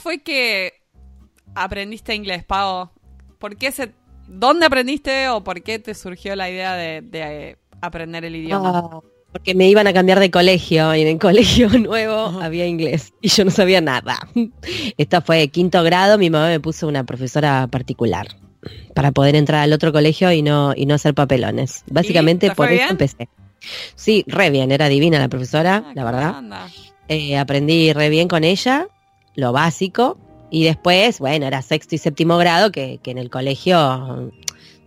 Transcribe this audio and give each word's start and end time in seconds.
fue 0.00 0.22
que 0.22 0.72
aprendiste 1.54 2.14
inglés, 2.14 2.44
Pau? 2.44 2.90
¿Por 3.38 3.56
qué 3.56 3.70
se, 3.72 3.92
¿Dónde 4.26 4.66
aprendiste 4.66 5.28
o 5.28 5.42
por 5.42 5.62
qué 5.62 5.78
te 5.78 5.94
surgió 5.94 6.36
la 6.36 6.48
idea 6.50 6.74
de, 6.74 7.02
de 7.02 7.56
aprender 7.80 8.24
el 8.24 8.36
idioma? 8.36 8.90
Ah, 8.92 9.00
porque 9.32 9.54
me 9.54 9.68
iban 9.68 9.86
a 9.86 9.92
cambiar 9.92 10.18
de 10.20 10.30
colegio 10.30 10.94
y 10.94 11.02
en 11.02 11.08
el 11.08 11.18
colegio 11.20 11.68
nuevo 11.68 12.40
había 12.40 12.66
inglés 12.66 13.12
y 13.20 13.28
yo 13.28 13.44
no 13.44 13.50
sabía 13.50 13.80
nada. 13.80 14.18
Esta 14.96 15.20
fue 15.20 15.48
quinto 15.48 15.82
grado, 15.82 16.18
mi 16.18 16.30
mamá 16.30 16.48
me 16.48 16.60
puso 16.60 16.86
una 16.86 17.04
profesora 17.04 17.66
particular 17.68 18.28
para 18.94 19.10
poder 19.12 19.36
entrar 19.36 19.62
al 19.62 19.72
otro 19.72 19.92
colegio 19.92 20.30
y 20.32 20.42
no, 20.42 20.74
y 20.76 20.86
no 20.86 20.94
hacer 20.94 21.14
papelones. 21.14 21.84
Básicamente 21.90 22.50
por 22.52 22.70
eso 22.70 22.90
empecé. 22.90 23.28
Sí, 23.94 24.24
re 24.26 24.50
bien, 24.50 24.72
era 24.72 24.88
divina 24.88 25.18
la 25.18 25.28
profesora, 25.28 25.84
ah, 25.86 25.92
la 25.94 26.04
verdad. 26.04 26.42
Eh, 27.08 27.36
aprendí 27.36 27.92
re 27.92 28.08
bien 28.08 28.28
con 28.28 28.44
ella, 28.44 28.86
lo 29.34 29.52
básico, 29.52 30.18
y 30.50 30.64
después, 30.64 31.20
bueno, 31.20 31.46
era 31.46 31.62
sexto 31.62 31.94
y 31.94 31.98
séptimo 31.98 32.36
grado, 32.36 32.72
que, 32.72 32.98
que 33.02 33.10
en 33.10 33.18
el 33.18 33.30
colegio 33.30 34.32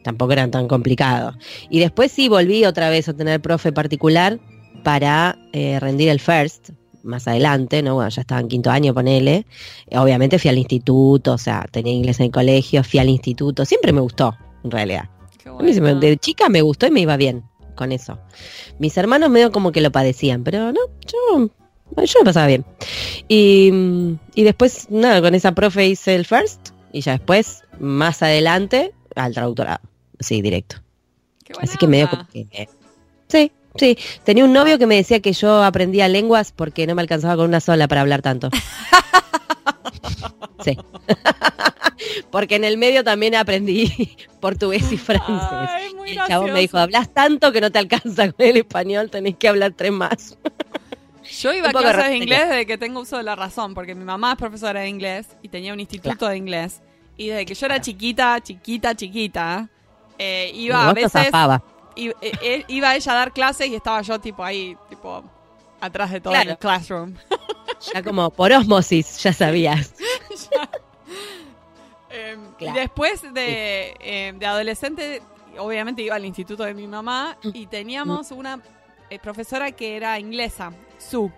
tampoco 0.03 0.33
eran 0.33 0.51
tan 0.51 0.67
complicados. 0.67 1.35
Y 1.69 1.79
después 1.79 2.11
sí 2.11 2.29
volví 2.29 2.65
otra 2.65 2.89
vez 2.89 3.09
a 3.09 3.13
tener 3.13 3.41
profe 3.41 3.71
particular 3.71 4.39
para 4.83 5.37
eh, 5.53 5.79
rendir 5.79 6.09
el 6.09 6.19
first, 6.19 6.71
más 7.03 7.27
adelante, 7.27 7.81
¿no? 7.81 7.95
Bueno, 7.95 8.09
ya 8.09 8.21
estaba 8.21 8.41
en 8.41 8.47
quinto 8.47 8.69
año, 8.69 8.93
ponele. 8.93 9.45
Obviamente 9.91 10.39
fui 10.39 10.49
al 10.49 10.57
instituto, 10.57 11.33
o 11.33 11.37
sea, 11.37 11.65
tenía 11.71 11.93
inglés 11.93 12.19
en 12.19 12.27
el 12.27 12.31
colegio, 12.31 12.83
fui 12.83 12.99
al 12.99 13.09
instituto, 13.09 13.65
siempre 13.65 13.91
me 13.91 14.01
gustó, 14.01 14.35
en 14.63 14.71
realidad. 14.71 15.09
de 15.99 16.17
chica 16.17 16.49
me 16.49 16.61
gustó 16.61 16.87
y 16.87 16.91
me 16.91 17.01
iba 17.01 17.17
bien 17.17 17.43
con 17.75 17.91
eso. 17.91 18.19
Mis 18.79 18.95
hermanos 18.97 19.29
medio 19.29 19.51
como 19.51 19.71
que 19.71 19.81
lo 19.81 19.91
padecían, 19.91 20.43
pero 20.43 20.71
no, 20.71 20.79
yo, 21.07 21.49
yo 21.97 22.19
me 22.19 22.25
pasaba 22.25 22.47
bien. 22.47 22.65
Y, 23.27 24.17
y 24.35 24.43
después, 24.43 24.87
nada, 24.89 25.21
con 25.21 25.35
esa 25.35 25.53
profe 25.53 25.87
hice 25.87 26.15
el 26.15 26.25
first 26.25 26.69
y 26.91 27.01
ya 27.01 27.13
después, 27.13 27.63
más 27.79 28.21
adelante, 28.21 28.93
al 29.15 29.33
traductorado. 29.33 29.81
Sí, 30.19 30.41
directo. 30.41 30.77
Así 31.59 31.77
que 31.77 31.87
medio 31.87 32.09
como 32.09 32.27
que... 32.27 32.69
Sí, 33.27 33.51
sí. 33.75 33.97
Tenía 34.23 34.45
un 34.45 34.53
novio 34.53 34.77
que 34.77 34.85
me 34.85 34.95
decía 34.95 35.19
que 35.19 35.33
yo 35.33 35.63
aprendía 35.63 36.07
lenguas 36.07 36.51
porque 36.51 36.87
no 36.87 36.95
me 36.95 37.01
alcanzaba 37.01 37.35
con 37.35 37.45
una 37.45 37.59
sola 37.59 37.87
para 37.87 38.01
hablar 38.01 38.21
tanto. 38.21 38.49
Sí. 40.63 40.77
Porque 42.31 42.55
en 42.55 42.63
el 42.63 42.77
medio 42.77 43.03
también 43.03 43.35
aprendí 43.35 44.15
portugués 44.39 44.91
y 44.91 44.97
francés. 44.97 45.93
y 46.05 46.11
el 46.11 46.27
chabón 46.27 46.53
me 46.53 46.59
dijo, 46.59 46.77
hablas 46.77 47.13
tanto 47.13 47.51
que 47.51 47.61
no 47.61 47.71
te 47.71 47.79
alcanza 47.79 48.31
con 48.31 48.45
el 48.45 48.57
español, 48.57 49.09
tenés 49.09 49.35
que 49.37 49.47
hablar 49.47 49.73
tres 49.75 49.91
más. 49.91 50.37
Yo 51.23 51.53
iba 51.53 51.69
a 51.69 51.71
clases 51.71 52.05
de 52.05 52.17
inglés 52.17 52.49
desde 52.49 52.65
que 52.65 52.77
tengo 52.77 53.01
uso 53.01 53.17
de 53.17 53.23
la 53.23 53.35
razón, 53.35 53.73
porque 53.73 53.95
mi 53.95 54.03
mamá 54.03 54.33
es 54.33 54.37
profesora 54.37 54.81
de 54.81 54.89
inglés 54.89 55.27
y 55.41 55.49
tenía 55.49 55.73
un 55.73 55.79
instituto 55.79 56.27
de 56.27 56.37
inglés. 56.37 56.81
Y 57.17 57.27
desde 57.27 57.45
que 57.45 57.53
yo 57.53 57.65
era 57.65 57.79
chiquita, 57.79 58.41
chiquita, 58.41 58.95
chiquita, 58.95 59.69
eh, 60.17 60.51
iba 60.53 60.89
a 60.89 60.93
veces. 60.93 61.29
Eh, 61.95 62.13
eh, 62.21 62.65
iba 62.67 62.95
ella 62.95 63.11
a 63.11 63.15
dar 63.15 63.33
clases 63.33 63.67
y 63.67 63.75
estaba 63.75 64.01
yo, 64.01 64.19
tipo, 64.19 64.43
ahí, 64.43 64.75
tipo, 64.89 65.23
atrás 65.79 66.11
de 66.11 66.21
todo 66.21 66.33
el 66.35 66.57
classroom. 66.57 67.15
Ya 67.93 68.01
como 68.01 68.29
por 68.29 68.49
osmosis, 68.53 69.17
ya 69.17 69.33
sabías. 69.33 69.93
Em, 72.09 72.39
y 72.59 72.71
después 72.71 73.23
de, 73.33 73.95
em, 73.99 74.37
de 74.37 74.45
adolescente, 74.45 75.21
obviamente 75.57 76.03
iba 76.03 76.15
al 76.15 76.23
instituto 76.23 76.63
de 76.63 76.75
mi 76.75 76.85
mamá 76.85 77.37
y 77.41 77.65
teníamos 77.65 78.29
una 78.29 78.61
profesora 79.23 79.71
que 79.71 79.97
era 79.97 80.19
inglesa, 80.19 80.71
Sue. 81.09 81.31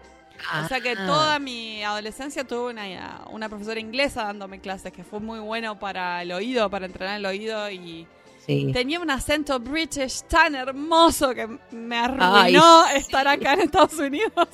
O 0.64 0.68
sea 0.68 0.82
que 0.82 0.92
ah. 0.92 1.06
toda 1.06 1.40
mi 1.40 1.84
adolescencia 1.84 2.44
tuve 2.44 2.72
una, 2.72 3.22
una 3.32 3.50
profesora 3.50 3.80
inglesa 3.80 4.26
dándome 4.26 4.60
clases, 4.60 4.92
que 4.92 5.04
fue 5.04 5.20
muy 5.20 5.40
bueno 5.40 5.80
para 5.80 6.22
el 6.22 6.32
oído, 6.32 6.70
para 6.70 6.86
entrenar 6.86 7.18
el 7.18 7.26
oído 7.26 7.70
y 7.72 8.08
tenía 8.46 9.00
un 9.00 9.10
acento 9.10 9.60
british 9.60 10.22
tan 10.24 10.56
hermoso 10.56 11.34
que 11.34 11.48
me 11.72 11.98
arruinó 11.98 12.86
estar 12.96 13.28
acá 13.28 13.54
en 13.54 13.62
Estados 13.62 13.98
Unidos. 13.98 14.32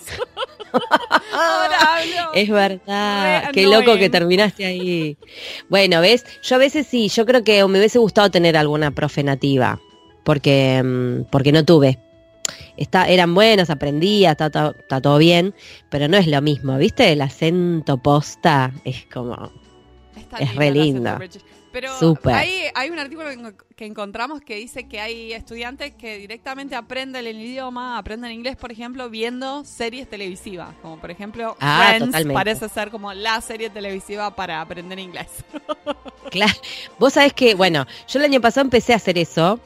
Es 2.34 2.50
verdad, 2.50 3.52
qué 3.52 3.68
loco 3.68 3.98
que 3.98 4.10
terminaste 4.10 4.66
ahí. 4.66 5.18
Bueno, 5.68 6.00
ves, 6.00 6.26
yo 6.42 6.56
a 6.56 6.60
veces 6.60 6.88
sí, 6.88 7.10
yo 7.10 7.26
creo 7.26 7.44
que 7.44 7.66
me 7.68 7.78
hubiese 7.78 8.00
gustado 8.00 8.32
tener 8.32 8.56
alguna 8.56 8.92
profe 8.92 9.22
nativa, 9.22 9.82
porque, 10.24 10.82
mm, 10.82 11.30
porque 11.30 11.52
no 11.52 11.66
tuve 11.66 12.00
está, 12.78 13.08
eran 13.08 13.34
buenos, 13.34 13.70
aprendía, 13.70 14.32
está, 14.32 14.50
todo 14.50 15.18
bien, 15.18 15.54
pero 15.90 16.08
no 16.08 16.18
es 16.18 16.28
lo 16.28 16.42
mismo, 16.42 16.78
¿viste? 16.78 17.12
El 17.12 17.22
acento 17.22 17.98
posta 17.98 18.74
es 18.84 19.06
como... 19.12 19.52
es 20.40 20.56
re 20.56 20.72
lindo. 20.72 21.18
Pero 21.72 21.92
hay, 22.26 22.64
hay, 22.76 22.90
un 22.90 23.00
artículo 23.00 23.30
que 23.76 23.86
encontramos 23.86 24.42
que 24.42 24.56
dice 24.56 24.88
que 24.88 25.00
hay 25.00 25.34
estudiantes 25.34 25.94
que 25.94 26.18
directamente 26.18 26.76
aprenden 26.76 27.26
el 27.26 27.40
idioma, 27.40 27.98
aprenden 27.98 28.32
inglés, 28.32 28.58
por 28.58 28.72
ejemplo, 28.72 29.10
viendo 29.10 29.64
series 29.64 30.10
televisivas. 30.10 30.76
Como 30.82 31.00
por 31.00 31.12
ejemplo, 31.12 31.56
ah, 31.60 31.94
Friends 31.98 32.34
parece 32.34 32.68
ser 32.70 32.92
como 32.92 33.14
la 33.14 33.40
serie 33.42 33.70
televisiva 33.70 34.36
para 34.36 34.62
aprender 34.62 35.00
inglés. 35.00 35.28
Claro. 36.30 36.54
Vos 36.98 37.14
sabés 37.14 37.34
que, 37.34 37.56
bueno, 37.56 37.86
yo 38.08 38.20
el 38.20 38.24
año 38.24 38.40
pasado 38.40 38.64
empecé 38.64 38.94
a 38.94 38.96
hacer 38.96 39.18
eso 39.18 39.60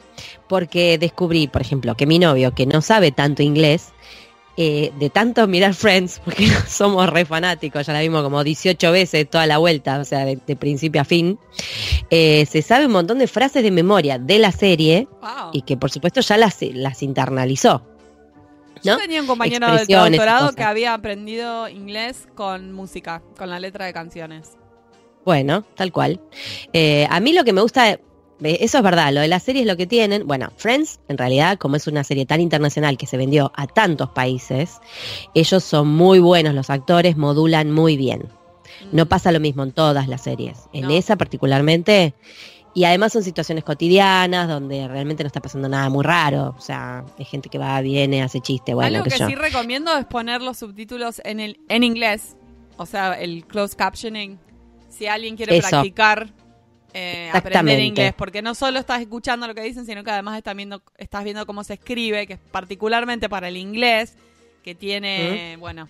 porque 0.48 0.98
descubrí, 0.98 1.46
por 1.46 1.62
ejemplo, 1.62 1.94
que 1.94 2.06
mi 2.06 2.18
novio, 2.18 2.52
que 2.54 2.66
no 2.66 2.80
sabe 2.80 3.12
tanto 3.12 3.44
inglés, 3.44 3.92
eh, 4.56 4.92
de 4.98 5.10
tanto 5.10 5.46
mirar 5.46 5.74
Friends, 5.74 6.20
porque 6.24 6.46
somos 6.66 7.08
re 7.08 7.24
fanáticos, 7.24 7.86
ya 7.86 7.92
la 7.92 8.00
vimos 8.00 8.22
como 8.22 8.42
18 8.42 8.92
veces 8.92 9.28
toda 9.28 9.46
la 9.46 9.58
vuelta, 9.58 9.98
o 9.98 10.04
sea, 10.04 10.24
de, 10.24 10.56
principio 10.56 11.00
a 11.00 11.04
fin, 11.04 11.38
eh, 12.10 12.46
se 12.46 12.62
sabe 12.62 12.86
un 12.86 12.92
montón 12.92 13.18
de 13.18 13.26
frases 13.26 13.62
de 13.62 13.70
memoria 13.70 14.18
de 14.18 14.38
la 14.38 14.52
serie 14.52 15.08
y 15.52 15.62
que 15.62 15.76
por 15.76 15.90
supuesto 15.90 16.20
ya 16.20 16.36
las, 16.36 16.58
las 16.62 17.02
internalizó. 17.02 17.82
Yo 18.82 18.98
tenía 18.98 19.20
un 19.20 19.26
compañero 19.26 19.66
de 19.72 19.84
doctorado 19.86 20.52
que 20.52 20.62
había 20.62 20.94
aprendido 20.94 21.68
inglés 21.68 22.28
con 22.34 22.72
música, 22.72 23.22
con 23.36 23.50
la 23.50 23.58
letra 23.58 23.86
de 23.86 23.92
canciones. 23.92 24.52
Bueno, 25.24 25.64
tal 25.74 25.92
cual. 25.92 26.20
Eh, 26.72 27.06
a 27.10 27.18
mí 27.20 27.32
lo 27.32 27.44
que 27.44 27.52
me 27.52 27.60
gusta 27.60 27.98
eso 28.40 28.78
es 28.78 28.84
verdad, 28.84 29.12
lo 29.12 29.20
de 29.20 29.28
las 29.28 29.42
series 29.42 29.66
lo 29.66 29.76
que 29.76 29.86
tienen, 29.86 30.26
bueno, 30.26 30.52
Friends 30.56 31.00
en 31.08 31.16
realidad 31.18 31.58
como 31.58 31.76
es 31.76 31.86
una 31.86 32.04
serie 32.04 32.26
tan 32.26 32.40
internacional 32.40 32.98
que 32.98 33.06
se 33.06 33.16
vendió 33.16 33.50
a 33.54 33.66
tantos 33.66 34.10
países, 34.10 34.78
ellos 35.34 35.64
son 35.64 35.88
muy 35.88 36.18
buenos 36.18 36.54
los 36.54 36.70
actores, 36.70 37.16
modulan 37.16 37.70
muy 37.70 37.96
bien. 37.96 38.28
No 38.92 39.04
mm. 39.04 39.08
pasa 39.08 39.32
lo 39.32 39.40
mismo 39.40 39.62
en 39.62 39.72
todas 39.72 40.06
las 40.08 40.22
series, 40.22 40.68
en 40.72 40.90
esa 40.90 41.16
particularmente, 41.16 42.14
y 42.74 42.84
además 42.84 43.14
son 43.14 43.22
situaciones 43.22 43.64
cotidianas 43.64 44.48
donde 44.48 44.86
realmente 44.86 45.22
no 45.22 45.28
está 45.28 45.40
pasando 45.40 45.66
nada 45.68 45.88
muy 45.88 46.04
raro, 46.04 46.54
o 46.56 46.60
sea, 46.60 47.06
hay 47.18 47.24
gente 47.24 47.48
que 47.48 47.56
va, 47.56 47.80
viene, 47.80 48.22
hace 48.22 48.40
chiste, 48.40 48.74
bueno, 48.74 48.98
Algo 48.98 49.04
que, 49.04 49.16
sí 49.16 49.34
recomiendo 49.34 49.96
es 49.96 50.04
poner 50.04 50.42
los 50.42 50.58
subtítulos 50.58 51.22
en 51.24 51.40
el 51.40 51.58
en 51.70 51.84
inglés, 51.84 52.36
o 52.76 52.84
sea, 52.84 53.14
el 53.14 53.46
closed 53.46 53.78
captioning. 53.78 54.38
Si 54.90 55.06
alguien 55.06 55.36
quiere 55.36 55.60
practicar 55.60 56.32
eh, 56.96 57.30
aprender 57.32 57.80
inglés, 57.80 58.14
porque 58.16 58.42
no 58.42 58.54
solo 58.54 58.78
estás 58.78 59.00
escuchando 59.00 59.46
lo 59.46 59.54
que 59.54 59.62
dicen, 59.62 59.84
sino 59.84 60.02
que 60.02 60.10
además 60.10 60.38
estás 60.38 60.56
viendo, 60.56 60.82
estás 60.96 61.24
viendo 61.24 61.44
cómo 61.46 61.62
se 61.62 61.74
escribe, 61.74 62.26
que 62.26 62.34
es 62.34 62.38
particularmente 62.50 63.28
para 63.28 63.48
el 63.48 63.56
inglés, 63.56 64.14
que 64.62 64.74
tiene, 64.74 65.56
bueno, 65.58 65.88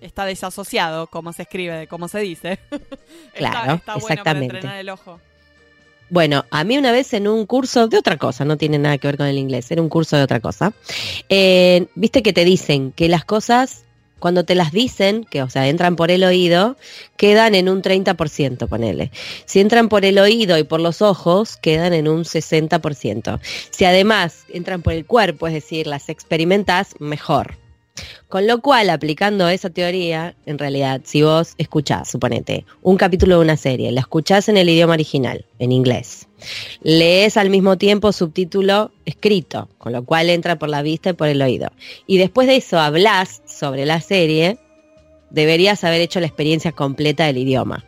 está 0.00 0.24
desasociado 0.24 1.06
cómo 1.06 1.32
se 1.32 1.42
escribe 1.42 1.74
de 1.74 1.86
cómo 1.86 2.08
se 2.08 2.20
dice. 2.20 2.58
Claro, 3.34 3.74
está, 3.74 3.96
bueno 3.96 4.24
para 4.24 4.38
entrenar 4.38 4.78
el 4.78 4.88
ojo. 4.88 5.20
Bueno, 6.08 6.46
a 6.50 6.64
mí 6.64 6.78
una 6.78 6.92
vez 6.92 7.12
en 7.12 7.28
un 7.28 7.44
curso 7.44 7.88
de 7.88 7.98
otra 7.98 8.16
cosa, 8.16 8.44
no 8.44 8.56
tiene 8.56 8.78
nada 8.78 8.96
que 8.96 9.08
ver 9.08 9.16
con 9.16 9.26
el 9.26 9.36
inglés, 9.36 9.70
era 9.70 9.82
un 9.82 9.88
curso 9.88 10.16
de 10.16 10.22
otra 10.22 10.40
cosa. 10.40 10.72
Eh, 11.28 11.86
viste 11.94 12.22
que 12.22 12.32
te 12.32 12.44
dicen 12.44 12.92
que 12.92 13.08
las 13.08 13.24
cosas 13.24 13.85
cuando 14.18 14.44
te 14.44 14.54
las 14.54 14.72
dicen, 14.72 15.24
que 15.24 15.42
o 15.42 15.50
sea, 15.50 15.68
entran 15.68 15.96
por 15.96 16.10
el 16.10 16.24
oído, 16.24 16.76
quedan 17.16 17.54
en 17.54 17.68
un 17.68 17.82
30%, 17.82 18.68
ponele. 18.68 19.10
Si 19.44 19.60
entran 19.60 19.88
por 19.88 20.04
el 20.04 20.18
oído 20.18 20.58
y 20.58 20.64
por 20.64 20.80
los 20.80 21.02
ojos, 21.02 21.56
quedan 21.56 21.92
en 21.92 22.08
un 22.08 22.24
60%. 22.24 23.40
Si 23.70 23.84
además 23.84 24.44
entran 24.48 24.82
por 24.82 24.94
el 24.94 25.04
cuerpo, 25.04 25.46
es 25.46 25.54
decir, 25.54 25.86
las 25.86 26.08
experimentas, 26.08 26.94
mejor. 26.98 27.65
Con 28.28 28.46
lo 28.46 28.60
cual, 28.60 28.90
aplicando 28.90 29.48
esa 29.48 29.70
teoría, 29.70 30.34
en 30.46 30.58
realidad, 30.58 31.00
si 31.04 31.22
vos 31.22 31.54
escuchás, 31.58 32.10
suponete, 32.10 32.64
un 32.82 32.96
capítulo 32.96 33.36
de 33.36 33.44
una 33.44 33.56
serie, 33.56 33.92
la 33.92 34.00
escuchás 34.00 34.48
en 34.48 34.56
el 34.56 34.68
idioma 34.68 34.94
original, 34.94 35.44
en 35.58 35.72
inglés, 35.72 36.28
lees 36.82 37.36
al 37.36 37.50
mismo 37.50 37.78
tiempo 37.78 38.12
subtítulo 38.12 38.92
escrito, 39.04 39.68
con 39.78 39.92
lo 39.92 40.04
cual 40.04 40.30
entra 40.30 40.58
por 40.58 40.68
la 40.68 40.82
vista 40.82 41.10
y 41.10 41.14
por 41.14 41.28
el 41.28 41.40
oído, 41.40 41.70
y 42.06 42.18
después 42.18 42.48
de 42.48 42.56
eso 42.56 42.78
hablas 42.78 43.42
sobre 43.46 43.86
la 43.86 44.00
serie, 44.00 44.58
deberías 45.30 45.84
haber 45.84 46.00
hecho 46.00 46.20
la 46.20 46.26
experiencia 46.26 46.72
completa 46.72 47.26
del 47.26 47.38
idioma. 47.38 47.84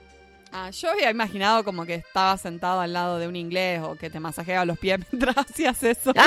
Ah, 0.52 0.70
yo 0.70 0.90
había 0.90 1.10
imaginado 1.10 1.62
como 1.62 1.84
que 1.84 1.94
estaba 1.94 2.37
sentado 2.38 2.81
al 2.81 2.93
lado 2.93 3.19
de 3.19 3.28
un 3.28 3.37
inglés 3.37 3.81
o 3.82 3.96
que 3.96 4.08
te 4.08 4.19
masajeaba 4.19 4.64
los 4.64 4.78
pies 4.78 4.99
mientras 5.12 5.37
hacías 5.37 5.82
eso. 5.82 6.12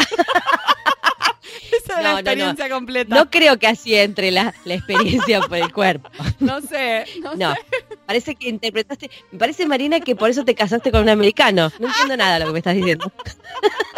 Esa 1.83 1.98
es 1.98 2.03
la 2.03 2.13
experiencia 2.13 2.69
completa. 2.69 3.15
No 3.15 3.30
creo 3.30 3.57
que 3.57 3.68
así 3.68 3.95
entre 3.95 4.31
la, 4.31 4.53
experiencia 4.65 5.42
por 5.42 5.57
el 5.57 5.71
cuerpo. 5.71 6.09
No 6.39 6.59
sé, 6.62 7.06
no, 7.21 7.33
sé. 7.33 7.59
Parece 8.06 8.36
que 8.36 8.50
interpretaste, 8.50 9.09
me 9.31 9.39
parece 9.39 9.65
Marina 9.68 10.00
que 10.00 10.15
por 10.15 10.30
eso 10.30 10.44
te 10.44 10.56
casaste 10.56 10.92
con 10.92 11.01
un 11.01 11.09
americano. 11.09 11.71
No 11.80 11.88
entiendo 11.88 12.18
nada 12.18 12.39
lo 12.39 12.48
que 12.48 12.51
me 12.53 12.59
estás 12.59 12.75
diciendo. 12.75 13.12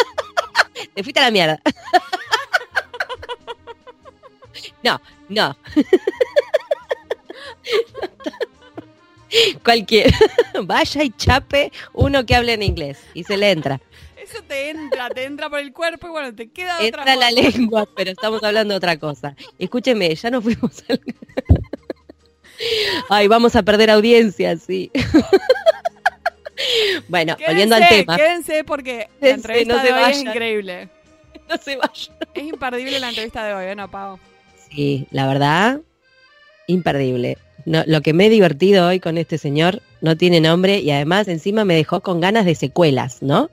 te 0.93 1.03
fuiste 1.03 1.19
a 1.19 1.23
la 1.23 1.31
mierda. 1.31 1.61
no, 4.83 5.01
no. 5.29 5.55
Cualquier. 9.63 10.13
Vaya 10.63 11.03
y 11.03 11.11
chape 11.11 11.71
uno 11.93 12.25
que 12.25 12.35
hable 12.35 12.53
en 12.53 12.63
inglés 12.63 12.99
y 13.13 13.23
se 13.23 13.37
le 13.37 13.51
entra. 13.51 13.79
Te 14.47 14.69
entra, 14.69 15.09
te 15.09 15.23
entra 15.23 15.49
por 15.49 15.59
el 15.59 15.73
cuerpo 15.73 16.07
y 16.07 16.09
bueno, 16.09 16.35
te 16.35 16.51
queda 16.51 16.75
otra 16.75 16.85
Entra 16.85 17.15
la 17.15 17.31
lengua, 17.31 17.87
pero 17.95 18.11
estamos 18.11 18.43
hablando 18.43 18.73
de 18.73 18.77
otra 18.77 18.97
cosa. 18.97 19.35
Escúcheme, 19.59 20.13
ya 20.15 20.31
no 20.31 20.41
fuimos 20.41 20.83
al... 20.89 21.01
Ay, 23.09 23.27
vamos 23.27 23.55
a 23.55 23.63
perder 23.63 23.89
audiencia, 23.89 24.57
sí. 24.57 24.91
bueno, 27.07 27.35
volviendo 27.45 27.75
al 27.75 27.87
tema. 27.87 28.15
Quédense 28.15 28.63
porque 28.63 29.09
la 29.19 29.29
entrevista 29.29 29.83
de 29.83 29.93
hoy 29.93 30.11
es 30.11 30.21
increíble. 30.21 30.89
No 31.49 31.57
se 31.57 31.75
vayan. 31.75 32.15
Es 32.33 32.43
imperdible 32.43 33.01
la 33.01 33.09
entrevista 33.09 33.43
de 33.43 33.53
hoy, 33.53 33.65
¿eh? 33.65 33.75
¿no, 33.75 33.91
Pau? 33.91 34.17
Sí, 34.71 35.05
la 35.11 35.27
verdad, 35.27 35.81
imperdible. 36.67 37.37
No, 37.65 37.83
lo 37.87 38.01
que 38.01 38.13
me 38.13 38.25
he 38.25 38.29
divertido 38.29 38.87
hoy 38.87 38.99
con 38.99 39.17
este 39.17 39.37
señor 39.37 39.81
no 40.01 40.17
tiene 40.17 40.41
nombre 40.41 40.79
y 40.79 40.91
además 40.91 41.27
encima 41.27 41.63
me 41.63 41.75
dejó 41.75 42.01
con 42.01 42.19
ganas 42.19 42.45
de 42.45 42.55
secuelas, 42.55 43.21
¿no? 43.21 43.49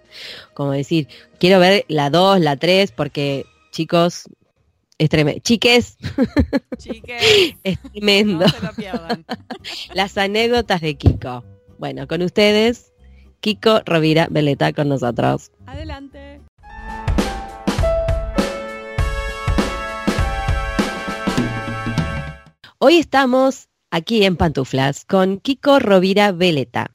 Como 0.52 0.72
decir, 0.72 1.06
quiero 1.38 1.60
ver 1.60 1.84
la 1.88 2.10
2, 2.10 2.40
la 2.40 2.56
3, 2.56 2.90
porque 2.92 3.46
chicos, 3.70 4.24
es 5.00 5.08
tremendo. 5.08 5.40
Chiques. 5.40 5.96
Chiques. 6.76 7.54
es 7.64 7.78
tremendo. 7.80 8.44
No 8.44 8.48
se 8.50 8.66
lo 8.66 8.72
pierdan. 8.74 9.24
Las 9.94 10.18
anécdotas 10.18 10.82
de 10.82 10.96
Kiko. 10.96 11.42
Bueno, 11.78 12.06
con 12.06 12.20
ustedes, 12.20 12.92
Kiko 13.40 13.80
Rovira 13.86 14.28
Veleta 14.30 14.74
con 14.74 14.90
nosotros. 14.90 15.52
Adelante. 15.64 16.42
Hoy 22.76 22.98
estamos 22.98 23.69
aquí 23.90 24.24
en 24.24 24.36
Pantuflas 24.36 25.04
con 25.04 25.38
Kiko 25.38 25.78
Rovira 25.78 26.32
Veleta. 26.32 26.90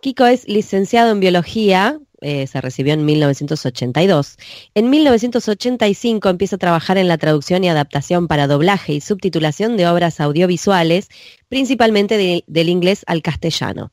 Kiko 0.00 0.26
es 0.26 0.48
licenciado 0.48 1.12
en 1.12 1.20
biología 1.20 1.98
eh, 2.20 2.48
se 2.48 2.60
recibió 2.60 2.94
en 2.94 3.04
1982. 3.04 4.38
En 4.74 4.90
1985 4.90 6.28
empieza 6.28 6.56
a 6.56 6.58
trabajar 6.58 6.98
en 6.98 7.06
la 7.06 7.16
traducción 7.16 7.62
y 7.62 7.68
adaptación 7.68 8.26
para 8.26 8.48
doblaje 8.48 8.94
y 8.94 9.00
subtitulación 9.00 9.76
de 9.76 9.86
obras 9.86 10.18
audiovisuales, 10.18 11.08
principalmente 11.48 12.42
del 12.44 12.68
inglés 12.68 13.04
al 13.06 13.22
castellano. 13.22 13.92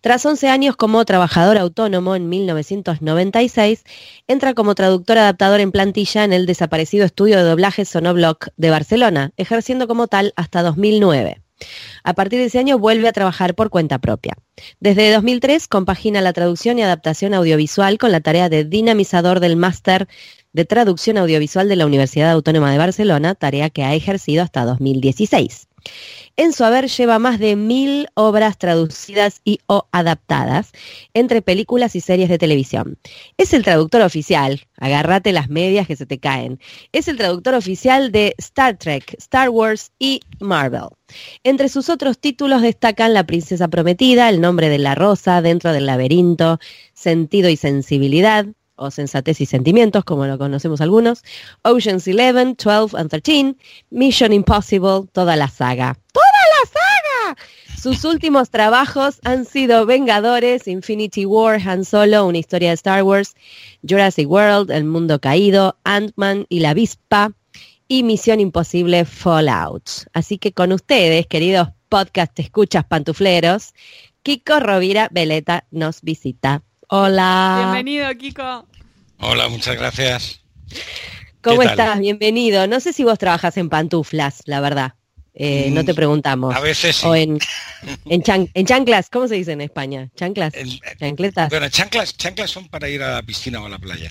Tras 0.00 0.24
11 0.24 0.48
años 0.48 0.76
como 0.76 1.04
trabajador 1.04 1.58
autónomo 1.58 2.16
en 2.16 2.30
1996, 2.30 3.84
entra 4.26 4.54
como 4.54 4.74
traductor 4.74 5.18
adaptador 5.18 5.60
en 5.60 5.70
plantilla 5.70 6.24
en 6.24 6.32
el 6.32 6.46
desaparecido 6.46 7.04
estudio 7.04 7.36
de 7.36 7.42
doblaje 7.42 7.84
Sonoblock 7.84 8.48
de 8.56 8.70
Barcelona, 8.70 9.32
ejerciendo 9.36 9.86
como 9.86 10.06
tal 10.06 10.32
hasta 10.36 10.62
2009. 10.62 11.45
A 12.04 12.14
partir 12.14 12.38
de 12.38 12.46
ese 12.46 12.58
año 12.58 12.78
vuelve 12.78 13.08
a 13.08 13.12
trabajar 13.12 13.54
por 13.54 13.70
cuenta 13.70 13.98
propia. 13.98 14.34
Desde 14.80 15.12
2003 15.12 15.68
compagina 15.68 16.20
la 16.20 16.32
traducción 16.32 16.78
y 16.78 16.82
adaptación 16.82 17.34
audiovisual 17.34 17.98
con 17.98 18.12
la 18.12 18.20
tarea 18.20 18.48
de 18.48 18.64
dinamizador 18.64 19.40
del 19.40 19.56
máster 19.56 20.08
de 20.52 20.64
traducción 20.64 21.18
audiovisual 21.18 21.68
de 21.68 21.76
la 21.76 21.86
Universidad 21.86 22.30
Autónoma 22.30 22.72
de 22.72 22.78
Barcelona, 22.78 23.34
tarea 23.34 23.70
que 23.70 23.84
ha 23.84 23.94
ejercido 23.94 24.42
hasta 24.42 24.64
2016. 24.64 25.68
En 26.38 26.52
su 26.52 26.64
haber 26.64 26.88
lleva 26.88 27.18
más 27.18 27.38
de 27.38 27.56
mil 27.56 28.08
obras 28.12 28.58
traducidas 28.58 29.40
y 29.42 29.60
o 29.66 29.88
adaptadas 29.90 30.72
entre 31.14 31.40
películas 31.40 31.96
y 31.96 32.02
series 32.02 32.28
de 32.28 32.36
televisión. 32.36 32.98
Es 33.38 33.54
el 33.54 33.64
traductor 33.64 34.02
oficial, 34.02 34.60
agárrate 34.76 35.32
las 35.32 35.48
medias 35.48 35.86
que 35.86 35.96
se 35.96 36.04
te 36.04 36.18
caen, 36.18 36.60
es 36.92 37.08
el 37.08 37.16
traductor 37.16 37.54
oficial 37.54 38.12
de 38.12 38.34
Star 38.36 38.76
Trek, 38.76 39.14
Star 39.18 39.48
Wars 39.48 39.92
y 39.98 40.20
Marvel. 40.38 40.88
Entre 41.42 41.70
sus 41.70 41.88
otros 41.88 42.18
títulos 42.18 42.60
destacan 42.60 43.14
La 43.14 43.24
Princesa 43.24 43.68
Prometida, 43.68 44.28
El 44.28 44.42
Nombre 44.42 44.68
de 44.68 44.78
la 44.78 44.94
Rosa, 44.94 45.40
Dentro 45.40 45.72
del 45.72 45.86
Laberinto, 45.86 46.58
Sentido 46.92 47.48
y 47.48 47.56
Sensibilidad, 47.56 48.46
o 48.76 48.90
Sensatez 48.90 49.40
y 49.40 49.46
Sentimientos, 49.46 50.04
como 50.04 50.26
lo 50.26 50.38
conocemos 50.38 50.80
algunos, 50.80 51.24
Ocean's 51.62 52.06
Eleven, 52.06 52.56
12 52.56 52.96
and 52.96 53.10
13, 53.10 53.56
Mission 53.90 54.32
Impossible, 54.32 55.08
toda 55.12 55.36
la 55.36 55.48
saga. 55.48 55.98
¡Toda 56.12 56.25
la 56.54 57.34
saga! 57.34 57.42
Sus 57.80 58.04
últimos 58.04 58.50
trabajos 58.50 59.20
han 59.24 59.44
sido 59.44 59.86
Vengadores, 59.86 60.66
Infinity 60.66 61.26
War, 61.26 61.60
Han 61.66 61.84
Solo, 61.84 62.26
una 62.26 62.38
historia 62.38 62.70
de 62.70 62.74
Star 62.74 63.02
Wars, 63.02 63.34
Jurassic 63.88 64.28
World, 64.28 64.70
El 64.70 64.84
Mundo 64.84 65.20
Caído, 65.20 65.76
Ant-Man 65.84 66.46
y 66.48 66.60
la 66.60 66.70
Avispa, 66.70 67.32
y 67.88 68.02
Misión 68.02 68.40
Imposible 68.40 69.04
Fallout. 69.04 69.88
Así 70.12 70.38
que 70.38 70.52
con 70.52 70.72
ustedes, 70.72 71.26
queridos 71.26 71.68
podcast 71.88 72.38
escuchas 72.40 72.84
pantufleros, 72.84 73.74
Kiko 74.22 74.58
Rovira 74.58 75.08
Veleta 75.12 75.66
nos 75.70 76.02
visita. 76.02 76.62
Hola. 76.88 77.70
Bienvenido, 77.72 78.08
Kiko. 78.18 78.66
Hola, 79.20 79.48
muchas 79.48 79.76
gracias. 79.76 80.40
¿Cómo 81.42 81.62
estás? 81.62 82.00
Bienvenido. 82.00 82.66
No 82.66 82.80
sé 82.80 82.92
si 82.92 83.04
vos 83.04 83.18
trabajas 83.18 83.56
en 83.56 83.68
pantuflas, 83.68 84.42
la 84.46 84.60
verdad. 84.60 84.94
Eh, 85.38 85.68
no 85.70 85.84
te 85.84 85.92
mm, 85.92 85.96
preguntamos. 85.96 86.54
A 86.54 86.60
veces 86.60 86.96
sí. 86.96 87.06
O 87.06 87.14
en, 87.14 87.38
en, 88.06 88.64
chanclas, 88.64 89.10
¿cómo 89.10 89.28
se 89.28 89.34
dice 89.34 89.52
en 89.52 89.60
España? 89.60 90.08
Chanclas. 90.16 90.54
chancletas. 90.98 91.50
Bueno, 91.50 91.68
chanclas, 91.68 92.16
chanclas 92.16 92.50
son 92.50 92.68
para 92.68 92.88
ir 92.88 93.02
a 93.02 93.14
la 93.14 93.22
piscina 93.22 93.60
o 93.60 93.66
a 93.66 93.68
la 93.68 93.78
playa. 93.78 94.10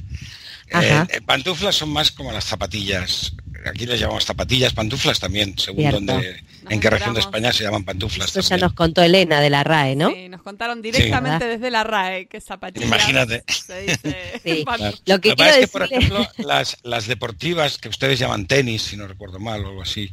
Eh, 0.71 1.21
pantuflas 1.25 1.75
son 1.75 1.89
más 1.89 2.11
como 2.11 2.31
las 2.31 2.45
zapatillas 2.45 3.33
aquí 3.65 3.85
les 3.85 3.99
llamamos 3.99 4.25
zapatillas, 4.25 4.73
pantuflas 4.73 5.19
también, 5.19 5.57
según 5.57 5.89
donde, 5.89 6.43
en 6.69 6.79
qué 6.79 6.89
región 6.89 7.13
de 7.13 7.19
España 7.19 7.51
se 7.51 7.63
llaman 7.63 7.83
pantuflas. 7.83 8.35
Eso 8.35 8.41
ya 8.41 8.57
nos 8.57 8.73
contó 8.73 9.01
Elena 9.01 9.41
de 9.41 9.49
la 9.49 9.63
RAE, 9.63 9.95
¿no? 9.95 10.11
Sí, 10.11 10.29
nos 10.29 10.41
contaron 10.41 10.81
directamente 10.81 11.45
desde 11.47 11.71
la 11.71 11.83
RAE 11.83 12.27
que 12.27 12.41
zapatillas. 12.41 12.87
Imagínate. 12.87 13.43
Lo 15.05 15.19
que, 15.21 15.29
es 15.29 15.35
que, 15.35 15.67
por 15.67 15.83
ejemplo, 15.83 16.27
las, 16.37 16.77
las 16.83 17.07
deportivas 17.07 17.77
que 17.77 17.89
ustedes 17.89 18.19
llaman 18.19 18.45
tenis, 18.45 18.83
si 18.83 18.97
no 18.97 19.07
recuerdo 19.07 19.39
mal 19.39 19.63
o 19.63 19.69
algo 19.69 19.81
así, 19.81 20.11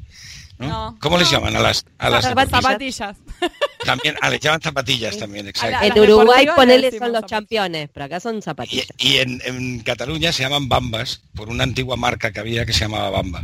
¿Cómo 1.01 1.19
les 1.19 1.31
llaman 1.31 1.57
a 1.57 1.61
las, 1.61 1.85
a 1.99 2.11
las 2.11 2.25
zapatillas? 2.25 3.17
También, 3.85 4.15
ah, 4.21 4.31
les 4.31 4.39
llaman 4.39 4.63
zapatillas 4.63 5.19
también, 5.19 5.49
exacto. 5.49 5.85
En 5.85 5.99
Uruguay 5.99 6.47
ponele 6.55 6.97
son 6.97 7.13
los 7.13 7.25
campeones, 7.25 7.91
pero 7.93 8.07
acá 8.07 8.21
son 8.21 8.41
zapatillas. 8.41 8.87
Y, 8.99 9.17
en, 9.17 9.81
Cataluña 9.81 10.31
se 10.31 10.45
llaman 10.45 10.69
bambas, 10.69 11.23
por 11.35 11.49
una 11.49 11.65
antigua 11.65 11.97
marca 11.97 12.31
que 12.31 12.39
había 12.39 12.65
que 12.65 12.73
se 12.73 12.81
llamaba 12.81 13.11
Bamba. 13.11 13.43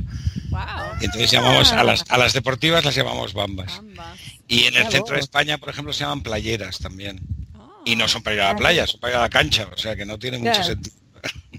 Y 1.01 1.07
entonces 1.07 1.31
llamamos 1.33 1.73
a 1.73 1.83
las, 1.83 2.05
a 2.09 2.19
las 2.19 2.33
deportivas 2.35 2.85
las 2.85 2.95
llamamos 2.95 3.35
bambas. 3.35 3.81
Y 4.47 4.65
en 4.65 4.77
el 4.77 4.87
centro 4.89 5.15
de 5.15 5.21
España, 5.21 5.59
por 5.59 5.71
ejemplo, 5.71 5.93
se 5.93 6.05
llaman 6.05 6.23
playeras 6.23 6.79
también. 6.79 7.21
Y 7.85 7.97
no 7.97 8.07
son 8.07 8.23
para 8.23 8.37
ir 8.37 8.43
a 8.43 8.53
la 8.53 8.57
playa, 8.57 8.87
son 8.87 9.01
para 9.01 9.15
ir 9.15 9.17
a 9.17 9.23
la 9.23 9.31
cancha, 9.31 9.69
o 9.73 9.77
sea 9.77 9.97
que 9.97 10.07
no 10.07 10.19
tiene 10.19 10.39
mucho 10.39 10.63
sentido. 10.63 10.97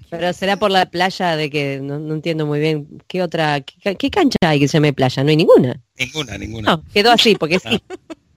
Pero 0.09 0.33
será 0.33 0.57
por 0.57 0.71
la 0.71 0.87
playa 0.87 1.35
de 1.35 1.49
que 1.49 1.79
no, 1.81 2.13
entiendo 2.13 2.45
muy 2.45 2.59
bien 2.59 2.87
qué 3.07 3.21
otra, 3.21 3.61
qué, 3.61 4.09
cancha 4.09 4.37
hay 4.41 4.59
que 4.59 4.67
se 4.67 4.77
llame 4.77 4.93
playa, 4.93 5.23
no 5.23 5.29
hay 5.29 5.37
ninguna. 5.37 5.79
Ninguna, 5.97 6.37
ninguna. 6.37 6.71
No, 6.71 6.83
quedó 6.93 7.11
así, 7.11 7.35
porque 7.35 7.59
sí, 7.59 7.81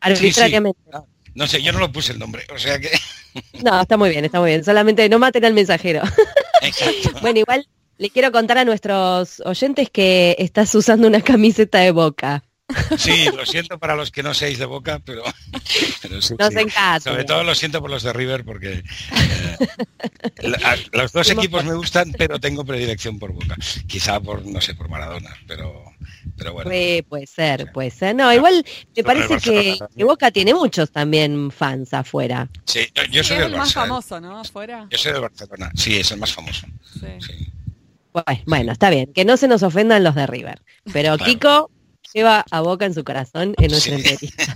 arbitrariamente. 0.00 0.80
No, 1.34 1.46
sé, 1.46 1.62
yo 1.62 1.72
no 1.72 1.78
lo 1.78 1.90
puse 1.90 2.12
el 2.12 2.18
nombre, 2.18 2.44
o 2.54 2.58
sea 2.58 2.78
que... 2.78 2.90
No, 3.64 3.80
está 3.80 3.96
muy 3.96 4.10
bien, 4.10 4.26
está 4.26 4.40
muy 4.40 4.50
bien, 4.50 4.62
solamente 4.62 5.08
no 5.08 5.18
maten 5.18 5.46
al 5.46 5.54
mensajero. 5.54 6.02
Exacto. 6.60 7.18
bueno, 7.22 7.38
igual 7.38 7.66
le 7.96 8.10
quiero 8.10 8.30
contar 8.30 8.58
a 8.58 8.64
nuestros 8.66 9.40
oyentes 9.46 9.88
que 9.88 10.36
estás 10.38 10.74
usando 10.74 11.06
una 11.06 11.22
camiseta 11.22 11.78
de 11.78 11.92
boca. 11.92 12.44
Sí, 12.98 13.26
lo 13.34 13.44
siento 13.46 13.78
para 13.78 13.96
los 13.96 14.10
que 14.10 14.22
no 14.22 14.34
seáis 14.34 14.58
de 14.58 14.64
Boca, 14.64 15.00
pero, 15.04 15.22
pero 16.02 16.22
Sobre 16.22 17.24
todo 17.24 17.44
lo 17.44 17.54
siento 17.54 17.80
por 17.80 17.90
los 17.90 18.02
de 18.02 18.12
River 18.12 18.44
porque 18.44 18.82
eh, 20.42 20.48
los 20.92 21.12
dos 21.12 21.30
equipos 21.30 21.64
me 21.64 21.74
gustan, 21.74 22.12
pero 22.16 22.38
tengo 22.40 22.64
predilección 22.64 23.18
por 23.18 23.32
Boca. 23.32 23.56
Quizá 23.86 24.20
por, 24.20 24.44
no 24.44 24.60
sé, 24.60 24.74
por 24.74 24.88
Maradona, 24.88 25.36
pero, 25.46 25.84
pero 26.36 26.52
bueno. 26.52 26.70
Puede, 27.08 27.26
ser, 27.26 27.72
puede 27.72 27.90
ser. 27.90 28.14
No, 28.14 28.32
igual 28.32 28.64
me 28.96 29.04
parece 29.04 29.38
que, 29.38 30.04
Boca 30.04 30.30
tiene 30.30 30.54
muchos 30.54 30.90
también 30.90 31.50
fans 31.50 31.94
afuera. 31.94 32.48
Sí, 32.64 32.88
yo, 33.10 33.22
soy 33.22 33.38
el 33.38 33.56
más 33.56 33.72
famoso, 33.72 34.20
¿no? 34.20 34.38
Afuera. 34.38 34.86
Yo 34.90 34.98
soy 34.98 35.12
de 35.12 35.20
Barcelona, 35.20 35.70
sí, 35.74 35.96
es 35.96 36.10
el 36.10 36.18
más 36.18 36.32
famoso. 36.32 36.66
Bueno, 38.46 38.72
está 38.72 38.90
bien, 38.90 39.12
que 39.12 39.24
no 39.24 39.36
se 39.36 39.48
nos 39.48 39.62
ofendan 39.62 40.04
los 40.04 40.14
de 40.14 40.26
River. 40.26 40.62
Pero 40.92 41.16
Kiko 41.16 41.70
lleva 42.12 42.44
a 42.50 42.60
Boca 42.60 42.86
en 42.86 42.94
su 42.94 43.04
corazón 43.04 43.54
en 43.58 43.70
nuestra 43.70 43.94
entrevista. 43.94 44.54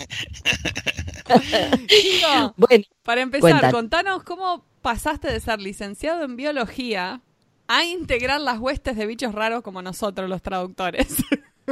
bueno, 2.57 2.85
para 3.03 3.21
empezar, 3.23 3.71
contanos 3.71 4.23
cómo 4.23 4.65
pasaste 4.83 5.33
de 5.33 5.41
ser 5.41 5.61
licenciado 5.61 6.25
en 6.25 6.37
biología 6.37 7.21
a 7.69 7.85
integrar 7.85 8.41
las 8.41 8.59
huestes 8.59 8.97
de 8.97 9.07
bichos 9.07 9.35
raros 9.35 9.63
como 9.63 9.83
nosotros, 9.83 10.29
los 10.29 10.43
traductores. 10.43 11.09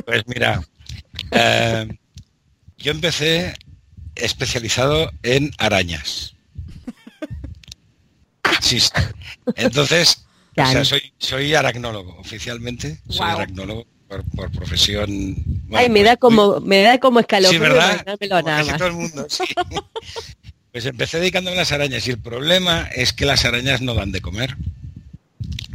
Pues 0.04 0.26
mira, 0.26 0.60
eh, 1.30 1.86
yo 2.78 2.90
empecé 2.90 3.54
especializado 4.16 5.08
en 5.22 5.52
arañas. 5.56 6.34
Sí, 8.60 8.80
entonces, 9.54 10.26
soy, 10.82 11.12
soy 11.18 11.54
aracnólogo, 11.54 12.18
oficialmente. 12.18 13.00
Soy 13.08 13.30
aracnólogo 13.30 13.86
por, 14.08 14.50
profesión. 14.50 15.36
Ay, 15.72 15.88
me 15.88 16.02
da 16.02 16.16
como, 16.16 16.60
me 16.60 16.82
da 16.82 16.98
como 16.98 17.20
escalofrío. 17.20 17.58
Sí, 17.58 17.58
¿verdad? 17.58 18.78
todo 18.78 18.88
el 18.88 18.94
mundo, 18.94 19.26
Pues 20.72 20.86
empecé 20.86 21.20
dedicándome 21.20 21.56
a 21.56 21.60
las 21.60 21.70
arañas 21.70 22.06
y 22.08 22.10
el 22.10 22.18
problema 22.18 22.88
es 22.94 23.12
que 23.12 23.26
las 23.26 23.44
arañas 23.44 23.80
no 23.80 23.94
dan 23.94 24.10
de 24.10 24.20
comer. 24.20 24.56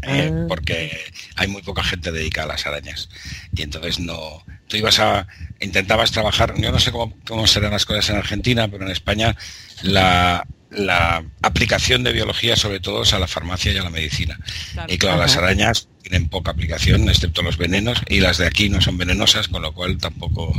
Eh, 0.03 0.31
ah. 0.33 0.45
porque 0.47 0.97
hay 1.35 1.47
muy 1.47 1.61
poca 1.61 1.83
gente 1.83 2.11
dedicada 2.11 2.45
a 2.45 2.51
las 2.53 2.65
arañas. 2.65 3.09
Y 3.55 3.61
entonces 3.61 3.99
no, 3.99 4.43
tú 4.67 4.77
ibas 4.77 4.99
a, 4.99 5.27
intentabas 5.59 6.11
trabajar, 6.11 6.53
yo 6.57 6.71
no 6.71 6.79
sé 6.79 6.91
cómo, 6.91 7.13
cómo 7.27 7.47
serán 7.47 7.71
las 7.71 7.85
cosas 7.85 8.09
en 8.09 8.17
Argentina, 8.17 8.67
pero 8.67 8.85
en 8.85 8.91
España 8.91 9.35
la, 9.83 10.45
la 10.69 11.23
aplicación 11.41 12.03
de 12.03 12.13
biología 12.13 12.55
sobre 12.55 12.79
todo 12.79 13.03
es 13.03 13.13
a 13.13 13.19
la 13.19 13.27
farmacia 13.27 13.71
y 13.71 13.77
a 13.77 13.83
la 13.83 13.89
medicina. 13.89 14.39
Y 14.87 14.97
claro, 14.97 15.19
las 15.19 15.35
arañas 15.35 15.87
tienen 16.09 16.27
poca 16.27 16.51
aplicación, 16.51 17.07
excepto 17.07 17.41
los 17.41 17.57
venenos, 17.57 18.01
y 18.09 18.19
las 18.19 18.37
de 18.39 18.47
aquí 18.47 18.69
no 18.69 18.81
son 18.81 18.97
venenosas, 18.97 19.47
con 19.47 19.61
lo 19.61 19.73
cual 19.73 19.97
tampoco 19.97 20.51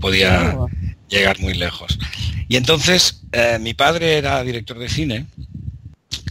podía 0.00 0.56
llegar 1.08 1.38
muy 1.40 1.54
lejos. 1.54 1.98
Y 2.48 2.56
entonces, 2.56 3.22
eh, 3.32 3.58
mi 3.60 3.74
padre 3.74 4.16
era 4.16 4.42
director 4.42 4.78
de 4.78 4.88
cine 4.88 5.26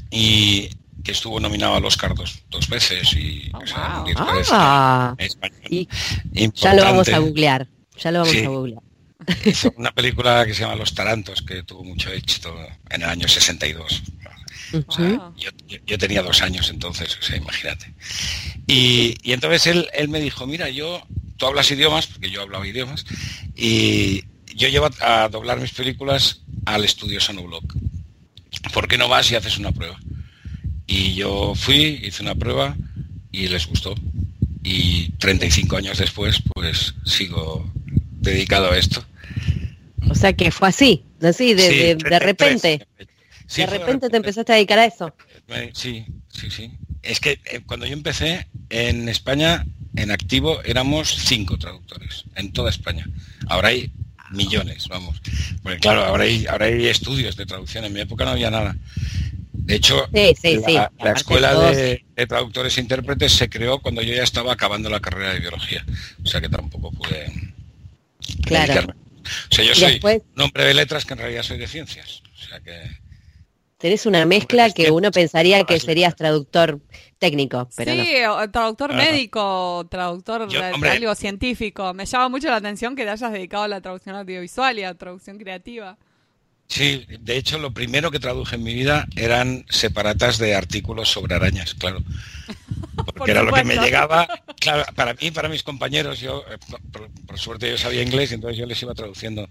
y 0.10 0.70
que 1.04 1.12
estuvo 1.12 1.40
nominado 1.40 1.76
al 1.76 1.86
Oscar 1.86 2.16
dos, 2.16 2.42
dos 2.50 2.68
veces 2.68 3.14
y, 3.14 3.52
oh, 3.54 3.60
ah. 3.74 5.16
ya 6.54 6.74
lo 6.74 6.84
vamos 6.84 7.08
a 7.10 7.20
googlear 7.20 7.68
ya 7.98 8.12
lo 8.12 8.20
vamos 8.20 8.36
a 8.36 8.48
googlear. 8.48 8.82
Una 9.76 9.92
película 9.92 10.46
que 10.46 10.54
se 10.54 10.62
llama 10.62 10.76
Los 10.76 10.94
Tarantos 10.94 11.42
que 11.42 11.64
tuvo 11.64 11.84
mucho 11.84 12.12
éxito 12.12 12.54
en 12.90 13.02
el 13.04 13.10
año 13.10 13.28
62 13.28 14.04
yo, 15.86 15.98
tenía 15.98 16.22
dos 16.22 16.42
años 16.42 16.70
entonces, 16.70 17.18
o 17.20 17.22
sea, 17.22 17.38
imagínate. 17.38 17.94
Y, 18.68 19.16
entonces 19.24 19.68
él, 19.68 19.88
él 19.94 20.10
me 20.10 20.20
dijo, 20.20 20.46
mira, 20.48 20.70
yo, 20.70 21.04
tú 21.38 21.46
hablas 21.46 21.72
idiomas, 21.72 22.08
porque 22.08 22.30
yo 22.30 22.42
hablaba 22.42 22.68
idiomas, 22.68 23.06
y 23.56 24.24
yo 24.56 24.68
llevo 24.68 24.90
a 25.02 25.30
doblar 25.30 25.60
mis 25.60 25.72
películas 25.72 26.42
al 26.66 26.84
estudio 26.84 27.20
Sonoblock. 27.20 27.76
¿Por 28.74 28.88
qué 28.88 28.98
no 28.98 29.08
vas 29.08 29.32
y 29.32 29.36
haces 29.36 29.58
una 29.58 29.72
prueba? 29.72 30.00
Y 30.86 31.14
yo 31.14 31.54
fui, 31.56 32.02
hice 32.04 32.24
una 32.24 32.36
prueba 32.36 32.76
y 33.32 33.48
les 33.48 33.68
gustó. 33.68 33.96
Y 34.64 35.12
35 35.14 35.78
años 35.78 35.98
después, 35.98 36.42
pues 36.54 36.94
sigo 37.06 37.72
dedicado 38.20 38.72
a 38.72 38.78
esto. 38.78 39.06
O 40.10 40.16
sea 40.16 40.34
que 40.34 40.52
fue 40.52 40.70
así, 40.70 41.04
así, 41.22 41.54
de, 41.54 41.96
de, 41.96 42.20
repente. 42.20 42.88
De 43.56 43.66
repente 43.66 44.10
te 44.10 44.18
empezaste 44.18 44.52
a 44.52 44.56
dedicar 44.56 44.80
a 44.80 44.86
eso. 44.86 45.14
Sí, 45.74 46.06
sí, 46.30 46.50
sí. 46.50 46.72
Es 47.02 47.20
que 47.20 47.40
eh, 47.46 47.62
cuando 47.66 47.86
yo 47.86 47.94
empecé 47.94 48.48
en 48.70 49.10
España, 49.10 49.66
en 49.96 50.12
activo, 50.12 50.62
éramos 50.64 51.10
cinco 51.10 51.58
traductores, 51.58 52.26
en 52.36 52.52
toda 52.52 52.70
España. 52.70 53.08
Ahora 53.48 53.70
hay 53.70 53.92
millones, 54.32 54.88
vamos. 54.88 55.22
Porque 55.64 55.80
claro, 55.80 56.06
ahora 56.06 56.24
hay, 56.24 56.46
ahora 56.48 56.68
hay 56.68 56.88
estudios 56.88 57.36
de 57.36 57.46
traducción. 57.46 57.86
En 57.86 57.94
mi 57.94 58.02
época 58.02 58.26
no 58.26 58.32
había 58.32 58.52
nada. 58.52 58.76
De 59.52 59.76
hecho, 59.76 60.08
la, 60.12 61.12
escuela 61.12 61.72
de, 61.72 62.04
traductores 62.28 62.78
e 62.78 62.82
intérpretes 62.82 63.34
se 63.34 63.50
creó 63.50 63.80
cuando 63.80 64.02
yo 64.02 64.16
ya 64.16 64.24
estaba 64.24 64.54
acabando 64.54 64.90
la 64.90 65.00
carrera 65.00 65.34
de 65.34 65.40
biología. 65.40 65.86
O 66.24 66.28
sea 66.28 66.42
que 66.42 66.50
tampoco 66.50 66.92
pude 66.92 67.32
claro. 68.44 68.94
O 69.52 69.56
sea, 69.56 69.66
yo 69.66 69.76
soy 69.76 70.00
un 70.04 70.42
hombre 70.42 70.66
de 70.66 70.74
letras 70.74 71.06
que 71.06 71.14
en 71.14 71.20
realidad 71.20 71.44
soy 71.44 71.58
de 71.58 71.68
ciencias. 71.68 72.24
O 72.34 72.48
sea 72.48 72.60
que... 72.62 73.09
Tenés 73.80 74.06
una 74.06 74.26
mezcla 74.26 74.70
que 74.72 74.92
uno 74.92 75.10
pensaría 75.10 75.64
que 75.64 75.80
serías 75.80 76.14
traductor 76.14 76.82
técnico, 77.18 77.70
pero 77.78 77.94
sí, 77.94 78.12
traductor 78.52 78.94
médico, 78.94 79.88
traductor 79.90 80.50
de 80.52 80.90
algo 80.90 81.16
científico. 81.16 81.94
Me 81.94 82.06
llama 82.06 82.28
mucho 82.28 82.50
la 82.50 82.58
atención 82.58 82.94
que 82.98 83.06
te 83.06 83.12
hayas 83.12 83.32
dedicado 83.32 83.64
a 83.64 83.68
la 83.70 83.80
traducción 83.80 84.18
audiovisual 84.18 84.78
y 84.80 84.84
a 84.84 84.94
traducción 84.96 85.38
creativa. 85.38 85.98
Sí, 86.68 87.06
de 87.22 87.38
hecho 87.38 87.58
lo 87.58 87.72
primero 87.72 88.12
que 88.12 88.20
traduje 88.20 88.58
en 88.58 88.64
mi 88.64 88.74
vida 88.74 89.08
eran 89.16 89.66
separatas 89.70 90.38
de 90.40 90.56
artículos 90.56 91.10
sobre 91.10 91.36
arañas, 91.36 91.74
claro. 91.74 92.00
Porque 93.16 93.32
era 93.32 93.44
lo 93.44 93.54
que 93.54 93.64
me 93.64 93.78
llegaba, 93.78 94.28
claro, 94.60 94.84
para 94.94 95.14
mí, 95.14 95.32
para 95.32 95.48
mis 95.48 95.64
compañeros, 95.64 96.20
yo, 96.20 96.44
eh, 96.52 96.58
por, 97.26 97.40
suerte 97.40 97.72
yo 97.72 97.78
sabía 97.78 98.04
inglés, 98.04 98.34
entonces 98.34 98.58
yo 98.58 98.66
les 98.66 98.82
iba 98.84 98.94
traduciendo 98.94 99.50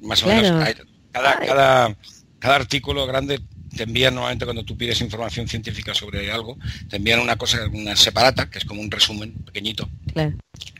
más 0.00 0.24
o 0.24 0.26
menos. 0.26 0.68
Cada, 1.12 1.38
cada, 1.38 1.96
cada 2.40 2.56
artículo 2.56 3.06
grande 3.06 3.40
te 3.76 3.84
envían 3.84 4.14
normalmente 4.14 4.44
cuando 4.44 4.64
tú 4.64 4.76
pides 4.76 5.00
información 5.00 5.48
científica 5.48 5.94
sobre 5.94 6.30
algo, 6.30 6.58
te 6.88 6.96
envían 6.96 7.20
una 7.20 7.36
cosa, 7.36 7.66
una 7.72 7.96
separata, 7.96 8.50
que 8.50 8.58
es 8.58 8.64
como 8.64 8.80
un 8.80 8.90
resumen 8.90 9.32
pequeñito 9.32 9.88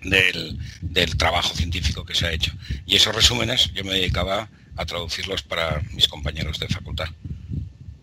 del, 0.02 0.58
del, 0.80 1.16
trabajo 1.16 1.54
científico 1.54 2.04
que 2.04 2.14
se 2.14 2.26
ha 2.26 2.32
hecho. 2.32 2.52
Y 2.86 2.96
esos 2.96 3.14
resúmenes 3.14 3.72
yo 3.72 3.84
me 3.84 3.94
dedicaba 3.94 4.48
a 4.76 4.86
traducirlos 4.86 5.42
para 5.42 5.82
mis 5.92 6.08
compañeros 6.08 6.58
de 6.58 6.68
facultad. 6.68 7.08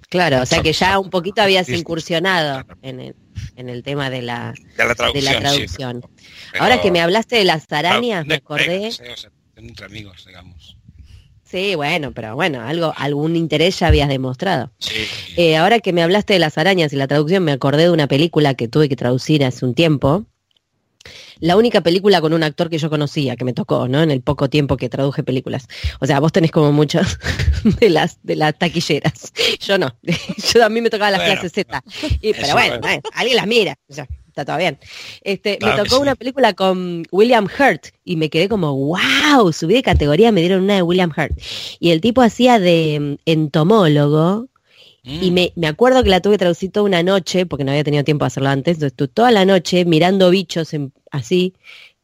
Claro, 0.09 0.41
o 0.41 0.45
sea 0.45 0.61
que 0.61 0.71
ya 0.71 0.99
un 0.99 1.09
poquito 1.09 1.41
habías 1.41 1.67
incursionado 1.67 2.65
en 2.81 3.01
el, 3.01 3.15
en 3.57 3.67
el 3.69 3.83
tema 3.83 4.09
de 4.09 4.21
la, 4.21 4.53
de 5.13 5.21
la 5.21 5.39
traducción. 5.39 6.01
Ahora 6.57 6.81
que 6.81 6.91
me 6.91 7.01
hablaste 7.01 7.35
de 7.35 7.43
las 7.43 7.69
arañas, 7.71 8.25
me 8.25 8.35
acordé... 8.35 8.89
entre 9.57 9.85
amigos, 9.85 10.23
digamos. 10.25 10.76
Sí, 11.49 11.75
bueno, 11.75 12.11
pero 12.11 12.35
bueno, 12.35 12.61
algo, 12.61 12.93
algún 12.97 13.35
interés 13.35 13.79
ya 13.79 13.87
habías 13.87 14.09
demostrado. 14.09 14.71
Eh, 15.37 15.55
ahora 15.55 15.79
que 15.79 15.93
me 15.93 16.03
hablaste 16.03 16.33
de 16.33 16.39
las 16.39 16.57
arañas 16.57 16.91
y 16.91 16.97
la 16.97 17.07
traducción, 17.07 17.43
me 17.43 17.53
acordé 17.53 17.83
de 17.83 17.91
una 17.91 18.07
película 18.07 18.53
que 18.53 18.67
tuve 18.67 18.89
que 18.89 18.97
traducir 18.97 19.45
hace 19.45 19.65
un 19.65 19.73
tiempo, 19.73 20.25
la 21.39 21.55
única 21.55 21.81
película 21.81 22.21
con 22.21 22.33
un 22.33 22.43
actor 22.43 22.69
que 22.69 22.77
yo 22.77 22.89
conocía, 22.89 23.35
que 23.35 23.45
me 23.45 23.53
tocó, 23.53 23.87
¿no? 23.87 24.01
En 24.01 24.11
el 24.11 24.21
poco 24.21 24.49
tiempo 24.49 24.77
que 24.77 24.89
traduje 24.89 25.23
películas. 25.23 25.67
O 25.99 26.05
sea, 26.05 26.19
vos 26.19 26.31
tenés 26.31 26.51
como 26.51 26.71
muchas 26.71 27.19
de 27.79 27.89
las 27.89 28.19
de 28.23 28.35
las 28.35 28.57
taquilleras. 28.57 29.33
Yo 29.59 29.77
no. 29.77 29.95
Yo 30.53 30.65
a 30.65 30.69
mí 30.69 30.81
me 30.81 30.89
tocaba 30.89 31.11
las 31.11 31.21
clases 31.21 31.51
Z. 31.51 31.83
pero 32.21 32.53
bueno, 32.53 32.79
alguien 33.13 33.37
las 33.37 33.47
mira. 33.47 33.75
Está 34.37 34.45
todo 34.45 34.57
bien. 34.57 34.77
Este, 35.21 35.57
me 35.61 35.71
tocó 35.71 35.99
una 35.99 36.15
película 36.15 36.53
con 36.53 37.03
William 37.11 37.45
Hurt 37.45 37.87
y 38.03 38.15
me 38.15 38.29
quedé 38.29 38.47
como, 38.47 38.75
wow, 38.75 39.51
subí 39.51 39.73
de 39.73 39.83
categoría, 39.83 40.31
me 40.31 40.41
dieron 40.41 40.63
una 40.63 40.75
de 40.75 40.81
William 40.83 41.11
Hurt. 41.15 41.37
Y 41.79 41.91
el 41.91 42.01
tipo 42.01 42.21
hacía 42.21 42.59
de 42.59 42.99
mm, 42.99 43.15
entomólogo, 43.25 44.47
y 45.03 45.31
mm. 45.31 45.51
me, 45.55 45.67
acuerdo 45.67 46.03
que 46.03 46.09
la 46.09 46.19
tuve 46.19 46.37
traducir 46.37 46.71
toda 46.71 46.85
una 46.85 47.01
noche, 47.01 47.45
porque 47.45 47.63
no 47.63 47.71
había 47.71 47.83
tenido 47.83 48.03
tiempo 48.03 48.25
de 48.25 48.27
hacerlo 48.27 48.49
antes, 48.49 48.75
entonces 48.75 48.95
tú 48.95 49.07
toda 49.07 49.31
la 49.31 49.45
noche 49.45 49.85
mirando 49.85 50.29
bichos 50.29 50.75
así, 51.11 51.53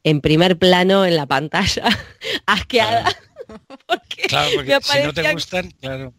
en 0.04 0.22
primer 0.22 0.58
plano 0.58 1.06
en 1.06 1.16
la 1.16 1.26
pantalla, 1.26 1.84
asqueada. 2.46 3.12
porque, 3.88 4.24
claro, 4.24 4.50
porque 4.56 4.78
si 4.82 5.04
no 5.04 5.14
te 5.14 5.34
gustan, 5.34 5.72
claro. 5.82 6.14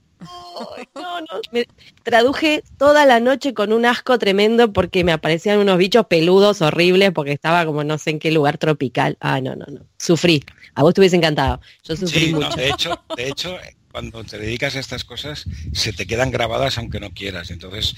No, 0.94 1.20
no. 1.20 1.26
Me 1.52 1.66
traduje 2.02 2.62
toda 2.78 3.06
la 3.06 3.20
noche 3.20 3.54
con 3.54 3.72
un 3.72 3.86
asco 3.86 4.18
tremendo 4.18 4.72
porque 4.72 5.04
me 5.04 5.12
aparecían 5.12 5.58
unos 5.58 5.78
bichos 5.78 6.06
peludos 6.06 6.62
horribles 6.62 7.12
porque 7.12 7.32
estaba 7.32 7.64
como 7.66 7.84
no 7.84 7.98
sé 7.98 8.10
en 8.10 8.18
qué 8.18 8.30
lugar 8.30 8.58
tropical. 8.58 9.16
Ah, 9.20 9.40
no, 9.40 9.54
no, 9.56 9.66
no. 9.66 9.80
Sufrí. 9.98 10.44
A 10.74 10.82
vos 10.82 10.94
te 10.94 11.00
hubiese 11.00 11.16
encantado. 11.16 11.60
Yo 11.84 11.96
sufrí 11.96 12.32
mucho. 12.32 12.56
de 12.56 12.68
hecho, 12.68 13.00
de 13.16 13.28
hecho, 13.28 13.56
cuando 13.94 14.24
te 14.24 14.40
dedicas 14.40 14.74
a 14.74 14.80
estas 14.80 15.04
cosas 15.04 15.44
se 15.72 15.92
te 15.92 16.04
quedan 16.04 16.32
grabadas 16.32 16.78
aunque 16.78 16.98
no 16.98 17.10
quieras. 17.10 17.52
Entonces 17.52 17.94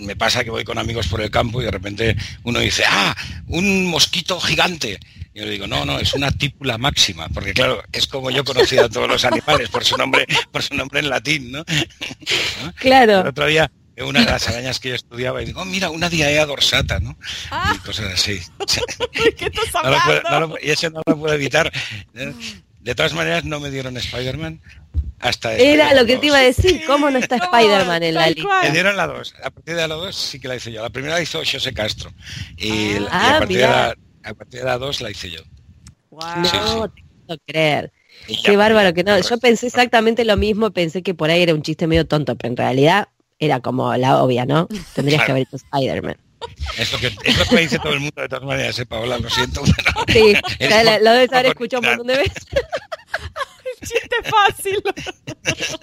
me 0.00 0.16
pasa 0.16 0.42
que 0.42 0.50
voy 0.50 0.64
con 0.64 0.76
amigos 0.76 1.06
por 1.06 1.20
el 1.20 1.30
campo 1.30 1.62
y 1.62 1.66
de 1.66 1.70
repente 1.70 2.16
uno 2.42 2.58
dice, 2.58 2.82
ah, 2.84 3.16
un 3.46 3.86
mosquito 3.86 4.40
gigante. 4.40 4.98
Y 5.32 5.38
yo 5.38 5.44
le 5.44 5.52
digo, 5.52 5.68
no, 5.68 5.84
no, 5.84 6.00
es 6.00 6.14
una 6.14 6.32
típula 6.32 6.78
máxima, 6.78 7.28
porque 7.28 7.52
claro, 7.52 7.80
es 7.92 8.08
como 8.08 8.32
yo 8.32 8.42
conocía 8.42 8.86
a 8.86 8.88
todos 8.88 9.06
los 9.06 9.24
animales 9.24 9.68
por 9.68 9.84
su 9.84 9.96
nombre, 9.96 10.26
por 10.50 10.64
su 10.64 10.74
nombre 10.74 10.98
en 10.98 11.10
latín, 11.10 11.52
¿no? 11.52 11.64
Claro. 12.74 13.20
El 13.20 13.28
otro 13.28 13.46
día 13.46 13.70
una 14.04 14.20
de 14.20 14.26
las 14.26 14.46
arañas 14.48 14.78
que 14.78 14.90
yo 14.90 14.94
estudiaba 14.94 15.42
y 15.42 15.46
digo, 15.46 15.62
oh, 15.62 15.64
mira, 15.64 15.90
una 15.90 16.10
diaea 16.10 16.44
dorsata, 16.44 17.00
¿no? 17.00 17.16
Ah. 17.50 17.72
Y 17.74 17.78
cosas 17.78 18.12
así. 18.12 18.40
¿Qué 19.36 19.46
estás 19.46 19.74
hablando? 19.74 20.58
y 20.60 20.70
eso 20.70 20.90
no 20.90 21.02
lo 21.06 21.16
puedo 21.16 21.34
evitar. 21.34 21.72
De 22.86 22.94
todas 22.94 23.14
maneras, 23.14 23.44
no 23.44 23.58
me 23.58 23.68
dieron 23.68 23.96
Spider-Man 23.96 24.60
hasta 25.18 25.54
Era 25.56 25.92
lo 25.92 26.06
que 26.06 26.18
te 26.18 26.26
iba 26.26 26.36
a 26.36 26.42
decir, 26.42 26.82
¿cómo 26.86 27.10
no 27.10 27.18
está 27.18 27.34
Spider-Man 27.34 28.00
en 28.04 28.14
la 28.14 28.30
lista? 28.30 28.62
Me 28.62 28.70
dieron 28.70 28.96
la 28.96 29.08
2. 29.08 29.34
A 29.42 29.50
partir 29.50 29.74
de 29.74 29.88
la 29.88 29.94
2 29.96 30.14
sí 30.14 30.38
que 30.38 30.46
la 30.46 30.54
hice 30.54 30.70
yo. 30.70 30.82
La 30.82 30.90
primera 30.90 31.14
la 31.14 31.20
hizo 31.20 31.40
José 31.40 31.74
Castro. 31.74 32.12
Y, 32.56 32.92
ah, 33.10 33.34
a, 33.34 33.38
partir 33.40 33.56
de 33.56 33.62
la, 33.64 33.96
a, 34.22 34.34
partir 34.34 34.60
de 34.60 34.66
la, 34.66 34.78
2 34.78 35.00
la 35.00 35.10
hice 35.10 35.32
yo. 35.32 35.40
No 36.12 36.88
te 36.88 37.02
puedo 37.26 37.40
creer. 37.44 37.92
Qué 38.44 38.56
bárbaro 38.56 38.94
que 38.94 39.02
no. 39.02 39.18
Yo 39.18 39.36
pensé 39.38 39.66
exactamente 39.66 40.24
lo 40.24 40.36
mismo, 40.36 40.70
pensé 40.70 41.02
que 41.02 41.12
por 41.12 41.28
ahí 41.28 41.42
era 41.42 41.54
un 41.54 41.62
chiste 41.62 41.88
medio 41.88 42.06
tonto, 42.06 42.36
pero 42.36 42.52
en 42.52 42.56
realidad 42.56 43.08
era 43.40 43.58
como 43.58 43.96
la 43.96 44.22
obvia, 44.22 44.46
¿no? 44.46 44.68
Tendrías 44.94 45.24
que 45.24 45.32
haber 45.32 45.42
hecho 45.42 45.56
Spider-Man. 45.56 46.18
Es 46.78 46.92
lo, 46.92 46.98
que, 46.98 47.06
es 47.24 47.38
lo 47.38 47.44
que 47.44 47.56
dice 47.56 47.78
todo 47.78 47.92
el 47.92 48.00
mundo 48.00 48.20
de 48.20 48.28
todas 48.28 48.44
maneras, 48.44 48.78
¿eh, 48.78 48.86
Paola? 48.86 49.18
Lo 49.18 49.30
siento. 49.30 49.62
Sí, 50.08 50.34
lo, 51.02 51.12
debes 51.12 51.32
haber 51.32 51.46
escuchado 51.46 51.80
un 51.82 51.88
montón 51.88 52.06
de 52.06 52.16
veces. 52.18 52.46
chiste 53.80 54.16
fácil. 54.24 54.82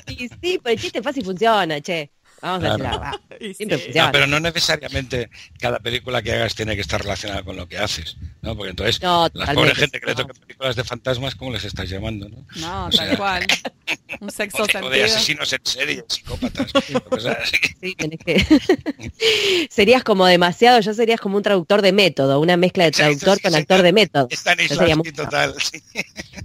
y 0.08 0.27
sí, 0.27 0.60
pero 0.62 0.74
el 0.74 0.79
chiste 0.79 1.01
fácil 1.01 1.24
funciona, 1.24 1.82
che. 1.82 2.12
Vamos 2.44 2.66
a 2.66 2.78
no, 3.96 4.12
pero 4.12 4.28
no 4.28 4.38
necesariamente 4.42 5.30
cada 5.62 5.80
película 5.80 6.22
que 6.22 6.34
hagas 6.34 6.54
tiene 6.54 6.76
que 6.76 6.82
estar 6.82 7.02
relacionada 7.02 7.42
con 7.42 7.56
lo 7.56 7.70
que 7.70 7.78
haces, 7.78 8.18
¿no? 8.42 8.54
Porque 8.54 8.72
entonces 8.72 9.02
la 9.02 9.30
pobre 9.54 9.74
gente 9.74 10.02
que 10.02 10.08
le 10.08 10.16
toca 10.16 10.34
películas 10.34 10.76
de 10.76 10.84
fantasmas, 10.84 11.36
¿cómo 11.36 11.52
les 11.52 11.64
estás 11.64 11.90
llamando, 11.90 12.28
no? 12.28 12.46
No, 12.58 12.90
tal 12.90 13.18
cual. 13.18 13.48
Un 14.20 14.30
sexo 14.30 14.64
o 14.64 14.90
de, 14.90 15.06
asesinos 15.06 15.54
en 15.54 15.60
serie, 15.64 16.04
psicópatas. 16.08 16.72
sí, 17.82 17.96
tenés 17.96 18.20
que... 18.20 19.68
serías 19.70 20.04
como 20.04 20.26
demasiado, 20.26 20.82
yo 20.82 20.94
serías 20.94 21.22
como 21.22 21.38
un 21.38 21.44
traductor 21.44 21.82
de 21.82 21.94
método, 21.94 22.40
una 22.42 22.58
mezcla 22.58 22.84
de 22.84 22.92
traductor 22.92 23.42
con 23.42 23.56
actor 23.56 23.82
de 23.82 23.94
método. 23.94 24.28
Está 24.30 24.54
en 24.54 25.02
total. 25.14 25.56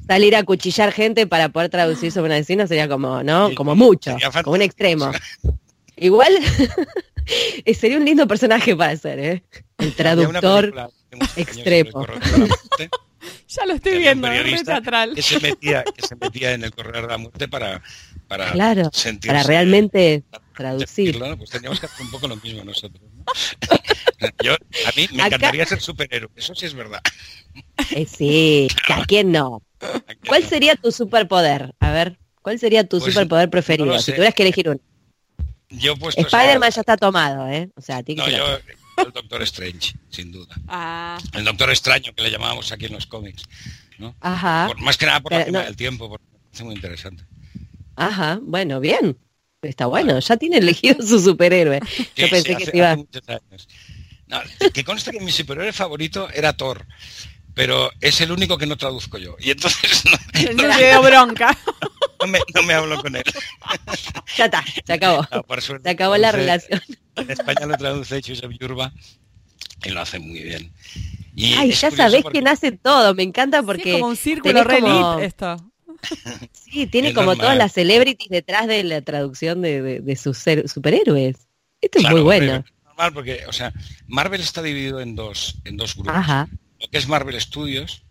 Salir 0.06 0.36
a 0.36 0.44
cuchillar 0.44 0.92
gente 0.92 1.26
para 1.26 1.48
poder 1.48 1.70
traducir 1.70 2.12
sobre 2.12 2.26
un 2.26 2.32
asesino 2.32 2.66
sería 2.66 2.88
como, 2.88 3.22
¿no? 3.22 3.54
Como 3.54 3.74
mucho, 3.74 4.16
como 4.44 4.54
un 4.54 4.62
extremo. 4.62 5.10
Igual 6.00 6.32
sería 7.78 7.98
un 7.98 8.04
lindo 8.04 8.26
personaje 8.26 8.74
para 8.76 8.96
ser, 8.96 9.18
¿eh? 9.18 9.42
El 9.78 9.94
traductor 9.94 10.92
extremo. 11.36 12.06
ya 13.48 13.66
lo 13.66 13.74
estoy 13.74 13.98
viendo, 13.98 14.30
es 14.30 14.64
teatral. 14.64 15.14
Que 15.14 15.22
se, 15.22 15.40
metía, 15.40 15.84
que 15.84 16.06
se 16.06 16.16
metía 16.16 16.52
en 16.52 16.64
el 16.64 16.72
correr 16.72 17.02
de 17.02 17.08
la 17.08 17.18
muerte 17.18 17.48
para, 17.48 17.82
para 18.26 18.52
claro, 18.52 18.90
para 19.26 19.42
realmente 19.42 20.24
traducir. 20.56 21.18
Pues 21.18 21.50
teníamos 21.50 21.80
que 21.80 21.86
hacer 21.86 22.04
un 22.04 22.10
poco 22.10 22.28
lo 22.28 22.36
mismo 22.36 22.64
nosotros. 22.64 23.02
Yo, 24.42 24.54
a 24.54 24.92
mí 24.96 25.08
me 25.12 25.26
encantaría 25.26 25.64
ser 25.66 25.80
superhéroe, 25.80 26.30
eso 26.36 26.54
sí 26.54 26.66
es 26.66 26.74
verdad. 26.74 27.00
Eh, 27.94 28.06
sí, 28.06 28.68
¿a 28.88 29.04
quién 29.04 29.32
no? 29.32 29.62
¿Cuál 30.26 30.44
sería 30.44 30.74
tu 30.74 30.90
superpoder? 30.90 31.74
A 31.78 31.92
ver, 31.92 32.18
¿cuál 32.42 32.58
sería 32.58 32.84
tu 32.84 32.98
pues, 32.98 33.12
superpoder 33.12 33.48
preferido? 33.48 33.98
si 33.98 34.12
tuvieras 34.12 34.34
que 34.34 34.42
elegir 34.42 34.68
uno. 34.68 34.80
Yo 35.70 35.94
Spider-Man 35.94 36.70
ya 36.70 36.80
está 36.80 36.96
tomado, 36.96 37.48
¿eh? 37.48 37.70
O 37.76 37.80
sea, 37.82 38.02
no, 38.16 38.28
yo, 38.28 38.58
el 38.96 39.12
Doctor 39.12 39.42
Strange, 39.42 39.94
sin 40.10 40.32
duda. 40.32 40.54
Ah. 40.66 41.18
El 41.34 41.44
Doctor 41.44 41.70
Extraño, 41.70 42.14
que 42.14 42.22
le 42.22 42.30
llamábamos 42.30 42.72
aquí 42.72 42.86
en 42.86 42.94
los 42.94 43.06
cómics. 43.06 43.42
¿no? 43.98 44.14
Ajá. 44.20 44.70
más 44.78 44.96
que 44.96 45.06
nada 45.06 45.20
por 45.20 45.32
la 45.32 45.64
del 45.64 45.76
tiempo, 45.76 46.08
porque 46.08 46.24
es 46.52 46.62
muy 46.62 46.74
interesante. 46.74 47.24
Ajá, 47.96 48.38
bueno, 48.42 48.80
bien. 48.80 49.18
Está 49.60 49.86
bueno, 49.86 50.18
ya 50.20 50.36
tiene 50.36 50.58
elegido 50.58 51.04
su 51.04 51.20
superhéroe. 51.20 51.80
yo 52.16 52.30
pensé 52.30 52.56
que 52.56 52.70
iba... 52.76 52.96
No, 54.26 54.40
que 54.72 54.84
consta 54.84 55.10
que 55.10 55.20
mi 55.20 55.32
superhéroe 55.32 55.72
favorito 55.72 56.28
era 56.30 56.52
Thor 56.52 56.86
pero 57.58 57.90
es 58.00 58.20
el 58.20 58.30
único 58.30 58.56
que 58.56 58.66
no 58.66 58.76
traduzco 58.76 59.18
yo. 59.18 59.34
Y 59.40 59.50
entonces 59.50 60.04
no, 60.54 60.62
no, 60.68 61.02
bronca. 61.02 61.58
No 62.20 62.62
me, 62.62 62.74
hablo 62.74 63.00
con 63.00 63.16
él. 63.16 63.24
Ya 64.36 64.44
está, 64.44 64.64
se 64.84 64.92
acabó. 64.92 65.26
se 65.82 65.90
acabó 65.90 66.16
la 66.16 66.32
relación. 66.32 66.80
En 67.16 67.30
España 67.30 67.66
lo 67.66 67.76
traduce 67.76 68.20
Josep 68.24 68.52
Yurba 68.52 68.92
y 69.84 69.90
lo 69.90 70.00
hace 70.00 70.18
muy 70.18 70.42
bien. 70.42 70.72
Y 71.34 71.54
Ay, 71.54 71.72
ya 71.72 71.90
sabés 71.90 72.24
que 72.30 72.42
nace 72.42 72.72
todo, 72.72 73.14
me 73.14 73.22
encanta 73.22 73.62
porque... 73.62 73.90
es 73.90 73.96
como 73.96 74.10
un 74.10 74.16
círculo 74.16 74.64
como... 74.64 75.18
esto. 75.20 75.56
Sí, 76.52 76.86
tiene 76.86 77.14
como 77.14 77.36
todas 77.36 77.56
las 77.56 77.72
celebrities 77.72 78.28
detrás 78.28 78.66
de 78.66 78.84
la 78.84 79.02
traducción 79.02 79.62
de, 79.62 80.18
sus 80.20 80.38
superhéroes. 80.66 81.36
Esto 81.80 81.98
es 81.98 82.10
muy 82.10 82.20
bueno. 82.20 82.64
normal 82.84 83.12
porque, 83.12 83.44
o 83.48 83.52
sea, 83.52 83.72
Marvel 84.06 84.40
está 84.40 84.62
dividido 84.62 85.00
en 85.00 85.16
dos, 85.16 85.56
en 85.64 85.76
dos 85.76 85.94
grupos. 85.94 86.14
Ajá 86.14 86.48
lo 86.80 86.88
que 86.88 86.98
es 86.98 87.08
Marvel 87.08 87.40
Studios, 87.40 88.02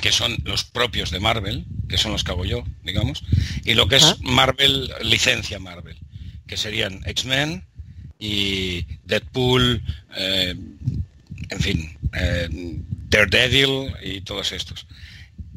que 0.00 0.12
son 0.12 0.36
los 0.44 0.64
propios 0.64 1.10
de 1.10 1.20
Marvel, 1.20 1.64
que 1.88 1.98
son 1.98 2.12
los 2.12 2.24
que 2.24 2.32
hago 2.32 2.44
yo, 2.44 2.64
digamos, 2.84 3.24
y 3.64 3.74
lo 3.74 3.88
que 3.88 3.96
es 3.96 4.20
Marvel, 4.20 4.92
licencia 5.02 5.58
Marvel, 5.58 5.98
que 6.46 6.56
serían 6.56 7.00
X-Men 7.04 7.64
y 8.18 8.86
Deadpool, 9.04 9.82
eh, 10.16 10.54
en 11.48 11.60
fin, 11.60 11.98
eh, 12.14 12.48
Daredevil 12.50 13.92
y 14.02 14.20
todos 14.20 14.52
estos. 14.52 14.86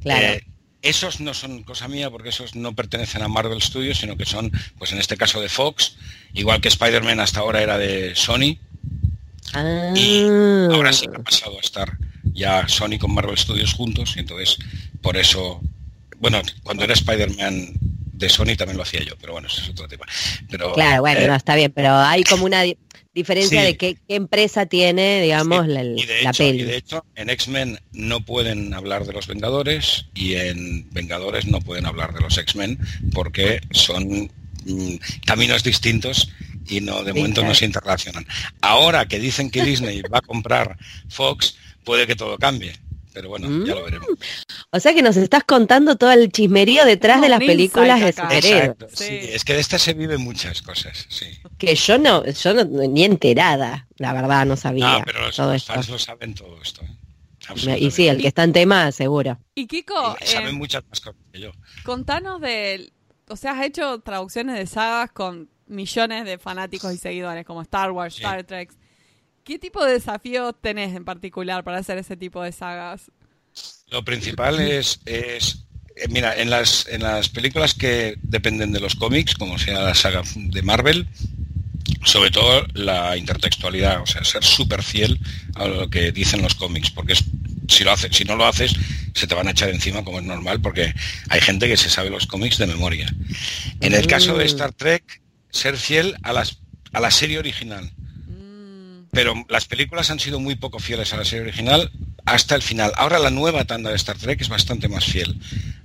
Eh, 0.05 0.41
esos 0.81 1.21
no 1.21 1.33
son 1.33 1.63
cosa 1.63 1.87
mía 1.87 2.09
porque 2.09 2.29
esos 2.29 2.55
no 2.55 2.75
pertenecen 2.75 3.21
a 3.21 3.27
Marvel 3.27 3.61
Studios, 3.61 3.99
sino 3.99 4.17
que 4.17 4.25
son, 4.25 4.51
pues 4.77 4.91
en 4.91 4.99
este 4.99 5.17
caso 5.17 5.39
de 5.39 5.49
Fox, 5.49 5.95
igual 6.33 6.59
que 6.59 6.67
Spider-Man 6.67 7.19
hasta 7.19 7.39
ahora 7.39 7.61
era 7.61 7.77
de 7.77 8.15
Sony. 8.15 8.57
Y 9.95 10.23
ahora 10.73 10.91
sí 10.91 11.05
que 11.07 11.17
ha 11.17 11.23
pasado 11.23 11.57
a 11.57 11.61
estar 11.61 11.97
ya 12.33 12.67
Sony 12.67 12.97
con 12.99 13.13
Marvel 13.13 13.37
Studios 13.37 13.73
juntos, 13.73 14.15
y 14.15 14.19
entonces 14.19 14.57
por 15.01 15.17
eso, 15.17 15.61
bueno, 16.19 16.41
cuando 16.63 16.83
era 16.83 16.93
Spider-Man 16.93 17.73
de 18.13 18.29
Sony 18.29 18.55
también 18.57 18.77
lo 18.77 18.83
hacía 18.83 19.03
yo, 19.03 19.15
pero 19.19 19.33
bueno, 19.33 19.47
eso 19.47 19.61
es 19.61 19.69
otro 19.69 19.87
tema. 19.87 20.05
Pero, 20.49 20.73
claro, 20.73 21.01
bueno, 21.01 21.19
eh, 21.19 21.27
no, 21.27 21.35
está 21.35 21.55
bien, 21.55 21.71
pero 21.71 21.95
hay 21.95 22.23
como 22.23 22.45
una 22.45 22.63
diferencia 23.13 23.61
de 23.61 23.77
qué, 23.77 23.97
empresa 24.07 24.65
tiene, 24.65 25.21
digamos, 25.21 25.67
la, 25.67 25.81
peli. 26.37 26.61
Y 26.61 26.63
de 26.63 26.77
hecho, 26.77 27.05
en 27.15 27.29
X-Men 27.29 27.79
no 27.91 28.21
pueden 28.21 28.73
hablar 28.73 29.05
de 29.05 29.13
los 29.13 29.27
Vengadores 29.27 30.05
y 30.13 30.35
en 30.35 30.89
Vengadores 30.91 31.45
no 31.47 31.59
pueden 31.59 31.85
hablar 31.85 32.13
de 32.13 32.21
los 32.21 32.37
X-Men 32.37 32.79
porque 33.13 33.61
son 33.71 34.31
mm, 34.65 34.95
caminos 35.25 35.63
distintos 35.63 36.31
y 36.67 36.81
no 36.81 37.03
de 37.03 37.13
momento 37.13 37.43
no 37.43 37.53
se 37.53 37.65
interrelacionan. 37.65 38.25
Ahora 38.61 39.07
que 39.07 39.19
dicen 39.19 39.51
que 39.51 39.63
Disney 39.63 40.01
va 40.01 40.19
a 40.19 40.21
comprar 40.21 40.77
Fox, 41.09 41.55
puede 41.83 42.07
que 42.07 42.15
todo 42.15 42.37
cambie. 42.37 42.73
Pero 43.13 43.29
bueno, 43.29 43.63
ya 43.63 43.75
lo 43.75 43.83
veremos. 43.83 44.07
O 44.71 44.79
sea 44.79 44.93
que 44.93 45.03
nos 45.03 45.17
estás 45.17 45.43
contando 45.43 45.97
todo 45.97 46.11
el 46.11 46.31
chismerío 46.31 46.83
detrás 46.83 47.21
de 47.21 47.29
las 47.29 47.39
películas 47.39 48.01
de 48.01 48.11
superhéroes. 48.11 48.75
Sí. 48.93 49.19
es 49.21 49.45
que 49.45 49.53
de 49.53 49.59
estas 49.59 49.83
se 49.83 49.93
viven 49.93 50.19
muchas 50.21 50.63
cosas, 50.63 51.05
sí. 51.09 51.27
Que 51.59 51.75
yo 51.75 51.99
no, 51.99 52.25
yo 52.25 52.53
no, 52.55 52.63
ni 52.63 53.03
enterada, 53.03 53.87
la 53.97 54.13
verdad, 54.13 54.47
no 54.47 54.57
sabía. 54.57 54.97
No, 54.97 55.05
pero 55.05 55.21
los, 55.21 55.35
todo 55.35 55.57
fans 55.59 55.89
lo 55.89 55.99
saben 55.99 56.33
todo 56.33 56.59
esto. 56.59 56.81
¿eh? 56.81 57.77
Y 57.79 57.91
sí, 57.91 58.07
el 58.07 58.19
que 58.19 58.27
está 58.27 58.43
en 58.43 58.53
tema, 58.53 58.91
seguro. 58.91 59.37
Y 59.53 59.67
Kiko, 59.67 60.17
saben 60.25 60.49
eh, 60.49 60.53
muchas 60.53 60.83
más 60.89 60.99
cosas 60.99 61.21
que 61.31 61.39
yo. 61.39 61.51
Contanos 61.83 62.41
de, 62.41 62.91
o 63.27 63.35
sea, 63.35 63.51
has 63.51 63.65
hecho 63.65 63.99
traducciones 63.99 64.57
de 64.57 64.65
sagas 64.65 65.11
con 65.11 65.49
millones 65.67 66.25
de 66.25 66.37
fanáticos 66.37 66.93
y 66.93 66.97
seguidores, 66.97 67.45
como 67.45 67.61
Star 67.61 67.91
Wars, 67.91 68.15
Star 68.15 68.43
Trek. 68.43 68.71
¿Qué 69.43 69.59
tipo 69.59 69.83
de 69.83 69.93
desafíos 69.93 70.55
tenés 70.61 70.95
en 70.95 71.03
particular 71.03 71.63
para 71.63 71.79
hacer 71.79 71.97
ese 71.97 72.15
tipo 72.15 72.41
de 72.41 72.51
sagas? 72.51 73.11
Lo 73.89 74.03
principal 74.05 74.59
es, 74.59 74.99
es 75.05 75.65
eh, 75.95 76.07
mira, 76.09 76.35
en 76.35 76.49
las, 76.49 76.87
en 76.87 77.03
las 77.03 77.29
películas 77.29 77.73
que 77.73 78.15
dependen 78.21 78.71
de 78.71 78.79
los 78.79 78.95
cómics, 78.95 79.35
como 79.35 79.59
sea 79.59 79.81
la 79.81 79.95
saga 79.95 80.23
de 80.35 80.61
Marvel, 80.61 81.07
sobre 82.05 82.31
todo 82.31 82.65
la 82.73 83.17
intertextualidad, 83.17 84.01
o 84.01 84.05
sea, 84.05 84.23
ser 84.23 84.43
súper 84.43 84.81
fiel 84.81 85.19
a 85.55 85.65
lo 85.65 85.89
que 85.89 86.11
dicen 86.11 86.41
los 86.41 86.55
cómics, 86.55 86.89
porque 86.89 87.15
si, 87.67 87.83
lo 87.83 87.91
haces, 87.91 88.15
si 88.15 88.23
no 88.23 88.35
lo 88.35 88.45
haces, 88.45 88.73
se 89.13 89.27
te 89.27 89.35
van 89.35 89.47
a 89.47 89.51
echar 89.51 89.69
encima 89.69 90.03
como 90.03 90.19
es 90.19 90.25
normal, 90.25 90.61
porque 90.61 90.93
hay 91.29 91.41
gente 91.41 91.67
que 91.67 91.77
se 91.77 91.89
sabe 91.89 92.09
los 92.09 92.27
cómics 92.27 92.57
de 92.57 92.67
memoria. 92.67 93.13
En 93.81 93.93
el 93.93 94.07
caso 94.07 94.37
de 94.37 94.45
mm. 94.45 94.47
Star 94.47 94.73
Trek, 94.73 95.21
ser 95.51 95.77
fiel 95.77 96.15
a, 96.23 96.33
las, 96.33 96.59
a 96.93 96.99
la 96.99 97.11
serie 97.11 97.39
original 97.39 97.91
pero 99.13 99.45
las 99.47 99.65
películas 99.65 100.09
han 100.09 100.19
sido 100.19 100.39
muy 100.39 100.55
poco 100.55 100.79
fieles 100.79 101.13
a 101.13 101.17
la 101.17 101.23
serie 101.23 101.43
original 101.43 101.91
hasta 102.25 102.55
el 102.55 102.63
final. 102.63 102.91
Ahora 102.95 103.19
la 103.19 103.29
nueva 103.29 103.63
tanda 103.65 103.91
de 103.91 103.95
Star 103.95 104.17
Trek 104.17 104.41
es 104.41 104.49
bastante 104.49 104.89
más 104.89 105.05
fiel 105.05 105.39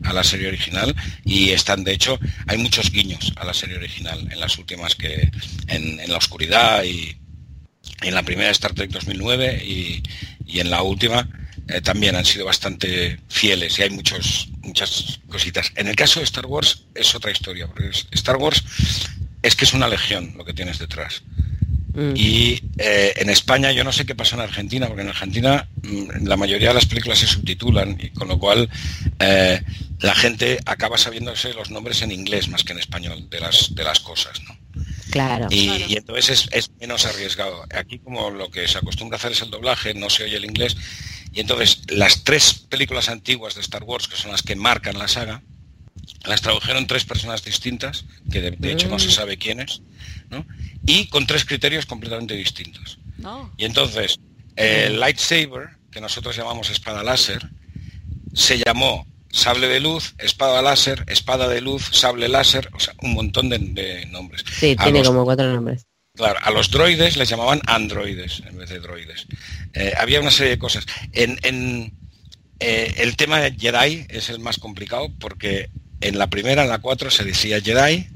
a 0.04 0.14
la 0.14 0.24
serie 0.24 0.48
original 0.48 0.96
y 1.24 1.50
están, 1.50 1.84
de 1.84 1.92
hecho, 1.92 2.18
hay 2.46 2.56
muchos 2.56 2.90
guiños 2.90 3.32
a 3.36 3.44
la 3.44 3.52
serie 3.52 3.76
original 3.76 4.26
en 4.32 4.40
las 4.40 4.56
últimas 4.58 4.94
que 4.94 5.30
en, 5.66 6.00
la 6.08 6.16
oscuridad 6.16 6.82
y 6.84 7.18
en 8.00 8.14
la 8.14 8.22
primera 8.22 8.50
Star 8.50 8.72
Trek 8.72 8.90
2009 8.90 9.62
y, 9.64 10.02
en 10.46 10.70
la 10.70 10.82
última 10.82 11.28
eh, 11.68 11.82
también 11.82 12.16
han 12.16 12.24
sido 12.24 12.46
bastante 12.46 13.20
fieles 13.28 13.78
y 13.78 13.82
hay 13.82 13.90
muchos, 13.90 14.48
muchas 14.62 15.20
cositas. 15.28 15.70
En 15.76 15.86
el 15.86 15.96
caso 15.96 16.20
de 16.20 16.24
Star 16.24 16.46
Wars 16.46 16.84
es 16.94 17.14
otra 17.14 17.30
historia, 17.30 17.66
porque 17.66 17.90
Star 18.12 18.36
Wars 18.36 18.64
es 19.42 19.54
que 19.54 19.66
es 19.66 19.74
una 19.74 19.86
legión 19.86 20.32
lo 20.38 20.46
que 20.46 20.54
tienes 20.54 20.78
detrás. 20.78 21.22
Mm. 21.98 22.12
Y 22.14 22.62
eh, 22.78 23.12
en 23.16 23.28
España, 23.28 23.72
yo 23.72 23.82
no 23.82 23.90
sé 23.90 24.06
qué 24.06 24.14
pasa 24.14 24.36
en 24.36 24.42
Argentina, 24.42 24.86
porque 24.86 25.02
en 25.02 25.08
Argentina 25.08 25.68
mm, 25.82 26.28
la 26.28 26.36
mayoría 26.36 26.68
de 26.68 26.74
las 26.74 26.86
películas 26.86 27.18
se 27.18 27.26
subtitulan, 27.26 27.98
y 28.00 28.10
con 28.10 28.28
lo 28.28 28.38
cual 28.38 28.70
eh, 29.18 29.60
la 29.98 30.14
gente 30.14 30.60
acaba 30.64 30.96
sabiéndose 30.96 31.52
los 31.54 31.72
nombres 31.72 32.02
en 32.02 32.12
inglés 32.12 32.48
más 32.50 32.62
que 32.62 32.72
en 32.72 32.78
español 32.78 33.28
de 33.28 33.40
las, 33.40 33.74
de 33.74 33.82
las 33.82 33.98
cosas, 33.98 34.40
¿no? 34.44 34.56
Claro. 35.10 35.48
Y, 35.50 35.96
entonces 35.96 36.48
es, 36.52 36.70
menos 36.78 37.04
arriesgado. 37.04 37.64
Aquí 37.74 37.98
como 37.98 38.30
lo 38.30 38.48
que 38.48 38.68
se 38.68 38.78
acostumbra 38.78 39.16
a 39.16 39.18
hacer 39.18 39.32
es 39.32 39.42
el 39.42 39.50
doblaje, 39.50 39.92
no 39.94 40.08
se 40.08 40.22
oye 40.22 40.36
el 40.36 40.44
inglés. 40.44 40.76
Y 41.32 41.40
entonces 41.40 41.82
las 41.88 42.22
tres 42.22 42.54
películas 42.68 43.08
antiguas 43.08 43.56
de 43.56 43.60
Star 43.62 43.82
Wars, 43.82 44.06
que 44.06 44.16
son 44.16 44.30
las 44.30 44.42
que 44.42 44.54
marcan 44.54 44.98
la 44.98 45.08
saga, 45.08 45.42
las 46.24 46.40
tradujeron 46.40 46.86
tres 46.86 47.04
personas 47.04 47.44
distintas, 47.44 48.04
que 48.30 48.40
de, 48.40 48.72
hecho 48.72 48.88
no 48.88 48.98
se 48.98 49.08
mm. 49.08 49.12
sabe 49.12 49.38
quiénes, 49.38 49.82
¿no? 50.30 50.46
y 50.86 51.06
con 51.06 51.26
tres 51.26 51.44
criterios 51.44 51.86
completamente 51.86 52.34
distintos. 52.34 52.98
Y 53.56 53.64
entonces, 53.64 54.20
el 54.56 55.00
lightsaber, 55.00 55.70
que 55.90 56.00
nosotros 56.00 56.36
llamamos 56.36 56.70
espada 56.70 57.02
láser, 57.02 57.48
se 58.32 58.58
llamó 58.58 59.06
sable 59.30 59.68
de 59.68 59.80
luz, 59.80 60.14
espada 60.18 60.62
láser, 60.62 61.04
espada 61.08 61.48
de 61.48 61.60
luz, 61.60 61.90
sable 61.92 62.28
láser, 62.28 62.70
o 62.72 62.80
sea, 62.80 62.94
un 63.02 63.14
montón 63.14 63.48
de, 63.48 64.06
nombres. 64.10 64.44
Sí, 64.50 64.76
tiene 64.76 65.02
como 65.02 65.24
cuatro 65.24 65.52
nombres. 65.52 65.86
Claro, 66.14 66.38
a 66.42 66.50
los 66.50 66.70
droides 66.70 67.16
les 67.16 67.28
llamaban 67.28 67.60
androides 67.66 68.42
en 68.46 68.56
vez 68.56 68.70
de 68.70 68.80
droides. 68.80 69.26
Eh, 69.72 69.92
había 69.96 70.20
una 70.20 70.32
serie 70.32 70.50
de 70.50 70.58
cosas. 70.58 70.84
En, 71.12 71.92
eh, 72.60 72.94
el 72.96 73.16
tema 73.16 73.38
de 73.38 73.52
Jedi 73.52 74.06
es 74.08 74.30
el 74.30 74.40
más 74.40 74.58
complicado 74.58 75.12
porque 75.20 75.70
en 76.00 76.18
la 76.18 76.28
primera, 76.28 76.62
en 76.62 76.68
la 76.68 76.78
4 76.78 77.10
se 77.10 77.24
decía 77.24 77.60
Jedi, 77.60 78.08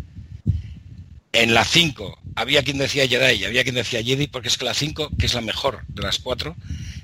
en 1.32 1.54
la 1.54 1.64
5 1.64 2.18
había 2.36 2.62
quien 2.62 2.78
decía 2.78 3.06
Jedi 3.06 3.40
y 3.40 3.44
había 3.44 3.62
quien 3.62 3.74
decía 3.74 4.02
Jedi 4.02 4.26
porque 4.26 4.48
es 4.48 4.58
que 4.58 4.64
la 4.64 4.74
5, 4.74 5.10
que 5.18 5.26
es 5.26 5.34
la 5.34 5.40
mejor 5.40 5.84
de 5.88 6.02
las 6.02 6.18
cuatro, 6.18 6.56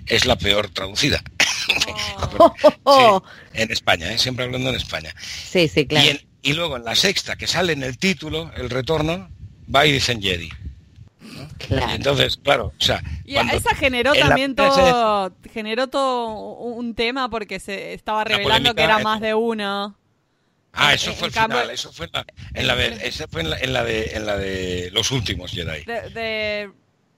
es 0.07 0.27
la 0.27 0.37
peor 0.37 0.69
traducida. 0.69 1.23
Oh. 2.85 3.23
en 3.53 3.71
España, 3.71 4.11
¿eh? 4.13 4.19
siempre 4.19 4.45
hablando 4.45 4.71
en 4.71 4.77
España. 4.77 5.15
Sí, 5.21 5.69
sí, 5.69 5.87
claro. 5.87 6.19
Y, 6.41 6.53
luego 6.55 6.77
en 6.77 6.85
la 6.85 6.95
sexta, 6.95 7.37
que 7.37 7.47
sale 7.47 7.73
en 7.73 7.83
el 7.83 7.99
título, 7.99 8.51
el 8.57 8.71
retorno, 8.71 9.29
va 9.75 9.87
y 9.87 9.93
dicen 9.93 10.23
Jedi. 10.23 10.49
entonces, 11.69 12.39
claro, 12.39 12.73
o 12.79 12.83
sea... 12.83 13.03
Y 13.25 13.37
esa 13.37 13.75
generó 13.75 14.15
también 14.15 14.55
todo, 14.55 15.35
generó 15.53 15.89
todo 15.89 16.29
un 16.31 16.95
tema 16.95 17.29
porque 17.29 17.61
se 17.61 17.93
estaba 17.93 18.25
revelando 18.25 18.75
que 18.75 18.83
era 18.83 19.01
más 19.01 19.21
de 19.21 19.35
uno. 19.35 19.98
Ah, 20.79 20.95
eso 20.95 21.13
fue 21.15 21.29
el 21.29 21.35
final, 21.35 21.71
eso 21.71 21.93
fue 21.93 22.07
en 22.07 22.13
la, 22.13 22.25
en 22.55 23.73
la, 23.73 23.85
de 23.85 24.11
en 24.15 24.27
la 24.27 24.37
de 24.37 24.91
los 24.93 25.11
últimos 25.11 25.51
Jedi. 25.51 25.85
De, 25.85 26.71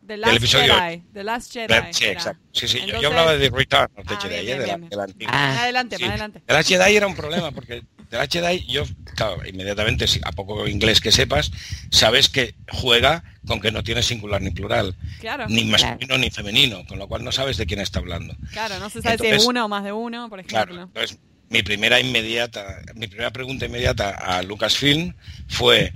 The 0.07 0.16
Last 0.16 0.44
Jedi. 0.44 1.03
The 1.12 1.23
Last 1.23 1.53
Jedi. 1.53 1.92
Sí, 1.92 2.05
exacto. 2.07 2.42
Sí, 2.53 2.66
sí, 2.66 2.81
yo, 2.85 3.09
hablaba 3.09 3.37
de 3.37 3.49
Return 3.49 3.90
of 3.96 4.07
the 4.07 4.14
ah, 4.14 4.18
Jedi, 4.20 4.46
de, 4.46 4.57
la, 4.66 4.79
de, 4.79 4.96
la, 4.96 5.05
antigua. 5.05 5.33
Ah. 5.33 5.62
Adelante, 5.62 5.96
adelante. 6.05 6.42
The 6.46 6.53
Last 6.53 6.68
Jedi 6.68 6.96
era 6.96 7.07
un 7.07 7.14
problema 7.14 7.53
porque 7.53 7.85
The 8.09 8.16
Last 8.16 8.33
Jedi, 8.33 8.66
yo, 8.66 8.85
claro, 9.14 9.46
inmediatamente, 9.46 10.07
a 10.25 10.33
poco 10.33 10.66
inglés 10.66 11.01
que 11.01 11.12
sepas, 11.12 11.53
sabes 11.92 12.29
que 12.29 12.57
juega 12.73 13.23
con 13.46 13.61
que 13.61 13.70
no 13.70 13.85
tiene 13.85 14.03
singular 14.03 14.42
ni 14.42 14.51
plural. 14.51 14.96
Claro. 15.20 15.46
Ni 15.49 15.64
masculino 15.64 16.18
ni 16.18 16.31
femenino, 16.31 16.85
con 16.87 16.99
lo 16.99 17.07
cual 17.07 17.23
no 17.23 17.31
sabes 17.31 17.57
de 17.57 17.66
quién 17.66 17.81
está 17.81 18.01
hablando. 18.01 18.35
Claro, 18.53 18.81
no 18.81 18.90
se 18.90 19.03
sabe 19.03 19.18
si 19.18 19.27
es 19.29 19.44
uno 19.44 19.64
o 19.64 19.68
más 19.68 19.85
de 19.85 19.92
uno, 19.92 20.29
por 20.29 20.40
ejemplo. 20.40 20.66
Claro, 20.66 20.83
entonces 20.83 21.18
mi 21.51 21.63
primera 21.63 22.01
inmediata, 22.01 22.81
mi 22.95 23.09
primera 23.09 23.33
pregunta 23.33 23.67
inmediata 23.67 24.11
a 24.11 24.43
Lucasfilm 24.43 25.15
fue 25.49 25.93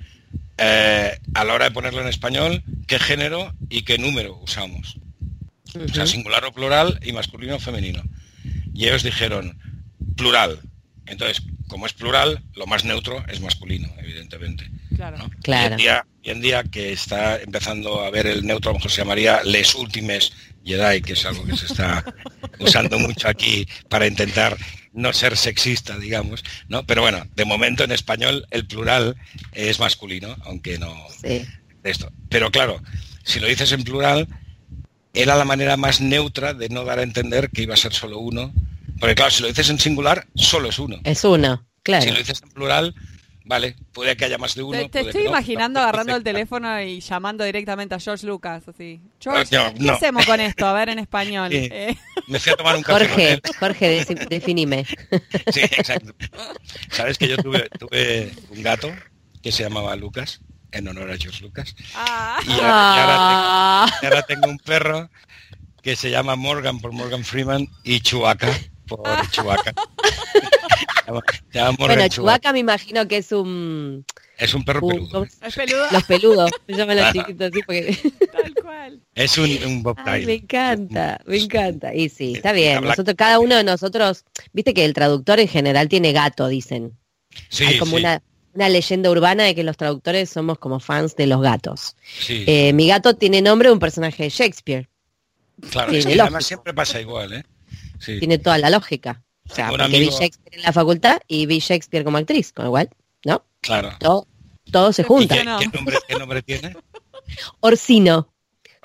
eh, 0.59 1.19
a 1.35 1.45
la 1.45 1.55
hora 1.55 1.67
de 1.67 1.71
ponerlo 1.71 2.01
en 2.01 2.09
español, 2.09 2.63
qué 2.89 2.99
género 2.99 3.55
y 3.71 3.83
qué 3.83 3.97
número 3.97 4.37
usamos. 4.37 4.99
O 5.75 5.89
sea, 5.95 6.07
singular 6.07 6.45
o 6.45 6.53
plural 6.53 7.01
y 7.03 7.13
masculino 7.13 7.57
o 7.57 7.61
femenino. 7.61 8.03
Y 8.75 8.87
ellos 8.87 9.03
dijeron 9.03 9.59
plural. 10.17 10.61
Entonces, 11.07 11.43
como 11.69 11.87
es 11.87 11.93
plural, 11.93 12.43
lo 12.55 12.67
más 12.67 12.85
neutro 12.85 13.25
es 13.29 13.41
masculino, 13.41 13.89
evidentemente. 13.99 14.69
Claro. 14.97 15.19
claro. 15.43 15.77
Y, 15.79 16.31
en 16.31 16.41
día, 16.41 16.65
que 16.65 16.93
está 16.93 17.41
empezando 17.41 18.03
a 18.03 18.11
ver 18.11 18.27
el 18.27 18.47
neutro, 18.47 18.71
a 18.71 18.73
lo 18.73 18.79
mejor 18.79 18.91
se 18.91 19.03
llamaría 19.03 19.43
les 19.45 19.75
últimes 19.75 20.33
Jedi, 20.65 21.03
que 21.03 21.13
es 21.13 21.27
algo 21.27 21.45
que 21.45 21.57
se 21.57 21.67
está 21.67 22.05
usando 22.59 22.99
mucho 22.99 23.29
aquí 23.29 23.67
para 23.89 24.07
intentar 24.07 24.57
no 24.95 25.13
ser 25.13 25.37
sexista, 25.37 25.99
digamos, 25.99 26.45
¿no? 26.69 26.87
Pero 26.87 27.03
bueno, 27.03 27.27
de 27.35 27.45
momento 27.45 27.85
en 27.85 27.93
español 27.93 28.47
el 28.51 28.67
plural 28.67 29.17
es 29.53 29.81
masculino, 29.81 30.37
aunque 30.45 30.79
no 30.79 30.95
sí. 31.21 31.45
esto. 31.83 32.11
Pero 32.29 32.51
claro, 32.51 32.81
si 33.25 33.41
lo 33.41 33.49
dices 33.49 33.73
en 33.73 33.85
plural, 33.85 34.29
era 35.13 35.37
la 35.37 35.45
manera 35.45 35.77
más 35.77 36.01
neutra 36.01 36.55
de 36.55 36.69
no 36.69 36.85
dar 36.85 37.01
a 37.01 37.03
entender 37.03 37.51
que 37.51 37.63
iba 37.63 37.75
a 37.75 37.79
ser 37.79 37.93
solo 37.93 38.19
uno. 38.19 38.53
Porque 39.01 39.15
claro, 39.15 39.31
si 39.31 39.43
lo 39.43 39.49
dices 39.49 39.69
en 39.69 39.79
singular, 39.79 40.27
solo 40.35 40.69
es 40.69 40.79
uno. 40.79 41.01
Es 41.05 41.25
uno, 41.25 41.67
claro. 41.83 42.05
Si 42.05 42.11
lo 42.11 42.19
dices 42.19 42.43
en 42.43 42.51
plural, 42.51 42.95
Vale, 43.47 43.77
puede 43.93 44.17
que 44.17 44.25
haya 44.25 44.39
más 44.39 44.55
de 44.55 44.63
uno. 44.63 44.89
Te, 44.89 45.01
estoy 45.01 45.27
imaginando 45.27 45.79
agarrando 45.81 46.17
el 46.17 46.25
teléfono 46.25 46.81
y 46.81 47.01
llamando 47.01 47.45
directamente 47.45 47.95
a 47.95 48.01
George 48.01 48.27
Lucas, 48.27 48.67
así. 48.67 49.03
George, 49.21 49.55
¿qué 49.79 49.91
hacemos 49.91 50.25
con 50.25 50.41
esto? 50.41 50.67
A 50.67 50.73
ver 50.73 50.89
en 50.89 50.99
español. 51.01 51.51
Eh. 51.53 51.95
Me 52.27 52.41
fui 52.41 52.53
a 52.53 52.57
tomar 52.57 52.75
un 52.75 52.83
café. 52.83 53.07
Jorge, 53.07 53.41
Jorge, 53.61 54.05
definime. 54.31 54.87
Sí, 55.53 55.61
exacto. 55.61 56.15
Sabes 56.91 57.19
que 57.19 57.29
yo 57.29 57.37
tuve, 57.37 57.69
tuve 57.79 58.33
un 58.51 58.63
gato 58.63 58.91
que 59.43 59.53
se 59.53 59.63
llamaba 59.63 59.95
Lucas, 59.95 60.41
en 60.73 60.89
honor 60.89 61.11
a 61.11 61.19
George 61.19 61.43
Lucas. 61.43 61.77
Ah. 61.95 62.41
Y, 62.47 64.07
ahora, 64.07 64.23
tengo, 64.23 64.49
un 64.49 64.59
perro 64.59 65.11
que 65.83 65.97
se 65.97 66.11
llama 66.11 66.35
Morgan 66.35 66.81
por 66.81 66.93
Morgan 66.93 67.25
Freeman 67.25 67.69
y 67.83 68.01
Chuaca 68.01 68.49
por 68.87 69.03
Chuaca 69.31 69.75
bueno, 71.79 72.09
Chubaca 72.09 72.53
me 72.53 72.61
imagino 72.61 73.07
que 73.09 73.19
es 73.19 73.33
un... 73.33 74.05
Es 74.37 74.53
un 74.55 74.65
perro 74.65 74.87
peludo. 74.87 75.25
¿Es 75.25 75.55
peludo? 75.55 75.87
Los 75.93 76.05
peludos. 76.05 76.51
Me 76.67 76.77
llaman 76.77 76.97
los 76.97 77.13
chiquitos 77.13 77.51
así 77.53 77.63
porque... 77.65 77.99
Tal 78.33 78.55
cual. 78.55 79.01
Es 79.15 79.39
un, 79.39 79.51
un 79.65 79.95
Me 80.27 80.35
encanta, 80.35 81.21
me 81.25 81.39
encanta. 81.39 81.95
Y 81.95 82.09
sí, 82.09 82.35
está 82.37 82.53
bien. 82.53 82.83
Nosotros, 82.83 83.15
cada 83.17 83.39
uno 83.39 83.57
de 83.57 83.65
nosotros, 83.65 84.25
viste 84.53 84.75
que 84.75 84.85
el 84.85 84.95
traductor 84.95 85.39
en 85.39 85.49
general 85.49 85.89
tiene 85.89 86.13
gato, 86.13 86.49
dicen. 86.49 86.97
Sí, 87.49 87.65
Hay 87.65 87.79
como 87.79 87.97
una, 87.97 88.23
una 88.55 88.69
leyenda 88.69 89.11
urbana 89.11 89.45
de 89.45 89.55
que 89.55 89.65
los 89.65 89.77
traductores 89.77 90.31
somos 90.31 90.59
como 90.59 90.81
fans 90.81 91.17
de 91.17 91.27
los 91.27 91.41
gatos. 91.41 91.97
Sí. 92.21 92.45
Eh, 92.47 92.73
mi 92.73 92.89
gato 92.89 93.15
tiene 93.15 93.43
nombre 93.43 93.69
de 93.69 93.73
un 93.73 93.81
personaje 93.81 94.25
de 94.25 94.31
Shakespeare. 94.31 94.89
Claro, 95.71 95.93
es 95.93 96.07
que 96.07 96.21
además 96.21 96.45
siempre 96.45 96.75
pasa 96.75 97.01
igual, 97.01 97.33
¿eh? 97.33 97.45
Sí. 98.01 98.19
Tiene 98.19 98.39
toda 98.39 98.59
la 98.59 98.71
lógica. 98.71 99.23
O 99.51 99.55
sea, 99.55 99.69
porque 99.69 99.99
vi 99.99 100.09
Shakespeare 100.09 100.57
en 100.57 100.63
la 100.63 100.73
facultad 100.73 101.21
y 101.29 101.47
vi 101.47 101.59
Shakespeare 101.59 102.05
como 102.05 102.19
actriz, 102.19 102.53
con 102.53 102.67
igual, 102.67 102.91
¿no? 103.25 103.45
Claro. 103.61 103.97
Todo, 104.71 104.93
se 104.93 105.05
junta. 105.05 105.37
Qué, 105.59 106.19
nombre, 106.19 106.43
tiene? 106.43 106.75
Orsino, 107.61 108.33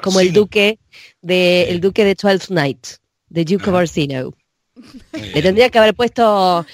como 0.02 0.20
el 0.20 0.34
duque 0.34 0.80
de 1.22 1.70
el 1.70 1.80
duque 1.80 2.04
de 2.04 2.16
Twelfth 2.16 2.50
Night, 2.50 2.88
de 3.30 3.46
Duke 3.46 3.70
of 3.70 3.76
Orsino. 3.76 4.34
Le 5.12 5.42
tendría 5.42 5.70
que 5.70 5.78
haber 5.78 5.94
puesto, 5.94 6.66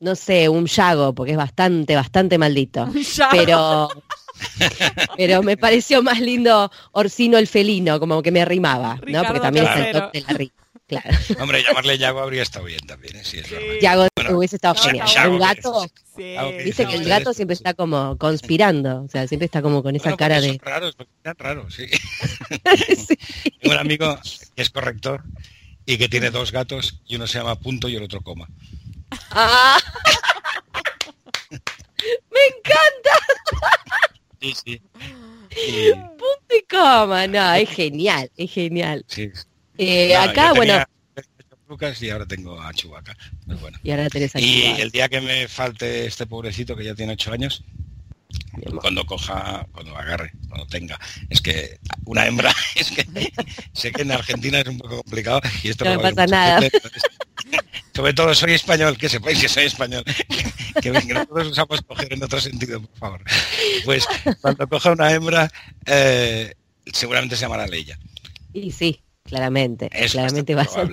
no 0.00 0.14
sé, 0.14 0.48
un 0.48 0.66
Yago, 0.66 1.14
porque 1.14 1.32
es 1.32 1.38
bastante, 1.38 1.94
bastante 1.94 2.38
maldito. 2.38 2.88
Pero 3.30 3.88
pero 5.16 5.42
me 5.42 5.56
pareció 5.56 6.02
más 6.02 6.20
lindo 6.20 6.70
Orsino 6.92 7.38
el 7.38 7.46
felino, 7.46 8.00
como 8.00 8.22
que 8.22 8.32
me 8.32 8.44
rimaba, 8.44 9.00
¿no? 9.06 9.22
Porque 9.24 9.40
también 9.40 9.66
es 9.66 9.76
el 9.86 9.92
toque 9.92 10.20
de 10.20 10.26
la 10.26 10.38
rima. 10.38 10.63
Claro. 10.86 11.08
Hombre, 11.40 11.62
llamarle 11.62 11.96
Yago 11.96 12.20
habría 12.20 12.42
estado 12.42 12.66
bien 12.66 12.80
también, 12.86 13.16
¿eh? 13.16 13.24
sí, 13.24 13.38
es 13.38 13.48
Yago 13.80 14.06
hubiese 14.30 14.56
estado 14.56 14.74
genial. 14.74 15.30
un 15.30 15.38
gato, 15.38 15.86
dice 16.64 16.86
que 16.86 16.96
el 16.96 17.08
gato 17.08 17.32
siempre 17.32 17.54
está 17.54 17.74
como 17.74 18.18
conspirando, 18.18 19.02
o 19.02 19.08
sea, 19.08 19.26
siempre 19.26 19.46
está 19.46 19.62
como 19.62 19.82
con 19.82 19.96
esa 19.96 20.16
cara 20.16 20.40
de... 20.40 20.58
Raro, 20.62 20.88
es 20.88 20.94
raro, 21.38 21.70
sí. 21.70 21.86
Tengo 23.60 23.74
un 23.74 23.80
amigo 23.80 24.18
que 24.54 24.62
es 24.62 24.70
corrector 24.70 25.24
y 25.86 25.96
que 25.98 26.08
tiene 26.08 26.30
dos 26.30 26.52
gatos 26.52 27.00
y 27.06 27.16
uno 27.16 27.26
se 27.26 27.38
llama 27.38 27.58
punto 27.58 27.88
y 27.88 27.96
el 27.96 28.02
otro 28.02 28.20
coma. 28.20 28.48
Ah. 29.30 29.78
¡Me 31.50 32.40
encanta! 32.48 33.10
Sí, 34.40 34.54
sí. 34.64 34.82
Punto 35.92 36.56
y 36.56 36.62
coma, 36.68 37.26
no, 37.26 37.54
es 37.54 37.70
genial, 37.70 38.30
es 38.36 38.50
genial. 38.50 39.04
Sí. 39.08 39.30
Eh, 39.78 40.14
acá, 40.16 40.52
bueno. 40.52 40.84
Lucas 41.68 42.00
y 42.02 42.10
ahora 42.10 42.26
tengo 42.26 42.60
a 42.60 42.72
Chubaca. 42.74 43.16
Bueno. 43.46 43.78
Y 43.82 43.90
ahora 43.90 44.08
tenés 44.10 44.36
a 44.36 44.40
Y 44.40 44.64
el 44.80 44.90
día 44.90 45.08
que 45.08 45.20
me 45.20 45.48
falte 45.48 46.06
este 46.06 46.26
pobrecito 46.26 46.76
que 46.76 46.84
ya 46.84 46.94
tiene 46.94 47.14
ocho 47.14 47.32
años, 47.32 47.64
cuando 48.80 49.04
coja, 49.04 49.66
cuando 49.72 49.96
agarre, 49.96 50.32
cuando 50.48 50.66
tenga. 50.66 50.98
Es 51.30 51.40
que 51.40 51.78
una 52.04 52.26
hembra, 52.26 52.54
es 52.74 52.90
que 52.90 53.06
sé 53.72 53.92
que 53.92 54.02
en 54.02 54.12
Argentina 54.12 54.60
es 54.60 54.68
un 54.68 54.78
poco 54.78 54.96
complicado 54.96 55.40
y 55.62 55.70
esto 55.70 55.84
no 55.84 56.00
pasa 56.00 56.26
nada. 56.26 56.60
sobre 57.94 58.12
todo 58.12 58.34
soy 58.34 58.52
español, 58.52 58.96
que 58.98 59.08
sepáis 59.08 59.40
que 59.40 59.48
soy 59.48 59.64
español. 59.64 60.04
que, 60.82 60.90
ven, 60.90 61.06
que 61.06 61.14
nosotros 61.14 61.48
usamos 61.48 61.82
coger 61.82 62.12
en 62.12 62.22
otro 62.22 62.40
sentido, 62.40 62.82
por 62.82 62.98
favor. 62.98 63.24
Pues 63.84 64.06
cuando 64.40 64.68
coja 64.68 64.92
una 64.92 65.12
hembra, 65.12 65.50
eh, 65.86 66.54
seguramente 66.92 67.36
se 67.36 67.42
llamará 67.42 67.66
Leia. 67.66 67.98
Y 68.52 68.70
sí, 68.70 69.00
claramente, 69.24 69.90
claramente 70.10 70.54
va 70.54 70.62
a 70.62 70.68
ser 70.68 70.90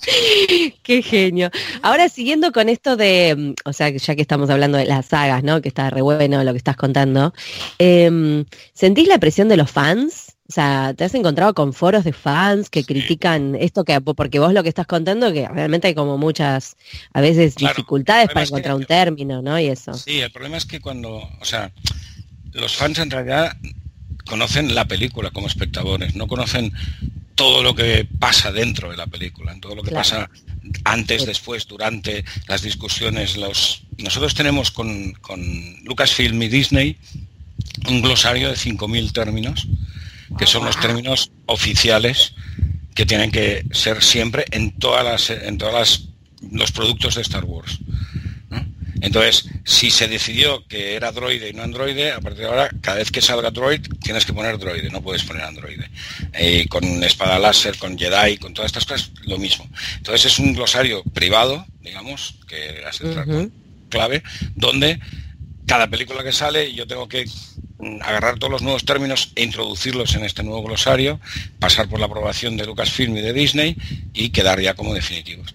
Qué 0.82 1.02
genio. 1.02 1.50
Ahora 1.82 2.08
siguiendo 2.08 2.52
con 2.52 2.68
esto 2.68 2.96
de, 2.96 3.34
mm, 3.36 3.54
o 3.68 3.72
sea, 3.72 3.90
ya 3.90 4.16
que 4.16 4.22
estamos 4.22 4.48
hablando 4.50 4.78
de 4.78 4.86
las 4.86 5.06
sagas, 5.06 5.42
¿no? 5.42 5.60
Que 5.60 5.68
está 5.68 5.90
re 5.90 6.00
bueno 6.00 6.42
lo 6.42 6.52
que 6.52 6.58
estás 6.58 6.76
contando. 6.76 7.34
Em, 7.78 8.44
¿Sentís 8.72 9.08
la 9.08 9.18
presión 9.18 9.48
de 9.48 9.56
los 9.56 9.70
fans? 9.70 10.36
O 10.48 10.52
sea, 10.52 10.94
¿te 10.96 11.04
has 11.04 11.14
encontrado 11.14 11.54
con 11.54 11.72
foros 11.72 12.02
de 12.02 12.12
fans 12.12 12.70
que 12.70 12.84
critican 12.84 13.54
esto 13.54 13.84
que, 13.84 14.00
porque 14.00 14.40
vos 14.40 14.52
lo 14.52 14.64
que 14.64 14.68
estás 14.68 14.86
contando, 14.86 15.32
que 15.32 15.46
realmente 15.46 15.86
hay 15.86 15.94
como 15.94 16.18
muchas, 16.18 16.76
a 17.12 17.20
veces, 17.20 17.54
dificultades 17.54 18.30
para 18.30 18.46
encontrar 18.46 18.74
un 18.74 18.84
término, 18.84 19.42
¿no? 19.42 19.60
Y 19.60 19.66
eso. 19.66 19.94
Sí, 19.94 20.20
el 20.20 20.32
problema 20.32 20.56
es 20.56 20.66
que 20.66 20.80
cuando, 20.80 21.18
o 21.18 21.44
sea, 21.44 21.70
los 22.52 22.76
fans 22.76 22.98
en 22.98 23.10
realidad 23.10 23.56
conocen 24.24 24.74
la 24.74 24.86
película 24.86 25.30
como 25.30 25.46
espectadores, 25.46 26.14
no 26.14 26.26
conocen 26.26 26.72
todo 27.34 27.62
lo 27.62 27.74
que 27.74 28.06
pasa 28.18 28.52
dentro 28.52 28.90
de 28.90 28.96
la 28.96 29.06
película, 29.06 29.56
todo 29.60 29.74
lo 29.74 29.82
que 29.82 29.92
pasa 29.92 30.28
antes, 30.84 31.24
después, 31.24 31.66
durante 31.66 32.24
las 32.46 32.62
discusiones. 32.62 33.36
Los... 33.36 33.82
Nosotros 33.98 34.34
tenemos 34.34 34.70
con, 34.70 35.12
con 35.14 35.40
Lucasfilm 35.84 36.42
y 36.42 36.48
Disney 36.48 36.98
un 37.88 38.02
glosario 38.02 38.48
de 38.48 38.56
5.000 38.56 39.12
términos, 39.12 39.66
que 40.38 40.46
son 40.46 40.64
los 40.64 40.78
términos 40.78 41.30
oficiales 41.46 42.34
que 42.94 43.06
tienen 43.06 43.30
que 43.30 43.64
ser 43.72 44.02
siempre 44.02 44.44
en 44.50 44.72
todas 44.72 45.04
las, 45.04 45.30
en 45.30 45.56
todas 45.58 46.08
los 46.50 46.72
productos 46.72 47.14
de 47.14 47.22
Star 47.22 47.44
Wars. 47.44 47.78
Entonces, 49.00 49.48
si 49.64 49.90
se 49.90 50.08
decidió 50.08 50.66
que 50.66 50.94
era 50.94 51.12
droide 51.12 51.48
y 51.48 51.52
no 51.52 51.62
androide, 51.62 52.12
a 52.12 52.20
partir 52.20 52.42
de 52.42 52.46
ahora, 52.46 52.70
cada 52.80 52.98
vez 52.98 53.10
que 53.10 53.20
salga 53.20 53.50
droid, 53.50 53.80
tienes 54.02 54.24
que 54.24 54.32
poner 54.32 54.58
droide, 54.58 54.90
no 54.90 55.02
puedes 55.02 55.24
poner 55.24 55.42
androide. 55.42 55.90
Y 56.38 56.66
con 56.66 57.02
espada 57.02 57.38
láser, 57.38 57.78
con 57.78 57.98
Jedi, 57.98 58.36
con 58.38 58.54
todas 58.54 58.68
estas 58.68 58.84
cosas, 58.84 59.10
lo 59.24 59.38
mismo. 59.38 59.68
Entonces 59.96 60.32
es 60.32 60.38
un 60.38 60.52
glosario 60.52 61.02
privado, 61.14 61.66
digamos, 61.80 62.36
que 62.46 62.82
es 62.88 63.00
el 63.00 63.50
clave, 63.88 64.22
donde 64.54 65.00
cada 65.66 65.88
película 65.88 66.22
que 66.22 66.32
sale 66.32 66.74
yo 66.74 66.86
tengo 66.86 67.08
que 67.08 67.26
agarrar 68.02 68.38
todos 68.38 68.50
los 68.50 68.62
nuevos 68.62 68.84
términos 68.84 69.32
e 69.36 69.42
introducirlos 69.42 70.14
en 70.14 70.24
este 70.24 70.42
nuevo 70.42 70.62
glosario, 70.62 71.20
pasar 71.58 71.88
por 71.88 72.00
la 72.00 72.06
aprobación 72.06 72.56
de 72.56 72.66
Lucasfilm 72.66 73.16
y 73.16 73.20
de 73.20 73.32
Disney 73.32 73.76
y 74.12 74.30
quedar 74.30 74.60
ya 74.60 74.74
como 74.74 74.94
definitivos. 74.94 75.54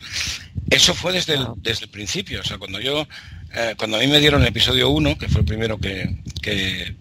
Eso 0.69 0.95
fue 0.95 1.13
desde 1.13 1.35
el, 1.35 1.47
desde 1.57 1.85
el 1.85 1.91
principio, 1.91 2.41
o 2.41 2.43
sea, 2.43 2.57
cuando 2.57 2.79
yo 2.79 3.07
eh, 3.57 3.75
cuando 3.77 3.95
a 3.95 4.01
mí 4.01 4.07
me 4.07 4.19
dieron 4.19 4.41
el 4.41 4.49
episodio 4.49 4.89
1, 4.89 5.17
que 5.17 5.29
fue 5.29 5.41
el 5.41 5.47
primero 5.47 5.79
que, 5.79 6.17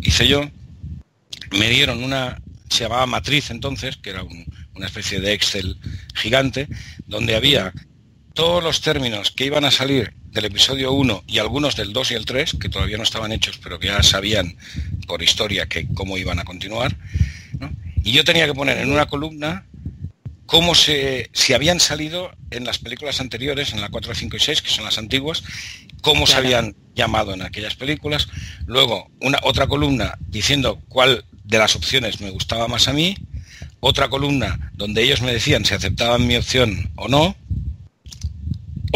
hice 0.00 0.28
yo, 0.28 0.48
me 1.58 1.68
dieron 1.68 2.04
una, 2.04 2.40
se 2.68 2.84
llamaba 2.84 3.06
Matriz 3.06 3.50
entonces, 3.50 3.96
que 3.96 4.10
era 4.10 4.22
una 4.22 4.86
especie 4.86 5.20
de 5.20 5.32
Excel 5.32 5.78
gigante, 6.14 6.68
donde 7.06 7.34
había 7.34 7.72
todos 8.34 8.62
los 8.62 8.80
términos 8.82 9.32
que 9.32 9.46
iban 9.46 9.64
a 9.64 9.72
salir 9.72 10.14
del 10.34 10.46
episodio 10.46 10.92
1 10.92 11.24
y 11.28 11.38
algunos 11.38 11.76
del 11.76 11.92
2 11.92 12.10
y 12.10 12.14
el 12.14 12.26
3, 12.26 12.56
que 12.60 12.68
todavía 12.68 12.96
no 12.96 13.04
estaban 13.04 13.30
hechos, 13.30 13.58
pero 13.62 13.78
que 13.78 13.86
ya 13.86 14.02
sabían 14.02 14.56
por 15.06 15.22
historia 15.22 15.66
que 15.66 15.86
cómo 15.94 16.18
iban 16.18 16.40
a 16.40 16.44
continuar. 16.44 16.96
Y 18.02 18.12
yo 18.12 18.24
tenía 18.24 18.44
que 18.44 18.52
poner 18.52 18.78
en 18.78 18.92
una 18.92 19.06
columna 19.06 19.64
cómo 20.44 20.74
se, 20.74 21.30
si 21.32 21.54
habían 21.54 21.80
salido 21.80 22.32
en 22.50 22.64
las 22.64 22.78
películas 22.78 23.20
anteriores, 23.20 23.72
en 23.72 23.80
la 23.80 23.88
4, 23.88 24.14
5 24.14 24.36
y 24.36 24.40
6, 24.40 24.62
que 24.62 24.70
son 24.70 24.84
las 24.84 24.98
antiguas, 24.98 25.44
cómo 26.02 26.26
se 26.26 26.36
habían 26.36 26.74
llamado 26.94 27.32
en 27.32 27.42
aquellas 27.42 27.76
películas. 27.76 28.28
Luego, 28.66 29.10
una 29.20 29.38
otra 29.44 29.68
columna 29.68 30.18
diciendo 30.28 30.80
cuál 30.88 31.24
de 31.44 31.58
las 31.58 31.76
opciones 31.76 32.20
me 32.20 32.30
gustaba 32.30 32.66
más 32.66 32.88
a 32.88 32.92
mí. 32.92 33.16
Otra 33.80 34.08
columna 34.08 34.72
donde 34.74 35.02
ellos 35.02 35.22
me 35.22 35.32
decían 35.32 35.64
si 35.64 35.74
aceptaban 35.74 36.26
mi 36.26 36.36
opción 36.36 36.90
o 36.96 37.06
no, 37.08 37.36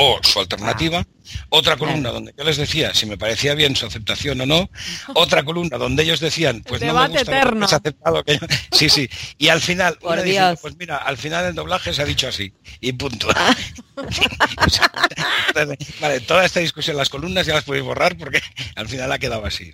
o 0.01 0.21
su 0.23 0.39
alternativa. 0.39 1.05
Otra 1.49 1.77
columna 1.77 2.11
donde 2.11 2.33
yo 2.39 2.45
les 2.45 2.57
decía 2.57 2.95
si 2.95 3.05
me 3.05 3.19
parecía 3.19 3.55
bien 3.55 3.75
su 3.75 3.85
aceptación 3.85 4.41
o 4.41 4.47
no. 4.47 4.71
Otra 5.15 5.43
columna 5.43 5.77
donde 5.77 6.05
ellos 6.05 6.21
decían, 6.21 6.63
pues 6.63 6.81
no 6.83 6.95
me 6.95 7.09
gusta 7.09 7.23
eterno. 7.23 7.67
aceptado 7.67 8.23
que 8.25 8.39
Sí, 8.71 8.89
sí. 8.89 9.11
Y 9.39 9.49
al 9.49 9.61
final, 9.61 9.99
pues 10.01 10.77
mira, 10.79 10.99
al 10.99 11.17
final 11.17 11.47
el 11.47 11.55
doblaje 11.55 11.93
se 11.93 12.03
ha 12.03 12.05
dicho 12.05 12.29
así. 12.29 12.53
Y 12.81 12.93
punto. 12.93 13.29
Ah. 13.35 13.57
vale, 16.01 16.21
toda 16.21 16.45
esta 16.45 16.61
discusión, 16.61 16.97
las 16.97 17.09
columnas 17.09 17.45
ya 17.47 17.55
las 17.55 17.65
podéis 17.65 17.85
borrar 17.85 18.17
porque 18.17 18.41
al 18.77 18.89
final 18.89 19.11
ha 19.11 19.19
quedado 19.19 19.45
así. 19.45 19.73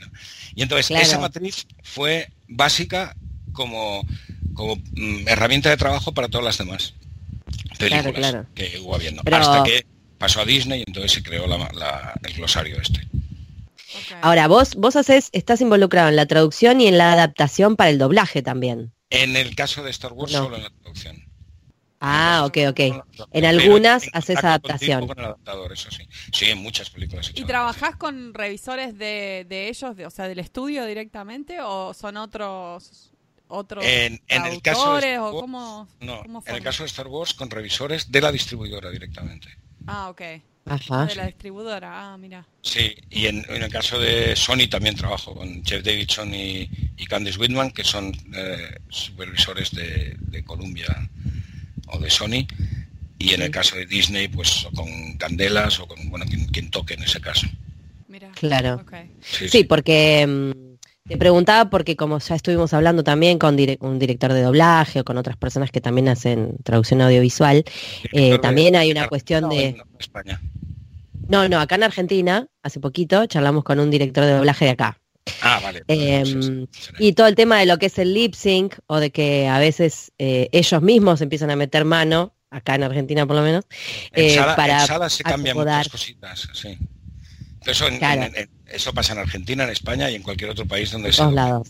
Y 0.55 0.63
entonces 0.63 0.91
esa 0.99 1.19
matriz 1.19 1.67
fue 1.83 2.33
básica 2.49 3.15
como, 3.53 4.07
como 4.55 4.77
mm, 4.77 5.29
herramienta 5.29 5.69
de 5.69 5.77
trabajo 5.77 6.15
para 6.15 6.29
todas 6.29 6.47
las 6.47 6.57
demás 6.57 6.95
películas 7.79 8.47
que 8.55 8.79
hubo 8.81 8.95
habiendo. 8.95 9.23
Hasta 9.31 9.63
que 9.65 9.94
pasó 10.19 10.41
a 10.41 10.45
Disney 10.45 10.81
y 10.81 10.85
entonces 10.87 11.13
se 11.13 11.23
creó 11.23 11.45
el 11.45 12.35
glosario 12.35 12.81
este. 12.81 13.07
Ahora, 14.23 14.49
vos, 14.49 14.75
vos 14.75 14.97
haces, 14.97 15.29
estás 15.33 15.61
involucrado 15.61 16.09
en 16.09 16.17
la 16.17 16.27
traducción 16.27 16.81
y 16.81 16.89
en 16.89 16.99
la 16.99 17.13
adaptación 17.13 17.77
para 17.77 17.91
el 17.91 17.99
doblaje 17.99 18.43
también. 18.43 18.93
En 19.11 19.37
el 19.37 19.55
caso 19.55 19.83
de 19.83 19.91
Star 19.91 20.13
Wars, 20.13 20.33
solo 20.33 20.57
en 20.57 20.65
la 20.65 20.71
traducción. 20.71 21.25
Ah, 22.01 22.43
ok, 22.45 22.59
ok. 22.69 22.81
En 23.33 23.45
algunas 23.47 24.11
haces 24.13 24.37
adaptación. 24.45 25.07
Con 25.07 25.19
el 25.19 25.25
adaptador, 25.25 25.73
eso 25.73 25.91
sí. 25.91 26.07
Sí, 26.33 26.51
en 26.51 26.59
muchas 26.59 26.91
películas. 26.91 27.33
¿Y 27.35 27.45
trabajás 27.45 27.97
con 27.97 28.35
revisores 28.35 28.99
de, 28.99 29.47
ellos, 29.69 29.97
de, 29.97 30.05
o 30.05 30.11
sea, 30.11 30.29
del 30.29 30.39
estudio 30.39 30.85
directamente, 30.85 31.61
o 31.63 31.95
son 31.95 32.17
otros 32.19 33.11
otros 33.47 33.85
en, 33.85 34.21
el 34.29 34.63
caso 34.63 34.97
de 34.97 35.19
o 35.19 35.31
cómo, 35.31 35.87
no, 36.01 36.23
en 36.47 36.55
el 36.55 36.63
caso 36.63 36.83
de 36.83 36.89
Star 36.89 37.07
Wars 37.07 37.35
con 37.35 37.51
revisores 37.51 38.11
de 38.11 38.21
la 38.21 38.33
distribuidora 38.33 38.91
directamente. 38.91 39.49
Ah, 39.87 40.09
ok. 40.09 40.23
Ajá. 40.67 41.07
De 41.07 41.15
la 41.15 41.27
distribuidora, 41.27 41.91
ah, 41.93 42.17
mira. 42.17 42.47
Sí, 42.63 42.95
y 43.11 43.27
en, 43.27 43.45
el 43.49 43.69
caso 43.71 43.99
de 43.99 44.35
Sony 44.35 44.67
también 44.71 44.95
trabajo 44.95 45.35
con 45.35 45.63
Jeff 45.63 45.85
Davidson 45.85 46.35
y, 46.35 46.69
Candice 47.07 47.39
Whitman, 47.39 47.71
que 47.71 47.85
son 47.85 48.13
eh, 48.35 48.79
supervisores 48.89 49.71
de, 49.73 50.43
Columbia 50.45 50.87
o 51.89 51.99
de 51.99 52.09
Sony. 52.09 52.47
Y 53.19 53.35
en 53.35 53.43
el 53.43 53.51
caso 53.51 53.77
de 53.77 53.87
Disney, 53.87 54.29
pues 54.29 54.67
con 54.75 55.17
Candelas 55.19 55.81
o 55.81 55.87
con 55.87 56.09
bueno, 56.09 56.25
quien, 56.51 56.71
toque 56.71 56.95
en 56.95 57.03
ese 57.03 57.21
caso. 57.21 57.47
Mira. 58.09 58.31
Claro. 58.33 58.85
Sí, 59.21 59.65
porque 59.65 60.27
mm, 60.27 60.74
te 61.07 61.19
preguntaba 61.19 61.69
porque 61.69 61.97
como 61.97 62.19
ya 62.19 62.35
estuvimos 62.35 62.73
hablando 62.73 63.05
también 63.05 63.39
con 63.39 63.57
un 63.81 63.99
director 63.99 64.33
de 64.33 64.41
doblaje 64.41 65.01
o 65.01 65.05
con 65.05 65.19
otras 65.19 65.37
personas 65.37 65.71
que 65.71 65.81
también 65.81 66.09
hacen 66.09 66.57
traducción 66.65 67.03
audiovisual, 67.03 67.65
eh, 68.13 68.39
también 68.39 68.75
hay 68.75 68.91
una 68.91 69.09
cuestión 69.09 69.51
de... 69.51 69.83
España. 69.99 70.41
No, 71.29 71.49
no, 71.49 71.61
acá 71.61 71.75
en 71.75 71.83
Argentina, 71.83 72.47
hace 72.63 72.81
poquito, 72.81 73.27
charlamos 73.27 73.65
con 73.65 73.81
un 73.81 73.91
director 73.91 74.25
de 74.25 74.33
doblaje 74.33 74.65
de 74.65 74.71
acá. 74.71 74.99
Ah, 75.43 75.61
vale. 75.63 75.83
Em, 75.89 76.67
y 76.99 77.13
todo 77.13 77.27
el 77.27 77.35
tema 77.35 77.59
de 77.59 77.67
lo 77.67 77.79
que 77.79 77.87
es 77.87 77.99
el 77.99 78.13
lip 78.13 78.35
sync 78.35 78.77
o 78.87 78.99
de 78.99 79.11
que 79.11 79.47
a 79.49 79.59
veces 79.59 80.13
eh, 80.19 80.49
ellos 80.53 80.83
mismos 80.83 81.21
empiezan 81.21 81.51
a 81.51 81.57
meter 81.57 81.85
mano, 81.85 82.35
acá 82.51 82.75
en 82.77 82.83
Argentina 82.83 83.27
por 83.27 83.37
lo 83.37 83.43
menos, 83.43 83.65
eh, 84.13 84.39
para 84.57 84.85
en 84.85 85.11
se 85.11 85.23
cambian 85.23 85.57
muchas 85.57 85.89
cositas, 85.89 86.49
sí. 86.55 86.79
Eso, 87.67 87.87
eso 88.67 88.93
pasa 88.93 89.13
en 89.13 89.21
Argentina, 89.21 89.65
en 89.65 89.71
España 89.71 90.11
y 90.11 90.15
en 90.15 90.23
cualquier 90.23 90.51
otro 90.51 90.67
país 90.67 90.91
donde 90.91 91.13
sea. 91.13 91.31
lados. 91.31 91.69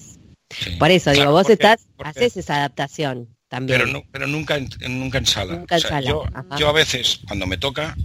Por 0.78 0.90
eso, 0.90 1.10
digo, 1.10 1.32
vos 1.32 1.48
estás, 1.48 1.86
haces 1.98 2.36
esa 2.36 2.56
adaptación 2.56 3.28
también. 3.48 3.80
Pero, 3.80 3.90
no, 3.90 4.04
pero 4.12 4.26
nunca, 4.26 4.56
en, 4.56 4.68
nunca 4.98 5.18
en 5.18 5.26
sala. 5.26 5.64
Yo, 6.04 6.24
yo, 6.58 6.68
a 6.68 6.72
veces, 6.72 7.20
cuando 7.26 7.46
me 7.46 7.56
toca, 7.56 7.96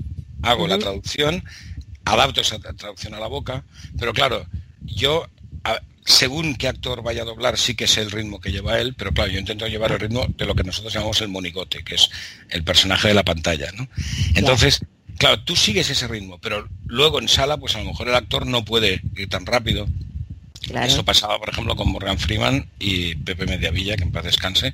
hago 0.42 0.68
la 0.68 0.80
traducción, 0.80 1.44
adapto 2.06 2.42
esa 2.42 2.60
traducción 2.60 3.14
a 3.14 3.20
la 3.20 3.28
boca, 3.28 3.64
pero 4.00 4.14
claro, 4.14 4.46
yo, 4.82 5.28
según 6.06 6.56
qué 6.56 6.68
actor 6.68 7.04
vaya 7.04 7.22
a 7.22 7.26
doblar, 7.26 7.58
sí 7.58 7.76
que 7.76 7.88
sé 7.88 8.02
el 8.02 8.12
ritmo 8.12 8.40
que 8.40 8.52
lleva 8.52 8.80
él, 8.80 8.96
pero 8.98 9.12
claro, 9.12 9.32
yo 9.32 9.40
intento 9.40 9.68
llevar 9.68 9.92
el 9.92 10.00
ritmo 10.00 10.26
de 10.28 10.46
lo 10.46 10.56
que 10.56 10.64
nosotros 10.64 10.94
llamamos 10.94 11.22
el 11.22 11.28
monigote, 11.28 11.84
que 11.84 11.96
es 11.96 12.10
el 12.50 12.64
personaje 12.64 13.10
de 13.10 13.14
la 13.14 13.24
pantalla, 13.24 13.72
¿no? 13.74 13.88
Entonces, 14.36 14.82
Claro, 14.82 14.99
tú 15.46 15.56
sigues 15.56 15.90
ese 15.90 16.08
ritmo, 16.08 16.40
pero 16.40 16.68
luego 16.86 17.20
en 17.20 17.28
sala, 17.28 17.58
pues 17.58 17.76
a 17.76 17.80
lo 17.80 17.86
mejor 17.86 18.08
el 18.08 18.16
actor 18.16 18.46
no 18.46 18.64
puede 18.64 19.02
ir 19.16 19.30
tan 19.30 19.46
rápido. 19.46 19.88
Eso 20.84 21.04
pasaba, 21.04 21.40
por 21.40 21.50
ejemplo, 21.50 21.76
con 21.76 21.92
Morgan 21.92 22.20
Freeman 22.20 22.68
y 22.80 23.16
Pepe 23.16 23.46
Mediavilla, 23.46 23.96
que 23.96 24.04
en 24.04 24.12
paz 24.12 24.24
descanse, 24.24 24.74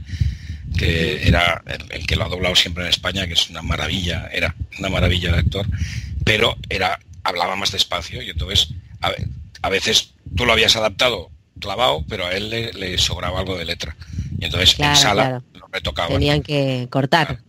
que 0.78 1.28
era 1.28 1.64
el, 1.90 2.06
que 2.06 2.16
lo 2.16 2.26
ha 2.26 2.30
doblado 2.30 2.56
siempre 2.56 2.84
en 2.84 2.90
España, 2.90 3.28
que 3.28 3.34
es 3.34 3.50
una 3.50 3.62
maravilla, 3.62 4.30
era 4.32 4.56
una 4.80 4.90
maravilla 4.90 5.32
de 5.32 5.40
actor, 5.40 5.66
pero 6.24 6.58
era 6.70 7.00
hablaba 7.24 7.56
más 7.56 7.72
despacio 7.72 8.22
y 8.22 8.30
entonces 8.30 8.70
a, 9.02 9.70
veces 9.70 10.14
tú 10.36 10.46
lo 10.46 10.54
habías 10.54 10.76
adaptado 10.76 11.32
clavado, 11.60 12.04
pero 12.08 12.28
a 12.28 12.34
él 12.34 12.50
le, 12.50 12.98
sobraba 12.98 13.40
algo 13.40 13.58
de 13.58 13.66
letra. 13.66 13.96
Y 14.38 14.46
entonces 14.46 14.78
en 14.80 14.96
sala 14.96 15.42
lo 15.54 15.68
retocaba. 15.72 16.10
Tenían 16.10 16.44
que 16.44 16.88
cortar. 16.90 17.40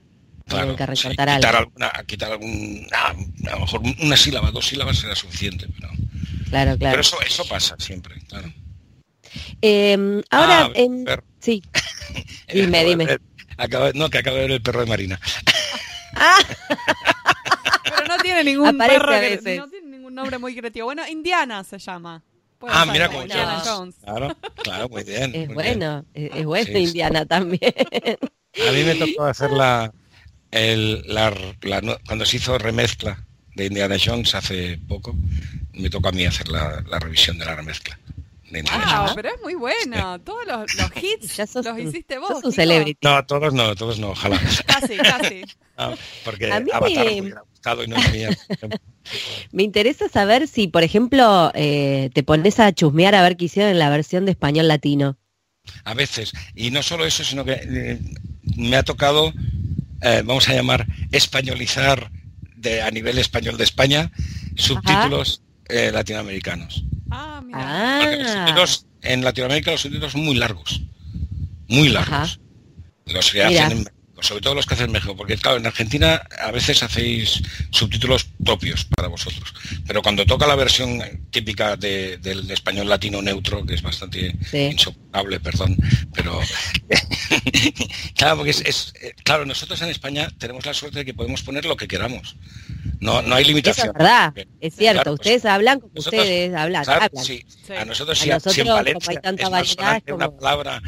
Claro, 0.48 0.76
que 0.76 0.86
quitar, 0.86 1.28
alguna, 1.56 1.92
quitar 2.06 2.30
algún, 2.30 2.86
ah, 2.92 3.12
a 3.48 3.50
lo 3.50 3.60
mejor 3.60 3.80
una 4.00 4.16
sílaba, 4.16 4.52
dos 4.52 4.64
sílabas 4.64 4.96
será 4.96 5.16
suficiente, 5.16 5.66
pero, 5.74 5.88
claro, 6.48 6.78
claro. 6.78 6.92
pero 6.92 7.00
eso, 7.00 7.20
eso 7.20 7.44
pasa 7.48 7.74
siempre, 7.80 8.20
claro. 8.28 8.52
Em, 9.60 10.22
ahora, 10.30 10.70
ah, 11.08 11.20
sí, 11.40 11.60
dime, 12.54 12.84
dime. 12.84 13.18
no, 13.94 14.08
que 14.08 14.18
acabo 14.18 14.36
de 14.36 14.42
ver 14.42 14.50
el 14.52 14.62
perro 14.62 14.80
de 14.80 14.86
Marina. 14.86 15.20
Ah. 16.14 16.38
pero 17.82 18.06
no 18.06 18.16
tiene 18.18 18.44
ningún 18.44 18.78
perro 18.78 19.12
no 19.12 19.68
tiene 19.68 19.88
ningún 19.88 20.14
nombre 20.14 20.38
muy 20.38 20.54
creativo. 20.54 20.86
Bueno, 20.86 21.02
Indiana 21.08 21.64
se 21.64 21.78
llama. 21.78 22.22
ah, 22.68 22.86
mira 22.86 23.08
cómo 23.08 23.22
Indiana 23.22 23.62
Jones. 23.66 23.96
Claro, 24.00 24.36
claro, 24.62 24.88
muy 24.88 25.02
bien. 25.02 25.34
Es 25.34 25.48
bueno, 25.52 26.04
es, 26.14 26.44
bueno 26.44 26.78
Indiana 26.78 27.26
también. 27.26 27.74
A 28.68 28.70
mí 28.70 28.84
me 28.84 28.94
tocó 28.94 29.24
hacer 29.24 29.50
la, 29.50 29.92
el, 30.50 31.02
la, 31.06 31.32
cuando 32.06 32.24
se 32.24 32.36
hizo 32.36 32.58
remezcla 32.58 33.24
de 33.54 33.66
Indiana 33.66 33.96
Jones 34.02 34.34
hace 34.34 34.78
poco, 34.88 35.16
me 35.72 35.90
tocó 35.90 36.08
a 36.08 36.12
mí 36.12 36.24
hacer 36.24 36.48
la, 36.48 36.82
revisión 37.00 37.38
de 37.38 37.44
la 37.44 37.56
remezcla 37.56 37.98
Ah, 38.70 39.12
pero 39.14 39.30
es 39.30 39.42
muy 39.42 39.54
bueno. 39.54 40.20
Todos 40.20 40.46
los, 40.46 40.70
hits 41.02 41.36
ya 41.36 41.46
los 41.62 41.78
hiciste 41.78 42.18
vos. 42.18 42.28
Sos 42.28 42.44
un 42.44 42.52
celebrity. 42.52 42.98
No, 43.02 43.24
todos 43.26 43.52
no, 43.52 43.74
todos 43.74 43.98
no, 43.98 44.10
ojalá. 44.10 44.40
casi, 44.66 44.96
casi. 44.96 45.42
porque 46.24 46.50
a 46.52 46.60
mí 46.60 46.70
Avatar 46.72 47.06
me... 47.06 47.20
hubiera 47.20 47.40
gustado 47.42 47.84
y 47.84 47.88
no 47.88 47.96
es 47.96 48.38
me 49.52 49.62
interesa 49.62 50.08
saber 50.08 50.46
si, 50.48 50.68
por 50.68 50.84
ejemplo, 50.84 51.50
eh, 51.54 52.10
te 52.14 52.22
pones 52.22 52.60
a 52.60 52.72
chusmear 52.72 53.14
a 53.14 53.22
ver 53.22 53.36
qué 53.36 53.46
hicieron 53.46 53.72
en 53.72 53.78
la 53.78 53.90
versión 53.90 54.24
de 54.24 54.32
español 54.32 54.68
latino. 54.68 55.16
A 55.84 55.94
veces. 55.94 56.32
Y 56.54 56.70
no 56.70 56.82
solo 56.82 57.04
eso, 57.04 57.24
sino 57.24 57.44
que 57.44 57.60
eh, 57.62 57.98
me 58.56 58.76
ha 58.76 58.84
tocado, 58.84 59.32
eh, 60.02 60.22
vamos 60.24 60.48
a 60.48 60.54
llamar, 60.54 60.86
españolizar 61.12 62.10
de, 62.56 62.82
a 62.82 62.90
nivel 62.90 63.18
español 63.18 63.56
de 63.56 63.64
España 63.64 64.12
subtítulos 64.56 65.42
latinoamericanos. 65.68 66.84
Ah, 67.10 67.42
mira. 67.44 67.58
Ah. 67.60 68.66
en 69.02 69.24
Latinoamérica 69.24 69.72
los 69.72 69.80
subtítulos 69.80 70.12
son 70.12 70.24
muy 70.24 70.36
largos. 70.36 70.82
Muy 71.68 71.88
largos. 71.88 72.40
Los 73.06 73.32
que 73.32 73.42
hacen 73.42 73.72
en 73.72 73.88
sobre 74.20 74.40
todo 74.40 74.54
los 74.54 74.66
que 74.66 74.74
hacen 74.74 74.92
México, 74.92 75.16
porque 75.16 75.36
claro, 75.36 75.58
en 75.58 75.66
Argentina 75.66 76.22
a 76.40 76.50
veces 76.50 76.82
hacéis 76.82 77.42
subtítulos 77.70 78.24
propios 78.44 78.84
para 78.84 79.08
vosotros, 79.08 79.54
pero 79.86 80.02
cuando 80.02 80.24
toca 80.24 80.46
la 80.46 80.54
versión 80.54 81.00
típica 81.30 81.76
del 81.76 82.50
español 82.50 82.88
latino 82.88 83.20
neutro, 83.20 83.64
que 83.64 83.74
es 83.74 83.82
bastante 83.82 84.34
insoportable, 84.52 85.40
perdón, 85.40 85.76
pero 86.14 86.40
claro, 88.14 88.36
porque 88.36 88.50
es, 88.50 88.94
eh, 89.02 89.14
claro, 89.22 89.44
nosotros 89.44 89.80
en 89.82 89.90
España 89.90 90.28
tenemos 90.38 90.64
la 90.64 90.74
suerte 90.74 91.00
de 91.00 91.04
que 91.04 91.14
podemos 91.14 91.42
poner 91.42 91.64
lo 91.64 91.76
que 91.76 91.88
queramos. 91.88 92.36
No, 93.00 93.20
no 93.22 93.34
hay 93.34 93.44
limitación. 93.44 93.88
es 93.88 93.92
verdad, 93.92 94.34
es 94.60 94.74
cierto. 94.74 95.12
ustedes 95.12 95.44
hablan 95.44 95.80
como 95.80 95.92
ustedes 95.94 96.54
hablan. 96.54 96.84
Sí, 97.22 97.44
A 97.76 97.84
nosotros, 97.84 98.18
si, 98.18 98.30
en 98.30 98.66
Valencia 98.66 99.10
hay 99.10 99.18
tanta 99.18 99.48
variedad, 99.48 100.02
una 100.08 100.30
palabra 100.30 100.82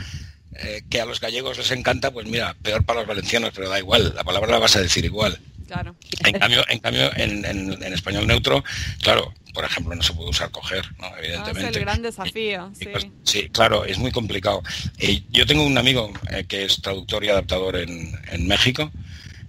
eh, 0.60 0.82
que 0.90 1.00
a 1.00 1.04
los 1.04 1.20
gallegos 1.20 1.56
les 1.56 1.70
encanta, 1.70 2.10
pues 2.10 2.26
mira, 2.26 2.56
peor 2.62 2.84
para 2.84 3.00
los 3.00 3.08
valencianos, 3.08 3.52
pero 3.54 3.68
da 3.68 3.78
igual, 3.78 4.12
la 4.14 4.24
palabra 4.24 4.50
la 4.50 4.58
vas 4.58 4.74
a 4.74 4.80
decir 4.80 5.04
igual. 5.04 5.38
Claro. 5.68 5.94
En 6.24 6.32
cambio, 6.32 6.64
en 6.68 6.78
cambio, 6.78 7.10
en, 7.14 7.92
español 7.92 8.26
neutro, 8.26 8.64
claro, 9.02 9.34
por 9.52 9.64
ejemplo, 9.64 9.94
no 9.94 10.02
se 10.02 10.14
puede 10.14 10.30
usar 10.30 10.50
coger, 10.50 10.84
¿no? 10.98 11.06
evidentemente. 11.18 11.66
Ah, 11.66 11.70
es 11.70 11.76
el 11.76 11.82
gran 11.82 12.02
desafío, 12.02 12.72
sí. 12.76 12.86
Pues, 12.90 13.06
sí. 13.22 13.48
claro, 13.50 13.84
es 13.84 13.98
muy 13.98 14.10
complicado. 14.10 14.62
Y 14.98 15.24
yo 15.30 15.46
tengo 15.46 15.64
un 15.64 15.76
amigo 15.76 16.10
eh, 16.30 16.44
que 16.48 16.64
es 16.64 16.80
traductor 16.80 17.22
y 17.22 17.28
adaptador 17.28 17.76
en, 17.76 18.48
México 18.48 18.90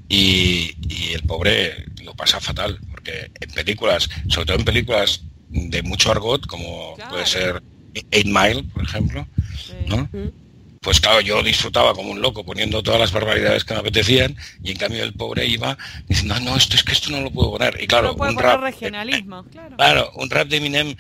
y, 0.10 0.76
el 1.14 1.24
pobre 1.24 1.86
lo 2.04 2.14
pasa 2.14 2.40
fatal, 2.40 2.80
porque 2.92 3.32
en 3.40 3.52
películas, 3.52 4.10
sobre 4.28 4.46
todo 4.46 4.58
en 4.58 4.66
películas 4.66 5.24
de 5.48 5.82
mucho 5.84 6.12
argot, 6.12 6.46
como 6.46 6.98
puede 7.10 7.26
ser 7.26 7.64
Eight 8.12 8.28
Mile, 8.28 8.64
por 8.74 8.84
ejemplo, 8.84 9.28
¿no? 9.88 10.08
Pues 10.82 11.00
claro, 11.00 11.22
yo 11.22 11.44
disfrutaba 11.44 11.94
como 11.94 12.12
un 12.12 12.22
loco 12.22 12.46
poniendo 12.46 12.82
todas 12.82 13.00
las 13.00 13.12
barbaridades 13.12 13.66
que 13.66 13.74
me 13.74 13.82
apetecían 13.82 14.36
y 14.64 14.72
en 14.72 14.78
cambio 14.78 15.04
el 15.04 15.14
pobre 15.14 15.46
iba 15.46 15.78
diciendo, 16.08 16.36
no, 16.36 16.52
no, 16.52 16.56
esto 16.58 16.76
es 16.76 16.84
que 16.84 16.94
esto 16.94 17.10
no 17.12 17.22
lo 17.22 17.32
puedo 17.32 17.52
poner. 17.52 17.82
Y 17.82 17.88
claro, 17.88 18.14
un 18.14 18.38
rap... 18.38 18.62
Regionalismo, 18.62 19.44
claro. 19.46 20.12
un 20.16 20.30
rap 20.30 20.48
de 20.48 20.58
Eminem 20.58 20.96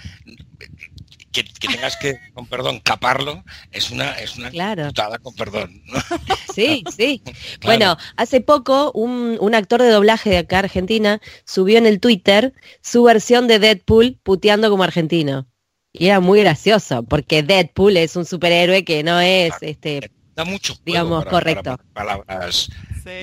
que, 1.31 1.43
tengas 1.67 1.95
que, 1.97 2.19
con 2.33 2.47
perdón, 2.47 2.79
caparlo, 2.79 3.43
es 3.71 3.91
una, 3.91 4.11
es 4.13 4.37
una 4.37 4.49
claro. 4.49 4.89
con 5.21 5.33
perdón. 5.35 5.81
Sí, 6.53 6.83
sí. 6.95 7.21
Bueno, 7.63 7.97
hace 8.17 8.41
poco 8.41 8.91
un, 8.93 9.37
un, 9.39 9.55
actor 9.55 9.81
de 9.81 9.89
doblaje 9.89 10.29
de 10.29 10.37
acá 10.39 10.59
Argentina 10.59 11.21
subió 11.45 11.77
en 11.77 11.85
el 11.85 11.99
Twitter 11.99 12.53
su 12.81 13.03
versión 13.03 13.47
de 13.47 13.59
Deadpool 13.59 14.19
puteando 14.23 14.69
como 14.69 14.83
argentino. 14.83 15.48
Y 15.91 16.07
era 16.07 16.19
muy 16.19 16.41
gracioso, 16.41 17.03
porque 17.03 17.41
Deadpool 17.43 17.97
es 17.97 18.15
un 18.15 18.25
superhéroe 18.25 18.83
que 18.83 19.03
no 19.03 19.19
es, 19.19 19.53
este, 19.61 20.11
da 20.35 20.45
mucho 20.45 20.75
digamos, 20.85 21.25
correcto. 21.25 21.77
palabras 21.93 22.69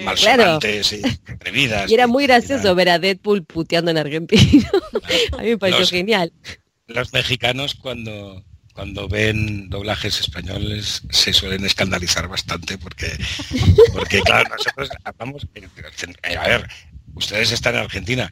malsonantes 0.04 0.92
y 0.92 1.02
atrevidas. 1.32 1.90
Y 1.90 1.94
era 1.94 2.06
muy 2.06 2.26
gracioso 2.26 2.74
ver 2.74 2.88
a 2.88 2.98
Deadpool 2.98 3.44
puteando 3.44 3.90
en 3.90 3.98
Argentina. 3.98 4.70
a 5.32 5.42
mí 5.42 5.50
me 5.50 5.58
pareció 5.58 5.86
genial. 5.86 6.32
Los 6.88 7.12
mexicanos 7.12 7.74
cuando 7.74 8.44
cuando 8.76 9.08
ven 9.08 9.70
doblajes 9.70 10.20
españoles 10.20 11.02
se 11.08 11.32
suelen 11.32 11.64
escandalizar 11.64 12.28
bastante 12.28 12.76
porque 12.76 13.10
porque 13.94 14.20
claro 14.20 14.50
nosotros 14.50 14.90
hablamos 15.02 15.46
a 16.22 16.46
ver 16.46 16.68
ustedes 17.16 17.52
están 17.52 17.74
en 17.74 17.80
Argentina 17.82 18.30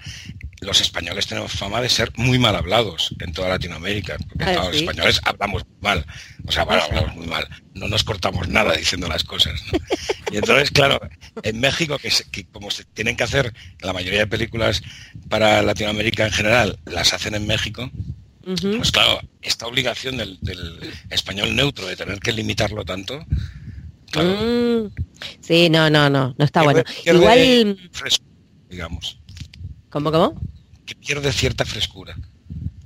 los 0.64 0.80
españoles 0.80 1.26
tenemos 1.26 1.52
fama 1.52 1.80
de 1.80 1.88
ser 1.88 2.10
muy 2.16 2.38
mal 2.38 2.56
hablados 2.56 3.14
en 3.20 3.32
toda 3.32 3.50
Latinoamérica, 3.50 4.16
porque 4.28 4.44
ah, 4.44 4.64
los 4.64 4.76
españoles 4.76 5.20
hablamos 5.24 5.64
mal, 5.80 6.04
o 6.46 6.52
sea, 6.52 6.62
hablamos 6.62 7.14
muy 7.14 7.26
mal, 7.26 7.46
no 7.74 7.88
nos 7.88 8.02
cortamos 8.04 8.48
nada 8.48 8.74
diciendo 8.74 9.06
las 9.06 9.24
cosas. 9.24 9.62
Y 10.32 10.36
entonces, 10.36 10.70
claro, 10.70 11.00
en 11.42 11.60
México, 11.60 11.98
que, 11.98 12.46
como 12.46 12.70
se 12.70 12.84
tienen 12.84 13.16
que 13.16 13.24
hacer 13.24 13.52
la 13.80 13.92
mayoría 13.92 14.20
de 14.20 14.26
películas 14.26 14.82
para 15.28 15.62
Latinoamérica 15.62 16.26
en 16.26 16.32
general, 16.32 16.78
las 16.86 17.12
hacen 17.12 17.34
en 17.34 17.46
México, 17.46 17.90
pues 18.42 18.92
claro, 18.92 19.20
esta 19.42 19.66
obligación 19.66 20.16
del, 20.16 20.38
español 21.10 21.54
neutro 21.54 21.86
de 21.86 21.96
tener 21.96 22.20
que 22.20 22.32
limitarlo 22.32 22.84
tanto, 22.84 23.24
mm. 24.14 24.86
Sí, 25.40 25.70
no, 25.70 25.88
no, 25.90 26.10
no, 26.10 26.34
no 26.36 26.44
está 26.44 26.62
bueno. 26.62 26.82
Igual... 27.04 27.78
digamos. 28.74 29.18
¿Cómo, 29.88 30.10
cómo? 30.10 30.34
Que 30.84 30.94
pierde 30.94 31.32
cierta 31.32 31.64
frescura 31.64 32.16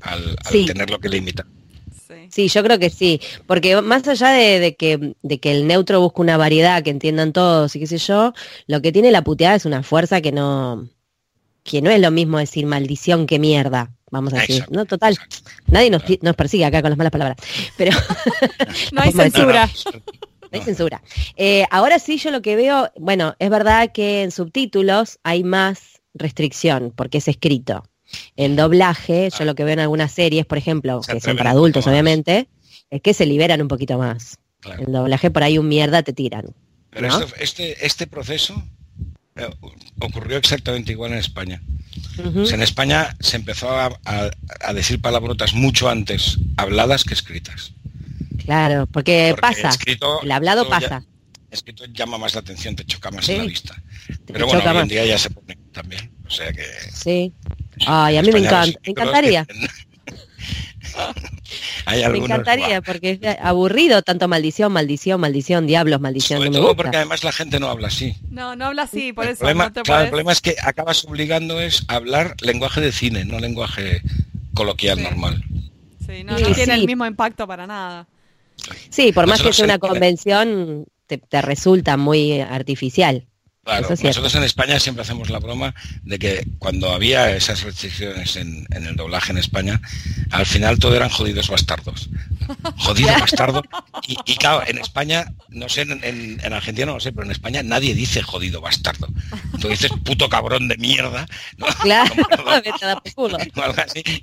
al, 0.03 0.37
tenerlo 0.67 1.01
que 1.01 1.09
limitar. 1.09 1.47
Sí, 2.31 2.49
yo 2.49 2.63
creo 2.63 2.79
que 2.79 2.91
sí, 2.91 3.21
porque 3.47 3.81
más 3.81 4.07
allá 4.07 4.29
de, 4.29 4.77
que, 4.77 5.15
de 5.23 5.41
que 5.41 5.51
el 5.51 5.67
neutro 5.67 6.01
busca 6.01 6.21
una 6.21 6.37
variedad 6.37 6.83
que 6.83 6.91
entiendan 6.91 7.33
todos 7.33 7.75
y 7.75 7.81
qué 7.81 7.87
sé 7.87 7.99
yo, 7.99 8.35
lo 8.67 8.83
que 8.83 8.93
tiene 8.93 9.11
la 9.11 9.25
puteada 9.25 9.57
es 9.57 9.65
una 9.65 9.83
fuerza 9.83 10.21
que 10.21 10.31
no, 10.31 10.89
que 11.65 11.81
no 11.81 11.91
es 11.91 12.01
lo 12.01 12.11
mismo 12.11 12.39
decir 12.39 12.67
maldición 12.67 13.27
que 13.27 13.39
mierda, 13.39 13.93
vamos 14.11 14.35
a 14.35 14.41
decir. 14.41 14.65
no, 14.71 14.85
total, 14.85 15.17
nadie 15.67 15.91
nos, 15.91 16.03
nos, 16.21 16.37
persigue 16.37 16.67
acá 16.67 16.83
con 16.83 16.91
las 16.91 16.99
malas 16.99 17.13
palabras, 17.13 17.39
pero... 17.77 17.93
no 18.93 19.03
hay 19.03 19.13
censura. 19.13 19.67
No 19.67 20.18
hay 20.53 20.61
censura. 20.61 21.03
Eh, 21.37 21.65
ahora 21.71 21.99
sí, 21.99 22.19
yo 22.19 22.31
lo 22.31 22.43
que 22.43 22.57
veo, 22.57 22.91
bueno, 22.97 23.35
es 23.39 23.51
verdad 23.51 23.93
que 23.93 24.23
en 24.23 24.31
subtítulos 24.31 25.19
hay 25.23 25.45
más 25.45 26.01
restricción, 26.15 26.93
porque 26.95 27.19
es 27.19 27.29
escrito. 27.29 27.85
En 28.37 28.57
doblaje, 28.57 29.29
yo 29.37 29.45
lo 29.45 29.55
que 29.55 29.65
veo 29.65 29.75
en 29.75 29.81
algunas 29.81 30.13
series, 30.13 30.47
por 30.47 30.59
ejemplo, 30.59 31.01
que 31.01 31.21
son 31.21 31.37
para 31.37 31.51
adultos, 31.51 31.87
obviamente, 31.87 32.49
es 32.91 33.03
que 33.03 33.15
se 33.15 33.27
liberan 33.27 33.61
un 33.61 33.69
poquito 33.69 33.99
más. 33.99 34.39
En 34.79 34.93
doblaje 34.93 35.31
por 35.31 35.43
ahí 35.43 35.59
un 35.59 35.69
mierda 35.69 36.03
te 36.03 36.13
tiran. 36.13 36.55
Pero 36.91 37.09
este, 37.39 37.87
este 37.87 38.07
proceso 38.07 38.63
eh, 39.37 39.49
ocurrió 40.01 40.37
exactamente 40.37 40.93
igual 40.93 41.13
en 41.13 41.19
España. 41.19 41.63
en 42.19 42.63
España 42.63 43.17
se 43.21 43.37
empezó 43.37 43.71
a, 43.71 43.91
decir 44.75 45.01
palabrotas 45.01 45.55
mucho 45.55 45.89
antes 45.89 46.39
habladas 46.57 47.05
que 47.05 47.15
escritas. 47.15 47.73
Claro, 48.45 48.87
porque, 48.87 49.35
pasa. 49.41 49.71
el 50.23 50.31
hablado 50.31 50.69
pasa. 50.69 51.05
escrito 51.51 51.85
llama 51.87 52.19
más 52.19 52.35
la 52.35 52.41
atención, 52.41 52.77
te 52.77 52.85
choca 52.85 53.11
más 53.11 53.29
en 53.29 53.39
la 53.39 53.45
vista. 53.45 53.83
Pero 54.27 54.47
bueno, 54.47 54.63
hoy 54.71 54.77
en 54.79 54.89
día 54.89 55.05
ya 55.05 55.19
se 55.19 55.31
pone 55.31 55.59
también. 55.73 56.11
O 56.27 56.31
sea 56.31 56.53
que. 56.53 56.65
Sí. 56.93 57.33
Ay, 57.87 58.17
a 58.17 58.23
mí 58.23 58.31
me 58.33 58.41
encanta. 58.41 58.79
Me 58.85 58.91
encantaría. 58.91 59.47
me 62.11 62.19
encantaría 62.19 62.83
porque 62.83 63.19
es 63.21 63.39
aburrido 63.41 64.03
tanto 64.03 64.29
maldición, 64.29 64.73
maldición, 64.73 65.21
maldición, 65.21 65.67
diablos, 65.67 66.01
maldición. 66.01 66.39
Sobre 66.39 66.51
todo 66.51 66.77
porque 66.77 66.97
además 66.97 67.25
la 67.25 67.33
gente 67.33 67.59
no 67.61 67.69
habla 67.69 67.89
así. 67.89 68.17
No, 68.31 68.57
no 68.57 68.67
habla 68.67 68.83
así, 68.83 69.13
por 69.13 69.27
eso. 69.27 69.39
Problema, 69.39 69.73
claro, 69.73 70.05
el 70.05 70.09
problema 70.09 70.33
es 70.33 70.41
que 70.41 70.57
acabas 70.63 71.05
obligando 71.05 71.61
es 71.61 71.85
hablar 71.89 72.37
lenguaje 72.41 72.81
de 72.81 72.93
cine, 72.93 73.25
no 73.25 73.39
lenguaje 73.39 74.03
coloquial 74.55 75.03
normal. 75.03 75.45
Sí, 76.07 76.25
no, 76.25 76.39
no 76.39 76.53
tiene 76.53 76.75
el 76.75 76.87
mismo 76.87 77.07
impacto 77.07 77.47
para 77.47 77.67
nada. 77.67 78.07
Sí, 78.91 79.13
por 79.13 79.27
más 79.27 79.43
que 79.43 79.53
sea 79.53 79.65
una 79.65 79.79
convención, 79.79 80.87
te 81.07 81.43
resulta 81.43 81.97
muy 81.97 82.41
artificial. 82.41 83.27
Claro, 83.69 83.95
nosotros 84.03 84.35
en 84.35 84.45
España 84.45 84.81
siempre 84.81 85.03
hacemos 85.03 85.29
la 85.29 85.41
broma 85.41 85.75
de 86.03 86.19
que 86.19 86.49
cuando 86.59 86.91
había 86.91 87.37
esas 87.37 87.65
restricciones 87.65 88.37
en, 88.37 88.67
el 88.71 88.97
doblaje 88.97 89.33
en 89.33 89.37
España, 89.37 89.83
al 90.31 90.47
final 90.47 90.79
todo 90.79 90.97
eran 90.97 91.11
jodidos 91.11 91.51
bastardos. 91.51 92.09
Jodido 92.79 93.13
bastardo. 93.13 93.63
Y, 94.07 94.37
claro, 94.37 94.63
en 94.67 94.79
España, 94.79 95.35
no 95.51 95.69
sé, 95.69 95.83
en, 95.83 96.41
Argentina 96.51 96.87
no 96.87 96.95
lo 96.95 97.01
sé, 97.01 97.13
pero 97.13 97.27
en 97.27 97.33
España 97.33 97.63
nadie 97.63 97.95
dice 97.95 98.23
jodido 98.23 98.63
bastardo. 98.63 99.07
Tú 99.61 99.69
dices 99.69 99.91
puto 100.03 100.31
cabrón 100.31 100.69
de 100.69 100.79
mierda. 100.79 101.27
Claro, 101.83 102.15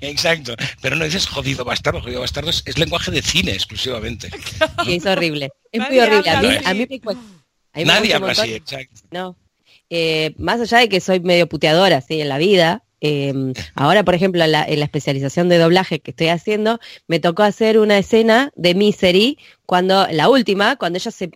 Exacto. 0.00 0.56
Pero 0.80 0.96
no 0.96 1.04
dices 1.04 1.28
jodido 1.28 1.64
bastardo. 1.64 2.00
Jodido 2.00 2.20
bastardo 2.20 2.50
es, 2.50 2.78
lenguaje 2.78 3.12
de 3.12 3.22
cine 3.22 3.52
exclusivamente. 3.52 4.28
es 4.88 5.06
horrible. 5.06 5.50
Es 5.70 5.88
muy 5.88 6.00
horrible. 6.00 6.30
A 6.30 6.42
mí, 6.42 6.48
a 6.64 6.74
mí 6.74 6.86
me 6.90 7.00
cuesta 7.00 7.22
Nadie 7.84 8.14
habla 8.14 8.32
así, 8.32 8.54
exacto. 8.54 9.02
No. 9.10 9.36
Eh, 9.90 10.34
más 10.38 10.60
allá 10.60 10.78
de 10.78 10.88
que 10.88 11.00
soy 11.00 11.20
medio 11.20 11.48
puteadora 11.48 11.98
así 11.98 12.20
en 12.20 12.28
la 12.28 12.38
vida, 12.38 12.82
Em, 13.00 13.52
ahora, 13.74 14.04
por 14.04 14.14
ejemplo, 14.14 14.42
en 14.44 14.52
la, 14.52 14.62
especialización 14.62 15.48
de 15.48 15.58
doblaje 15.58 16.00
que 16.00 16.10
estoy 16.10 16.28
haciendo, 16.28 16.80
me 17.06 17.20
tocó 17.20 17.42
hacer 17.42 17.78
una 17.78 17.98
escena 17.98 18.52
de 18.56 18.74
Misery, 18.74 19.38
cuando, 19.66 20.06
la 20.10 20.28
última, 20.28 20.76
cuando 20.76 20.98
ella 20.98 21.10
se, 21.10 21.30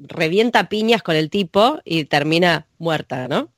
revienta 0.00 0.68
piñas 0.68 1.02
con 1.02 1.14
el 1.14 1.30
tipo 1.30 1.78
y 1.84 2.04
termina 2.04 2.66
muerta, 2.78 3.28
¿no? 3.28 3.52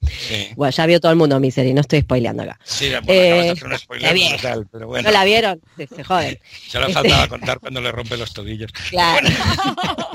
Bueno, 0.57 0.71
ya 0.71 0.85
vio 0.85 1.01
todo 1.01 1.11
el 1.13 1.17
mundo 1.17 1.41
Misery, 1.41 1.73
no 1.73 1.81
estoy 1.81 2.03
spoileando 2.03 2.43
acá. 2.43 2.59
Sí, 2.63 2.91
eh, 3.07 3.55
pero 4.71 4.87
bueno. 4.87 5.09
¿No 5.09 5.13
la 5.13 5.25
vieron? 5.25 5.63
Se, 5.77 6.05
joden. 6.05 6.39
Ya 6.71 6.81
le 6.81 6.93
faltaba 6.93 7.29
contar 7.29 7.59
cuando 7.61 7.81
le 7.81 7.91
rompe 7.91 8.19
los 8.19 8.35
tobillos. 8.35 8.71
Claro. 8.91 9.27
Bueno, 9.27 10.11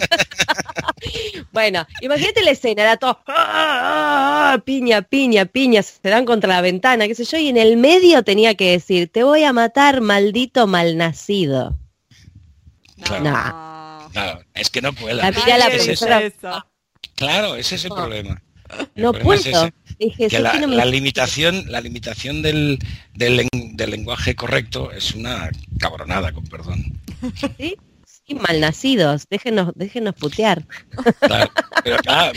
imagínate 2.02 2.44
la 2.44 2.52
escena, 2.52 2.84
era 2.84 2.98
todo 2.98 3.20
ah, 3.28 4.54
ah, 4.54 4.62
piña, 4.66 5.02
piña, 5.02 5.46
piña, 5.46 5.84
se 5.84 6.10
dan 6.10 6.26
contra 6.26 6.50
la 6.50 6.62
ventana, 6.62 7.08
qué 7.08 7.16
sé 7.16 7.26
yo, 7.26 7.38
y 7.38 7.50
en 7.50 7.58
el 7.58 7.78
medio 7.78 8.24
tenía 8.24 8.56
que 8.56 8.72
decir, 8.72 9.10
te 9.10 9.24
voy 9.24 9.44
a 9.44 9.54
matar, 9.54 10.02
maldito 10.02 10.68
malnacido. 10.68 11.78
Claro. 13.04 14.10
No. 14.14 14.40
es 14.54 14.70
que 14.70 14.82
no 14.82 14.94
puedo. 14.94 15.18
La 15.18 15.32
Claro, 17.16 17.56
ese 17.56 17.76
es 17.76 17.86
el 17.86 17.92
problema. 17.92 18.42
no 18.96 19.14
puedo. 19.14 19.70
la, 20.40 20.86
limitación, 20.86 21.72
la 21.72 21.82
limitación 21.82 22.42
del, 22.42 22.80
del, 23.14 23.48
del, 23.52 23.90
lenguaje 23.90 24.36
correcto 24.36 24.92
es 24.92 25.14
una 25.14 25.50
cabronada, 25.80 26.32
con 26.32 26.44
perdón. 26.46 27.02
¿Sí? 27.58 27.78
Sí, 28.28 28.34
malnacidos, 28.36 29.28
déjenos, 29.30 29.72
déjenos 29.76 30.16
putear. 30.16 30.66
Claro, 31.20 31.52
pero 31.84 31.98
claro, 31.98 32.32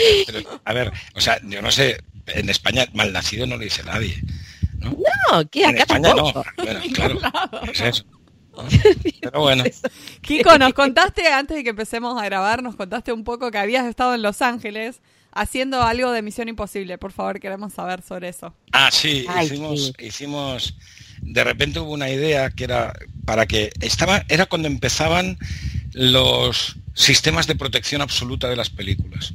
a 0.65 0.73
ver, 0.75 0.93
o 1.15 1.21
sea, 1.21 1.41
yo 1.45 1.63
no 1.63 1.71
sé, 1.71 2.03
en 2.27 2.51
España 2.51 2.87
malnacido 2.93 3.47
no 3.47 3.57
lo 3.57 3.65
dice 3.65 3.83
nadie. 3.85 4.23
No, 4.79 4.91
no 5.33 5.49
¿qué? 5.49 5.65
Acá 5.65 5.71
en 5.71 5.79
España 5.79 6.15
no. 6.15 6.45
Bueno, 6.57 6.81
claro, 6.93 7.21
es 7.73 7.81
eso. 7.81 8.05
Pero 9.21 9.41
bueno. 9.41 9.65
Kiko, 10.21 10.59
nos 10.59 10.75
contaste 10.75 11.27
antes 11.29 11.57
de 11.57 11.65
que 11.65 11.71
empecemos 11.71 12.21
a 12.21 12.25
grabar, 12.25 12.63
nos 12.63 12.77
contaste 12.77 13.13
un 13.13 13.25
poco 13.25 13.51
que 13.51 13.59
habías 13.59 13.87
estado 13.87 14.15
en 14.15 14.23
Los 14.23 14.43
Ángeles 14.43 15.01
haciendo 15.33 15.83
algo 15.83 16.11
de 16.13 16.23
Misión 16.23 16.49
Imposible. 16.49 16.99
Por 16.99 17.13
favor, 17.13 17.41
queremos 17.41 17.73
saber 17.73 18.03
sobre 18.03 18.29
eso. 18.29 18.55
Ah, 18.73 18.91
sí, 18.91 19.27
hicimos, 19.43 19.93
hicimos, 19.99 20.77
de 21.23 21.45
repente 21.45 21.81
hubo 21.81 21.93
una 21.93 22.11
idea 22.11 22.51
que 22.51 22.65
era 22.65 22.95
para 23.25 23.47
que 23.47 23.71
estaba, 23.81 24.25
era 24.29 24.47
cuando 24.47 24.69
empezaban 24.69 25.39
los 25.99 26.77
sistemas 26.95 27.49
de 27.49 27.57
protección 27.57 28.01
absoluta 28.01 28.49
de 28.49 28.55
las 28.55 28.71
películas, 28.71 29.35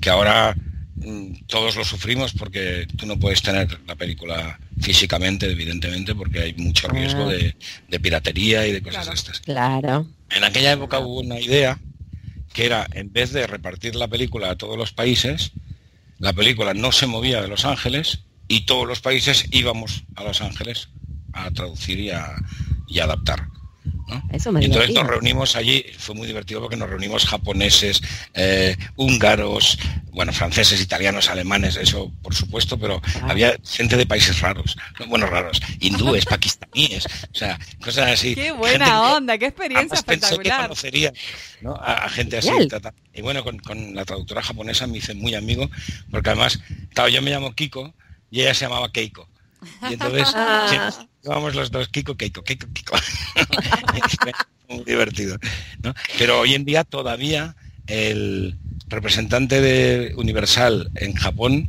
que 0.00 0.10
ahora 0.10 0.56
mm, 0.96 1.46
todos 1.46 1.76
lo 1.76 1.84
sufrimos 1.84 2.32
porque 2.32 2.88
tú 2.96 3.06
no 3.06 3.16
puedes 3.18 3.42
tener 3.42 3.78
la 3.86 3.94
película 3.94 4.58
físicamente, 4.80 5.50
evidentemente, 5.50 6.14
porque 6.14 6.40
hay 6.40 6.54
mucho 6.54 6.88
ah. 6.90 6.92
riesgo 6.92 7.28
de, 7.28 7.54
piratería 8.00 8.66
y 8.66 8.72
de 8.72 8.82
cosas 8.82 9.06
de 9.06 9.14
estas. 9.14 9.40
Claro. 9.40 10.06
En 10.30 10.42
aquella 10.42 10.72
época 10.72 10.98
hubo 10.98 11.20
una 11.20 11.38
idea 11.38 11.78
que 12.52 12.66
era, 12.66 12.88
en 12.92 13.12
vez 13.12 13.32
de 13.32 13.46
repartir 13.46 13.94
la 13.94 14.08
película 14.08 14.50
a 14.50 14.56
todos 14.56 14.76
los 14.76 14.92
países, 14.92 15.52
la 16.18 16.32
película 16.32 16.74
no 16.74 16.90
se 16.90 17.06
movía 17.06 17.40
de 17.40 17.46
Los 17.46 17.64
Ángeles 17.64 18.24
y 18.48 18.66
todos 18.66 18.86
los 18.86 19.00
países 19.00 19.46
íbamos 19.52 20.02
a 20.16 20.24
Los 20.24 20.40
Ángeles 20.40 20.88
a 21.32 21.52
traducir 21.52 22.00
y 22.00 22.10
a 22.10 22.34
adaptar. 23.00 23.46
Entonces 24.32 24.94
nos 24.94 25.06
reunimos 25.06 25.56
allí, 25.56 25.84
fue 25.98 26.14
muy 26.14 26.26
divertido 26.26 26.60
porque 26.60 26.76
nos 26.76 26.88
reunimos 26.88 27.26
japoneses, 27.26 28.02
eh, 28.34 28.76
húngaros, 28.96 29.78
bueno, 30.12 30.32
franceses, 30.32 30.80
italianos, 30.80 31.28
alemanes, 31.28 31.76
eso 31.76 32.12
por 32.22 32.34
supuesto, 32.34 32.78
pero 32.78 33.00
ah. 33.22 33.28
había 33.28 33.56
gente 33.64 33.96
de 33.96 34.06
países 34.06 34.40
raros, 34.40 34.76
bueno, 35.08 35.26
raros, 35.26 35.60
hindúes, 35.80 36.24
pakistaníes, 36.26 37.06
o 37.06 37.34
sea, 37.34 37.58
cosas 37.82 38.10
así. 38.12 38.34
Qué 38.34 38.52
buena 38.52 39.14
onda, 39.14 39.38
qué 39.38 39.46
experiencia 39.46 39.96
espectacular. 39.96 40.62
conocería 40.62 41.12
a, 41.80 42.08
gente 42.08 42.38
así. 42.38 42.50
Y 43.14 43.22
bueno, 43.22 43.44
con, 43.44 43.94
la 43.94 44.04
traductora 44.04 44.42
japonesa 44.42 44.86
me 44.86 44.98
hice 44.98 45.14
muy 45.14 45.34
amigo, 45.34 45.70
porque 46.10 46.30
además, 46.30 46.60
claro, 46.94 47.08
yo 47.08 47.22
me 47.22 47.30
llamo 47.30 47.54
Kiko 47.54 47.94
y 48.30 48.42
ella 48.42 48.54
se 48.54 48.64
llamaba 48.64 48.92
Keiko. 48.92 49.28
Y 49.88 49.94
entonces 49.94 50.28
ah. 50.34 51.06
Vamos 51.24 51.54
los 51.54 51.70
dos, 51.70 51.88
Kiko, 51.88 52.16
Keiko, 52.16 52.42
Keiko, 52.42 52.66
Kiko. 52.72 52.96
Muy 54.68 54.84
divertido. 54.84 55.36
Pero 56.18 56.40
hoy 56.40 56.54
en 56.54 56.64
día 56.64 56.84
todavía 56.84 57.56
el 57.86 58.56
representante 58.88 59.60
de 59.60 60.14
Universal 60.16 60.90
en 60.96 61.14
Japón 61.14 61.66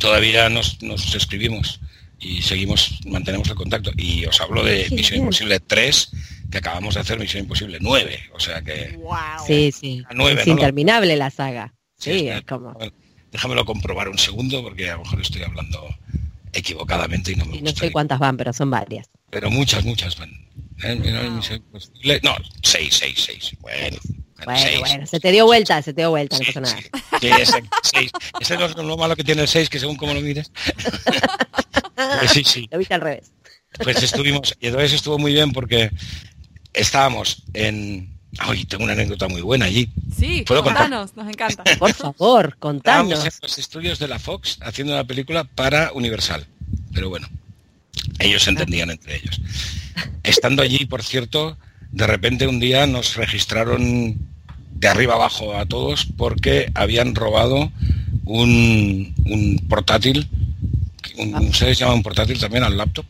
todavía 0.00 0.48
nos, 0.48 0.78
escribimos 1.14 1.80
y 2.18 2.42
seguimos, 2.42 3.00
mantenemos 3.06 3.48
el 3.48 3.54
contacto. 3.54 3.90
Y 3.96 4.24
os 4.24 4.40
hablo 4.40 4.64
de 4.64 4.88
Misión 4.90 5.20
Imposible 5.20 5.60
3, 5.60 6.10
que 6.50 6.58
acabamos 6.58 6.94
de 6.94 7.00
hacer 7.00 7.18
Misión 7.18 7.42
Imposible 7.44 7.78
9. 7.80 8.30
O 8.34 8.40
sea 8.40 8.62
que. 8.62 8.98
Sí, 9.46 9.72
sí. 9.72 10.04
es 10.38 10.46
interminable 10.46 11.16
la 11.16 11.30
saga. 11.30 11.74
Sí, 11.98 12.28
es, 12.28 12.42
como. 12.42 12.76
Déjamelo 13.32 13.64
comprobar 13.66 14.08
un 14.08 14.18
segundo, 14.18 14.62
porque 14.62 14.88
a 14.88 14.94
lo 14.94 15.02
mejor 15.02 15.20
estoy 15.20 15.42
hablando 15.42 15.86
equivocadamente 16.52 17.32
y 17.32 17.36
no 17.36 17.44
me 17.46 17.60
No 17.60 17.70
sé 17.70 17.90
cuántas 17.92 18.18
van, 18.18 18.36
pero 18.36 18.52
son 18.52 18.70
varias. 18.70 19.08
Pero 19.30 19.50
muchas, 19.50 19.84
muchas 19.84 20.16
van. 20.18 20.30
¿Eh? 20.82 22.20
No, 22.22 22.36
seis, 22.62 22.94
seis, 22.94 23.22
seis. 23.24 23.56
Bueno, 23.60 23.96
bueno, 24.44 24.80
bueno, 24.80 25.06
se 25.06 25.18
te 25.18 25.32
dio 25.32 25.46
vuelta, 25.46 25.80
se 25.80 25.94
te 25.94 26.02
dio 26.02 26.10
vuelta, 26.10 26.38
no 26.38 26.44
pasa 26.44 26.60
nada. 26.60 26.76
Sí, 27.20 27.28
ese, 27.28 27.62
seis. 27.82 28.10
Ese 28.40 28.54
es 28.54 28.76
lo, 28.76 28.96
malo 28.96 29.16
que 29.16 29.24
tiene 29.24 29.42
el 29.42 29.48
6, 29.48 29.70
que 29.70 29.78
según 29.78 29.96
como 29.96 30.12
lo 30.12 30.20
mires. 30.20 30.52
pues 31.94 32.30
sí, 32.30 32.44
sí. 32.44 32.68
Lo 32.70 32.78
viste 32.78 32.94
al 32.94 33.00
revés. 33.00 33.32
Pues 33.82 34.02
estuvimos, 34.02 34.54
y 34.60 34.66
entonces 34.66 34.92
estuvo 34.92 35.18
muy 35.18 35.32
bien 35.32 35.52
porque 35.52 35.90
estábamos 36.74 37.44
en, 37.54 38.15
Ay, 38.38 38.64
tengo 38.64 38.84
una 38.84 38.92
anécdota 38.92 39.28
muy 39.28 39.40
buena 39.40 39.66
allí. 39.66 39.88
Sí, 40.16 40.44
contanos, 40.44 41.16
nos 41.16 41.28
encanta. 41.28 41.64
Por 41.78 41.92
favor, 41.92 42.56
contanos. 42.58 43.12
Estábamos 43.12 43.34
en 43.34 43.40
los 43.42 43.58
estudios 43.58 43.98
de 43.98 44.08
la 44.08 44.18
Fox 44.18 44.58
haciendo 44.62 44.92
una 44.94 45.04
película 45.04 45.44
para 45.44 45.92
Universal. 45.92 46.46
Pero 46.92 47.08
bueno, 47.08 47.28
ellos 48.18 48.42
se 48.42 48.50
entendían 48.50 48.90
entre 48.90 49.16
ellos. 49.16 49.40
Estando 50.22 50.62
allí, 50.62 50.84
por 50.86 51.02
cierto, 51.02 51.56
de 51.92 52.06
repente 52.06 52.46
un 52.46 52.60
día 52.60 52.86
nos 52.86 53.16
registraron 53.16 54.18
de 54.72 54.88
arriba 54.88 55.14
abajo 55.14 55.56
a 55.56 55.66
todos 55.66 56.06
porque 56.16 56.70
habían 56.74 57.14
robado 57.14 57.70
un, 58.24 59.64
portátil. 59.68 60.28
¿Ustedes 61.16 61.78
llaman 61.78 61.96
un 61.96 62.02
portátil 62.02 62.38
también 62.38 62.64
al 62.64 62.76
laptop? 62.76 63.06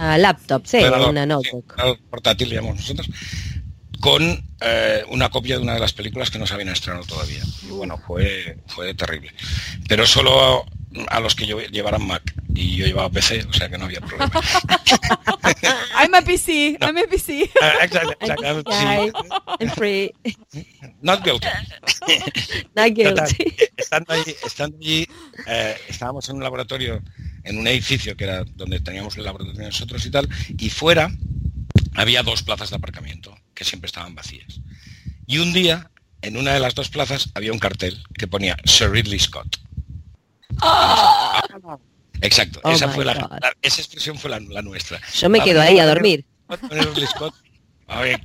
Ah, 0.00 0.18
laptop, 0.18 0.62
sí, 0.64 0.78
una 0.78 1.26
notebook. 1.26 1.74
portátil, 2.10 2.48
llamamos 2.50 2.78
nosotros 2.78 3.08
con 4.04 4.22
eh, 4.60 5.02
una 5.08 5.30
copia 5.30 5.56
de 5.56 5.62
una 5.62 5.72
de 5.72 5.80
las 5.80 5.94
películas 5.94 6.30
que 6.30 6.38
no 6.38 6.46
se 6.46 6.52
habían 6.52 6.68
estrenado 6.68 7.06
todavía. 7.06 7.40
Y 7.62 7.68
bueno, 7.68 7.96
fue, 8.06 8.58
fue 8.66 8.92
terrible. 8.92 9.32
Pero 9.88 10.06
solo 10.06 10.66
a, 11.08 11.20
los 11.20 11.34
que 11.34 11.46
yo 11.46 11.58
llevaran 11.58 12.06
Mac 12.06 12.34
y 12.54 12.76
yo 12.76 12.84
llevaba 12.84 13.08
PC, 13.08 13.46
o 13.48 13.52
sea 13.54 13.70
que 13.70 13.78
no 13.78 13.86
había 13.86 14.02
problema. 14.02 14.30
I'm 15.98 16.14
a 16.14 16.20
PC, 16.20 16.76
I'm 16.82 16.98
a 16.98 17.06
PC. 17.08 17.50
I'm 19.58 19.70
free. 19.70 20.12
Not 21.00 21.24
guilty. 21.24 21.48
Not 22.76 22.92
guilty. 22.92 23.56
estando 23.74 24.12
allí, 24.12 24.36
estando 24.44 24.76
allí 24.76 25.08
eh, 25.46 25.76
estábamos 25.88 26.28
en 26.28 26.36
un 26.36 26.42
laboratorio, 26.42 27.02
en 27.42 27.56
un 27.56 27.66
edificio 27.68 28.14
que 28.18 28.24
era 28.24 28.44
donde 28.44 28.80
teníamos 28.80 29.16
el 29.16 29.24
laboratorio 29.24 29.62
nosotros 29.62 30.04
y 30.04 30.10
tal, 30.10 30.28
y 30.58 30.68
fuera 30.68 31.10
había 31.94 32.22
dos 32.22 32.42
plazas 32.42 32.68
de 32.68 32.76
aparcamiento 32.76 33.34
que 33.54 33.64
siempre 33.64 33.86
estaban 33.86 34.14
vacías. 34.14 34.60
Y 35.26 35.38
un 35.38 35.52
día, 35.52 35.90
en 36.22 36.36
una 36.36 36.52
de 36.52 36.60
las 36.60 36.74
dos 36.74 36.88
plazas, 36.88 37.30
había 37.34 37.52
un 37.52 37.58
cartel 37.58 38.02
que 38.18 38.26
ponía 38.26 38.56
Sir 38.64 38.90
Ridley 38.90 39.18
Scott. 39.18 39.58
¡Ah! 40.60 41.42
Exacto, 42.20 42.60
oh 42.62 42.70
esa, 42.70 42.88
fue 42.88 43.04
la, 43.04 43.38
esa 43.60 43.80
expresión 43.80 44.18
fue 44.18 44.30
la, 44.30 44.40
nuestra. 44.40 45.00
Yo 45.14 45.28
me 45.28 45.40
quedo 45.40 45.60
ahí 45.60 45.78
a 45.78 45.86
dormir. 45.86 46.24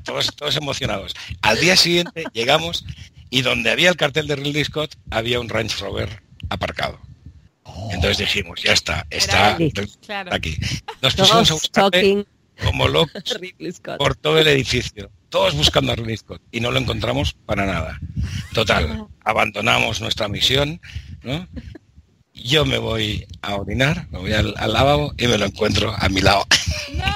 todos, 0.05 0.35
todos 0.35 0.55
emocionados. 0.55 1.13
Al 1.41 1.59
día 1.59 1.75
siguiente 1.75 2.23
llegamos 2.31 2.85
y 3.29 3.41
donde 3.41 3.69
había 3.71 3.89
el 3.89 3.97
cartel 3.97 4.27
de 4.27 4.35
Ridley 4.37 4.63
Scott 4.63 4.95
había 5.09 5.39
un 5.39 5.49
Range 5.49 5.75
Rover 5.79 6.23
aparcado. 6.49 6.99
Entonces 7.91 8.17
dijimos, 8.19 8.61
ya 8.61 8.73
está, 8.73 9.05
está, 9.09 9.57
aquí. 10.31 10.57
Nos 11.01 11.15
pusimos 11.15 11.51
a 11.51 11.53
buscar 11.53 11.91
como 12.63 12.87
locos 12.87 13.23
por 13.97 14.15
todo 14.15 14.39
el 14.39 14.47
edificio, 14.47 15.11
todos 15.29 15.55
buscando 15.55 15.91
a 15.91 15.95
Ridley 15.95 16.17
Scott 16.17 16.41
y 16.51 16.59
no 16.59 16.71
lo 16.71 16.79
encontramos 16.79 17.33
para 17.33 17.65
nada. 17.65 17.99
Total, 18.53 19.07
abandonamos 19.23 20.01
nuestra 20.01 20.27
misión, 20.27 20.81
¿no? 21.23 21.47
Yo 22.33 22.65
me 22.65 22.77
voy 22.77 23.25
a 23.41 23.55
orinar, 23.55 24.07
me 24.11 24.19
voy 24.19 24.33
al, 24.33 24.53
lavabo 24.53 25.13
y 25.17 25.27
me 25.27 25.37
lo 25.37 25.45
encuentro 25.45 25.93
a 25.97 26.09
mi 26.09 26.21
lado. 26.21 26.45
¡No! 26.93 27.05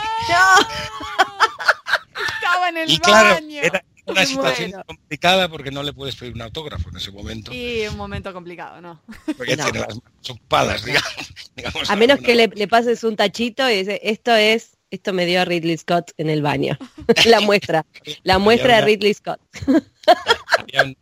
Estaba 2.35 2.69
en 2.69 2.77
el 2.77 2.91
y 2.91 2.97
claro, 2.99 3.39
Era 3.49 3.83
una 4.05 4.25
situación 4.25 4.83
complicada 4.85 5.49
porque 5.49 5.71
no 5.71 5.81
le 5.81 5.93
puedes 5.93 6.15
pedir 6.15 6.33
un 6.33 6.41
autógrafo 6.41 6.89
en 6.89 6.97
ese 6.97 7.11
momento. 7.11 7.53
Y 7.53 7.87
un 7.87 7.97
momento 7.97 8.33
complicado, 8.33 8.81
¿no? 8.81 9.01
Porque 9.37 9.55
tiene 9.55 9.79
las 9.79 9.95
manos 9.95 10.29
ocupadas, 10.29 10.83
digamos. 10.83 11.13
a 11.89 11.95
menos 11.95 12.19
que 12.19 12.35
le, 12.35 12.67
pases 12.67 13.03
un 13.03 13.15
tachito 13.15 13.69
y 13.69 13.77
dice, 13.77 14.01
esto 14.03 14.35
es, 14.35 14.77
esto 14.93 15.11
me 15.11 15.25
dio 15.25 15.43
Ridley 15.43 15.75
Scott 15.75 16.11
en 16.17 16.29
el 16.29 16.43
baño. 16.43 16.77
la 17.25 17.41
muestra, 17.41 17.85
la 18.21 18.37
muestra 18.37 18.75
de 18.75 18.81
Ridley 18.85 19.13
Scott. 19.13 19.39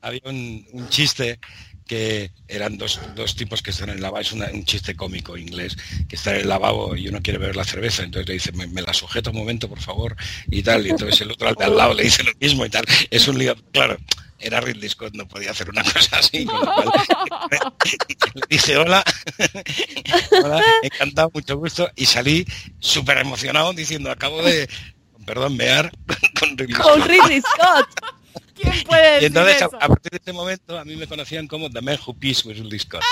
había, 0.02 0.22
un, 0.24 0.88
chiste 0.90 1.40
que 1.86 2.32
eran 2.48 2.78
dos, 2.78 3.00
tipos 3.36 3.62
que 3.62 3.72
están 3.72 3.90
en 3.90 3.96
el 3.96 4.02
lavabo, 4.02 4.22
es 4.22 4.32
un 4.32 4.64
chiste 4.64 4.96
cómico 4.96 5.36
inglés, 5.36 5.76
que 6.08 6.16
está 6.16 6.34
en 6.34 6.42
el 6.42 6.48
lavabo 6.48 6.96
y 6.96 7.10
uno 7.10 7.20
quiere 7.22 7.38
beber 7.38 7.58
la 7.58 7.66
cerveza, 7.66 8.04
entonces 8.04 8.30
le 8.30 8.36
dice, 8.36 8.54
me, 8.54 8.82
la 8.82 8.94
sujeto 8.94 9.32
un 9.32 9.38
momento, 9.38 9.68
por 9.68 9.82
favor, 9.82 10.16
y 10.50 10.64
tal, 10.64 10.88
y 10.88 10.92
entonces 10.92 11.20
el 11.20 11.32
otro 11.32 11.50
al 11.50 11.56
de 11.56 11.66
al 11.66 11.76
lado 11.76 11.94
le 11.94 12.04
dice 12.04 12.24
lo 12.24 12.32
mismo 12.40 12.66
y 12.66 12.70
tal. 12.70 12.86
Es 13.10 13.28
un 13.28 13.38
lío, 13.38 13.58
claro, 13.74 13.98
era 14.40 14.62
Ridley 14.62 14.90
Scott, 14.90 15.14
no 15.16 15.28
podía 15.28 15.52
hacer 15.52 15.70
una 15.70 15.84
cosa 15.84 16.18
así. 16.18 16.48
le 18.34 18.42
dije 18.50 18.78
hola, 18.78 19.04
hola, 20.44 20.64
encantado, 20.84 21.32
mucho 21.34 21.58
gusto, 21.58 21.90
y 21.96 22.06
salí 22.06 22.46
súper 22.80 23.18
emocionado 23.18 23.74
diciendo, 23.74 24.12
acabo 24.12 24.42
de, 24.42 24.70
perdón, 25.26 25.58
mear 25.58 25.92
con 26.40 26.58
Ridley 26.58 26.74
Scott. 26.76 26.86
Con 26.86 27.10
Ridley 27.10 27.42
Scott. 27.42 27.88
¿Quién 28.54 28.84
puede 28.84 29.14
decir 29.14 29.24
Y 29.24 29.26
entonces, 29.26 29.62
A, 29.62 29.66
a, 29.66 29.88
partir 29.88 30.12
de 30.12 30.18
este 30.18 30.34
momento, 30.34 30.78
a 30.78 30.86
mí 30.86 30.96
me 30.96 31.08
conocían 31.08 31.48
como 31.48 31.70
The 31.70 31.82
Man 31.82 31.98
Who 32.06 32.14
Peace 32.14 32.48
with 32.48 32.58
Ridley 32.58 32.80
Scott. 32.80 33.04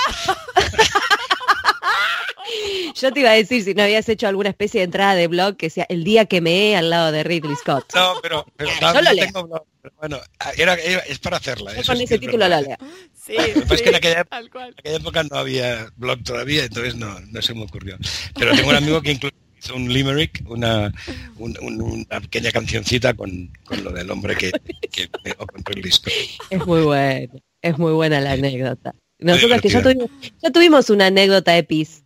Yo 2.94 3.12
te 3.12 3.20
iba 3.20 3.30
a 3.30 3.34
decir 3.34 3.62
si 3.62 3.74
no 3.74 3.82
habías 3.82 4.08
hecho 4.08 4.26
alguna 4.28 4.50
especie 4.50 4.80
de 4.80 4.84
entrada 4.84 5.14
de 5.14 5.26
blog 5.26 5.56
que 5.56 5.70
sea 5.70 5.86
el 5.88 6.04
día 6.04 6.26
que 6.26 6.40
me 6.40 6.70
he 6.70 6.76
al 6.76 6.90
lado 6.90 7.12
de 7.12 7.22
Ridley 7.22 7.56
Scott. 7.56 7.92
No, 7.94 8.14
pero, 8.22 8.46
pero 8.56 8.70
Yo 8.80 9.02
lo 9.02 9.10
tengo 9.10 9.46
blog. 9.46 9.62
bueno, 9.96 10.18
era, 10.56 10.74
es 10.74 11.18
para 11.18 11.38
hacerla. 11.38 11.74
Yo 11.74 11.82
con 11.82 12.00
ese 12.00 12.18
título 12.18 12.48
lo 12.48 12.60
leo. 12.60 12.76
Sí, 13.14 13.34
sí, 13.36 13.62
es 13.70 13.82
que 13.82 13.88
en 13.90 13.94
aquella, 13.94 14.26
época 14.84 15.22
no 15.24 15.36
había 15.36 15.88
blog 15.96 16.22
todavía, 16.24 16.64
entonces 16.64 16.96
no, 16.96 17.20
no 17.20 17.42
se 17.42 17.54
me 17.54 17.64
ocurrió. 17.64 17.96
Pero 18.34 18.54
tengo 18.54 18.70
un 18.70 18.76
amigo 18.76 19.02
que 19.02 19.12
incluso 19.12 19.36
hizo 19.58 19.74
un 19.76 19.92
limerick, 19.92 20.42
una, 20.48 20.92
una 21.38 22.20
pequeña 22.20 22.50
cancioncita 22.50 23.14
con, 23.14 23.50
con, 23.64 23.84
lo 23.84 23.92
del 23.92 24.10
hombre 24.10 24.36
que, 24.36 24.52
que 24.90 25.08
con 25.08 25.64
Ridley 25.64 25.92
Scott. 25.92 26.12
Es 26.50 26.66
muy 26.66 26.82
bueno, 26.82 27.34
es 27.62 27.78
muy 27.78 27.92
buena 27.92 28.20
la 28.20 28.32
anécdota. 28.32 28.94
Nosotros 29.18 29.60
que 29.60 29.68
ya 29.68 29.82
tuvimos, 29.82 30.10
ya 30.42 30.50
tuvimos 30.50 30.90
una 30.90 31.06
anécdota 31.06 31.52
de 31.52 31.62
PIS 31.62 32.04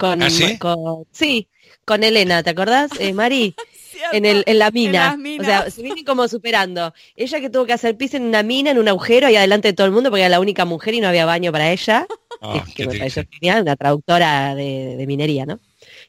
con, 0.00 0.22
¿Ah, 0.22 0.30
sí? 0.30 0.56
con, 0.56 1.04
sí, 1.12 1.46
con 1.84 2.02
Elena, 2.02 2.42
¿te 2.42 2.48
acordás, 2.48 2.90
eh, 2.98 3.12
Mari? 3.12 3.54
en, 4.12 4.24
el, 4.24 4.44
en 4.46 4.58
la 4.58 4.70
mina. 4.70 5.14
o 5.38 5.44
sea, 5.44 5.70
se 5.70 5.82
viene 5.82 6.04
como 6.04 6.26
superando. 6.26 6.94
Ella 7.16 7.38
que 7.38 7.50
tuvo 7.50 7.66
que 7.66 7.74
hacer 7.74 7.98
pis 7.98 8.14
en 8.14 8.22
una 8.22 8.42
mina, 8.42 8.70
en 8.70 8.78
un 8.78 8.88
agujero, 8.88 9.28
y 9.28 9.36
adelante 9.36 9.68
de 9.68 9.74
todo 9.74 9.86
el 9.86 9.92
mundo, 9.92 10.08
porque 10.08 10.22
era 10.22 10.30
la 10.30 10.40
única 10.40 10.64
mujer 10.64 10.94
y 10.94 11.00
no 11.00 11.08
había 11.08 11.26
baño 11.26 11.52
para 11.52 11.70
ella. 11.70 12.06
Oh, 12.40 12.62
que 12.74 12.86
me 12.86 12.96
pareció 12.96 13.24
genial, 13.30 13.60
una 13.60 13.76
traductora 13.76 14.54
de, 14.54 14.96
de, 14.96 15.06
minería, 15.06 15.44
¿no? 15.44 15.60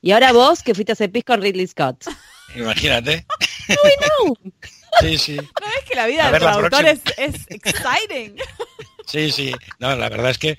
Y 0.01 0.11
ahora 0.11 0.31
vos 0.31 0.63
que 0.63 0.73
fuiste 0.73 0.93
a 0.93 0.93
hacer 0.93 1.11
pis 1.11 1.25
con 1.25 1.41
Ridley 1.41 1.67
Scott. 1.67 2.05
Imagínate. 2.55 3.25
Sí, 5.01 5.17
sí. 5.17 5.35
¿No 5.35 5.67
es 5.79 5.85
que 5.85 5.95
la 5.95 6.05
vida 6.05 6.31
del 6.31 6.39
traductor 6.39 6.85
es, 6.85 7.01
es 7.17 7.45
exciting? 7.49 8.37
Sí, 9.05 9.31
sí. 9.31 9.51
No, 9.79 9.93
la 9.97 10.07
verdad 10.07 10.31
es 10.31 10.37
que 10.37 10.57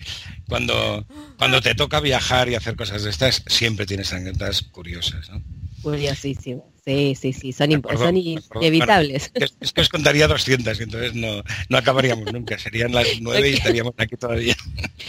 cuando, 0.52 1.06
cuando 1.38 1.62
te 1.62 1.74
toca 1.74 1.98
viajar 1.98 2.50
y 2.50 2.56
hacer 2.56 2.76
cosas 2.76 3.04
de 3.04 3.08
estas, 3.08 3.42
siempre 3.46 3.86
tienes 3.86 4.12
anécdotas 4.12 4.60
curiosas, 4.60 5.30
¿no? 5.30 5.42
Curiosísimo. 5.80 6.70
Sí, 6.84 7.14
sí, 7.18 7.32
sí, 7.32 7.52
son, 7.54 7.70
inevitables. 7.70 9.30
es, 9.32 9.72
que 9.72 9.80
os 9.80 9.88
contaría 9.88 10.28
200 10.28 10.78
y 10.78 10.82
entonces 10.82 11.14
no, 11.14 11.42
no 11.70 11.78
acabaríamos 11.78 12.30
nunca. 12.34 12.58
Serían 12.58 12.92
las 12.92 13.06
9 13.18 13.48
y 13.48 13.54
estaríamos 13.54 13.94
aquí 13.96 14.16
todavía. 14.16 14.54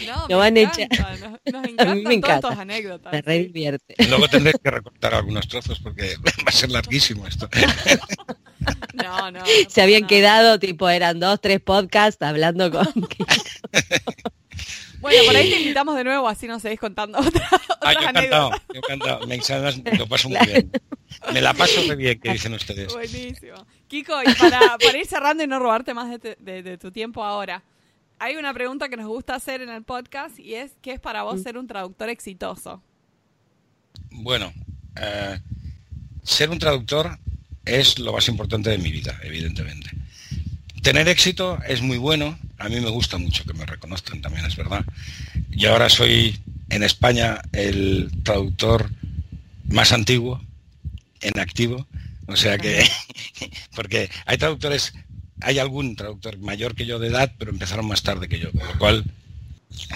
No, 0.06 0.28
no 0.28 0.38
van 0.38 0.56
encanta, 0.56 1.16
nos, 1.16 1.52
nos 1.52 1.78
a 1.78 1.94
mí 1.94 2.02
me 2.04 2.14
encanta. 2.14 2.40
Todas 2.40 2.58
anécdotas. 2.60 3.12
Me 3.12 3.20
re 3.20 3.38
divierte. 3.40 3.96
Luego 4.08 4.28
tendréis 4.28 4.56
que 4.62 4.70
recortar 4.70 5.12
algunos 5.12 5.46
trozos 5.46 5.78
porque 5.78 6.16
va 6.24 6.32
a 6.46 6.52
ser 6.52 6.70
larguísimo 6.70 7.26
esto. 7.26 7.50
No, 8.94 9.30
no. 9.30 9.40
Se 9.68 9.82
habían 9.82 10.06
quedado, 10.06 10.58
tipo, 10.58 10.88
eran 10.88 11.20
dos, 11.20 11.40
tres 11.40 11.60
podcasts 11.60 12.22
hablando 12.22 12.70
con... 12.70 12.86
Bueno, 15.04 15.22
por 15.26 15.36
ahí 15.36 15.50
te 15.50 15.60
invitamos 15.60 15.96
de 15.96 16.04
nuevo, 16.04 16.26
así 16.26 16.46
nos 16.46 16.62
seguís 16.62 16.80
contando 16.80 17.18
otra, 17.20 17.46
ah, 17.82 17.92
yo 17.92 18.08
encantado, 18.08 18.50
yo 18.72 18.80
encantado. 18.82 19.26
Me, 19.26 19.98
lo 19.98 20.06
paso 20.08 20.30
muy 20.30 20.38
bien. 20.46 20.70
Me 21.30 21.42
la 21.42 21.52
paso 21.52 21.82
muy 21.84 21.96
bien, 21.96 22.18
que 22.18 22.32
dicen 22.32 22.54
ustedes. 22.54 22.90
Buenísimo. 22.90 23.66
Kiko, 23.86 24.22
y 24.22 24.32
para, 24.32 24.78
para 24.78 24.98
ir 24.98 25.06
cerrando 25.06 25.44
y 25.44 25.46
no 25.46 25.58
robarte 25.58 25.92
más 25.92 26.08
de, 26.18 26.78
tu 26.78 26.90
tiempo 26.90 27.22
ahora, 27.22 27.62
hay 28.18 28.36
una 28.36 28.54
pregunta 28.54 28.88
que 28.88 28.96
nos 28.96 29.06
gusta 29.06 29.34
hacer 29.34 29.60
en 29.60 29.68
el 29.68 29.82
podcast 29.82 30.38
y 30.38 30.54
es, 30.54 30.72
¿qué 30.80 30.92
es 30.92 31.00
para 31.00 31.22
vos 31.22 31.38
mm. 31.38 31.42
ser 31.42 31.58
un 31.58 31.66
traductor 31.66 32.08
exitoso? 32.08 32.82
Bueno, 34.10 34.54
eh, 34.96 35.38
ser 36.22 36.48
un 36.48 36.58
traductor 36.58 37.18
es 37.66 37.98
lo 37.98 38.14
más 38.14 38.26
importante 38.28 38.70
de 38.70 38.78
mi 38.78 38.90
vida, 38.90 39.20
evidentemente. 39.22 39.90
Tener 40.84 41.08
éxito 41.08 41.58
es 41.66 41.80
muy 41.80 41.96
bueno, 41.96 42.38
a 42.58 42.68
mí 42.68 42.78
me 42.78 42.90
gusta 42.90 43.16
mucho 43.16 43.42
que 43.44 43.54
me 43.54 43.64
reconozcan 43.64 44.20
también, 44.20 44.44
es 44.44 44.54
verdad. 44.54 44.84
Y 45.50 45.64
ahora 45.64 45.88
soy 45.88 46.38
en 46.68 46.82
España 46.82 47.40
el 47.52 48.10
traductor 48.22 48.90
más 49.66 49.92
antiguo 49.92 50.44
en 51.22 51.40
activo, 51.40 51.86
o 52.26 52.36
sea 52.36 52.58
que, 52.58 52.86
porque 53.74 54.10
hay 54.26 54.36
traductores, 54.36 54.92
hay 55.40 55.58
algún 55.58 55.96
traductor 55.96 56.36
mayor 56.36 56.74
que 56.74 56.84
yo 56.84 56.98
de 56.98 57.08
edad, 57.08 57.32
pero 57.38 57.50
empezaron 57.50 57.88
más 57.88 58.02
tarde 58.02 58.28
que 58.28 58.38
yo, 58.38 58.52
con 58.52 58.66
lo 58.66 58.78
cual 58.78 59.04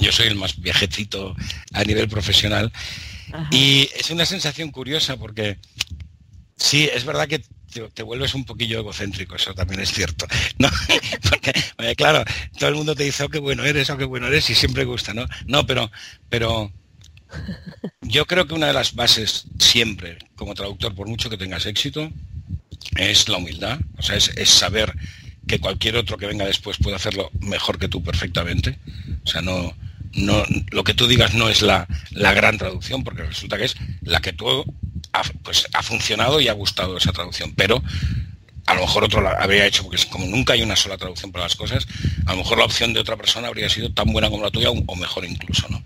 yo 0.01 0.11
soy 0.11 0.29
el 0.29 0.37
más 0.37 0.59
viejecito 0.59 1.37
a 1.75 1.85
nivel 1.85 2.09
profesional. 2.09 2.73
Y 3.51 3.91
es 3.95 4.11
una 4.11 4.25
sensación 4.25 4.71
curiosa 4.71 5.19
porque 5.19 5.59
sí, 6.57 6.89
es 6.91 7.05
verdad 7.05 7.29
que 7.29 7.43
te, 7.69 8.03
vuelves 8.03 8.35
un 8.35 8.45
poquillo 8.45 8.79
egocéntrico, 8.79 9.37
eso 9.37 9.55
también 9.55 9.81
es 9.81 9.93
cierto. 9.93 10.27
Porque, 11.77 11.95
claro, 11.97 12.25
todo 12.59 12.71
el 12.71 12.77
mundo 12.77 12.95
te 12.95 13.05
dice, 13.05 13.25
oh, 13.25 13.29
qué 13.29 13.39
bueno 13.39 13.65
eres, 13.65 13.91
oh, 13.91 13.97
qué 13.97 14.05
bueno 14.05 14.27
eres, 14.27 14.49
y 14.51 14.55
siempre 14.55 14.85
gusta, 14.85 15.15
¿no? 15.15 15.27
No, 15.47 15.67
pero, 15.67 15.91
pero 16.29 16.73
yo 18.03 18.27
creo 18.27 18.47
que 18.47 18.55
una 18.55 18.69
de 18.69 18.73
las 18.73 18.95
bases 18.95 19.45
siempre, 19.59 20.19
como 20.37 20.55
traductor, 20.55 20.95
por 20.95 21.09
mucho 21.09 21.31
que 21.31 21.37
tengas 21.37 21.67
éxito, 21.67 22.11
es 22.97 23.29
la 23.29 23.39
humildad, 23.39 23.79
o 23.97 24.03
sea, 24.03 24.17
es, 24.17 24.29
es 24.37 24.49
saber 24.49 24.95
que 25.47 25.59
cualquier 25.59 25.97
otro 25.97 26.17
que 26.19 26.27
venga 26.27 26.47
después 26.47 26.77
puede 26.77 26.97
hacerlo 26.97 27.31
mejor 27.41 27.79
que 27.79 27.89
tú 27.89 28.03
perfectamente. 28.03 28.79
O 29.25 29.27
sea, 29.27 29.41
no, 29.41 29.75
no, 30.13 30.45
lo 30.71 30.85
que 30.85 30.95
tú 30.95 31.07
digas 31.07 31.35
no 31.35 31.49
es 31.49 31.63
la, 31.63 31.89
la, 32.11 32.33
gran 32.35 32.59
traducción, 32.59 33.03
porque 33.03 33.25
resulta 33.25 33.57
que 33.57 33.65
es 33.65 33.77
la 34.03 34.21
que 34.21 34.33
tú 34.33 34.65
ha, 35.21 35.23
pues, 35.43 35.67
ha 35.73 35.83
funcionado 35.83 36.41
y 36.41 36.49
ha 36.49 36.53
gustado 36.53 36.97
esa 36.97 37.13
traducción, 37.13 37.53
pero 37.57 37.83
a 38.67 38.75
lo 38.75 38.83
mejor 38.83 39.05
otro 39.05 39.23
la 39.23 39.31
habría 39.31 39.67
hecho, 39.67 39.83
porque 39.83 39.99
como 40.11 40.27
nunca 40.27 40.53
hay 40.53 40.63
una 40.63 40.77
sola 40.77 40.99
traducción 40.99 41.33
para 41.33 41.45
las 41.45 41.57
cosas, 41.57 41.87
a 42.27 42.33
lo 42.33 42.39
mejor 42.39 42.59
la 42.59 42.65
opción 42.65 42.93
de 42.93 43.01
otra 43.01 43.17
persona 43.17 43.49
habría 43.49 43.69
sido 43.69 43.91
tan 43.93 44.13
buena 44.13 44.29
como 44.29 44.43
la 44.43 44.51
tuya 44.51 44.71
o 44.71 44.97
mejor 44.97 45.25
incluso, 45.25 45.67
¿no? 45.71 45.83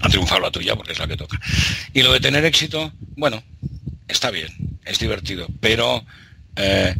Ha 0.00 0.08
triunfado 0.08 0.40
la 0.40 0.50
tuya 0.50 0.74
porque 0.74 0.92
es 0.92 0.98
la 0.98 1.06
que 1.06 1.16
toca. 1.16 1.40
Y 1.92 2.02
lo 2.02 2.12
de 2.12 2.20
tener 2.20 2.44
éxito, 2.44 2.92
bueno, 3.16 3.42
está 4.08 4.30
bien, 4.30 4.48
es 4.84 4.98
divertido, 4.98 5.46
pero 5.60 6.04
eh, 6.56 6.96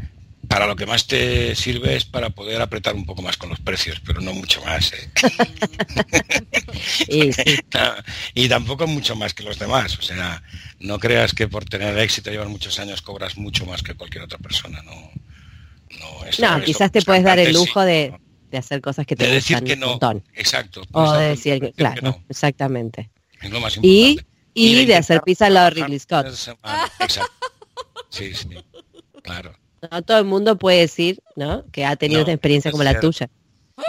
para 0.54 0.68
lo 0.68 0.76
que 0.76 0.86
más 0.86 1.08
te 1.08 1.56
sirve 1.56 1.96
es 1.96 2.04
para 2.04 2.30
poder 2.30 2.62
apretar 2.62 2.94
un 2.94 3.04
poco 3.04 3.22
más 3.22 3.36
con 3.36 3.50
los 3.50 3.58
precios, 3.58 4.00
pero 4.06 4.20
no 4.20 4.32
mucho 4.32 4.64
más. 4.64 4.92
¿eh? 4.92 5.10
y 8.34 8.48
tampoco 8.48 8.86
mucho 8.86 9.16
más 9.16 9.34
que 9.34 9.42
los 9.42 9.58
demás. 9.58 9.98
O 9.98 10.02
sea, 10.02 10.44
no 10.78 11.00
creas 11.00 11.34
que 11.34 11.48
por 11.48 11.64
tener 11.64 11.98
éxito, 11.98 12.30
llevar 12.30 12.46
muchos 12.46 12.78
años, 12.78 13.02
cobras 13.02 13.36
mucho 13.36 13.66
más 13.66 13.82
que 13.82 13.94
cualquier 13.94 14.22
otra 14.22 14.38
persona. 14.38 14.80
No, 14.84 14.94
no, 16.38 16.62
quizás 16.62 16.92
te 16.92 17.02
puedes 17.02 17.24
dar 17.24 17.40
el 17.40 17.52
lujo 17.52 17.80
de, 17.80 18.14
hacer 18.56 18.80
cosas 18.80 19.06
que 19.06 19.16
te 19.16 19.26
de 19.26 19.32
decir 19.32 19.60
que 19.64 19.74
no. 19.74 19.98
Exacto. 20.34 20.82
O 20.92 21.14
de 21.14 21.30
decir 21.30 21.58
que, 21.58 21.72
claro, 21.72 22.22
exactamente. 22.28 23.10
Es 23.42 23.50
lo 23.50 23.58
más 23.58 23.76
importante. 23.76 24.24
Y, 24.54 24.84
de, 24.84 24.94
hacer 24.94 25.20
pizza 25.22 25.46
al 25.46 25.54
lado 25.54 25.70
de 25.70 25.82
Ridley 25.82 25.98
Scott. 25.98 26.28
Exacto. 26.28 27.26
Sí, 28.08 28.32
sí, 28.32 28.50
claro. 29.20 29.63
No 29.90 30.02
todo 30.02 30.18
el 30.18 30.24
mundo 30.24 30.56
puede 30.56 30.80
decir, 30.80 31.20
¿no? 31.36 31.64
Que 31.70 31.84
ha 31.84 31.96
tenido 31.96 32.22
una 32.22 32.32
experiencia 32.32 32.70
como 32.70 32.84
la 32.84 33.00
tuya. 33.00 33.28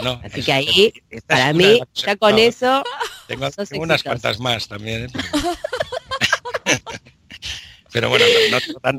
No, 0.04 0.20
Así 0.24 0.42
que 0.42 0.52
ahí, 0.52 0.94
para 1.28 1.54
mí, 1.54 1.80
ya 1.94 2.16
con 2.16 2.40
eso. 2.40 2.84
Tengo, 3.28 3.48
unas 3.80 4.04
cuantas 4.04 4.40
más 4.40 4.68
también. 4.68 5.04
¿eh? 5.04 5.10
Pero, 7.92 8.10
bueno, 8.10 8.26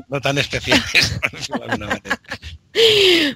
no, 0.07 0.21
tan, 0.21 0.37
especiales. 0.37 1.19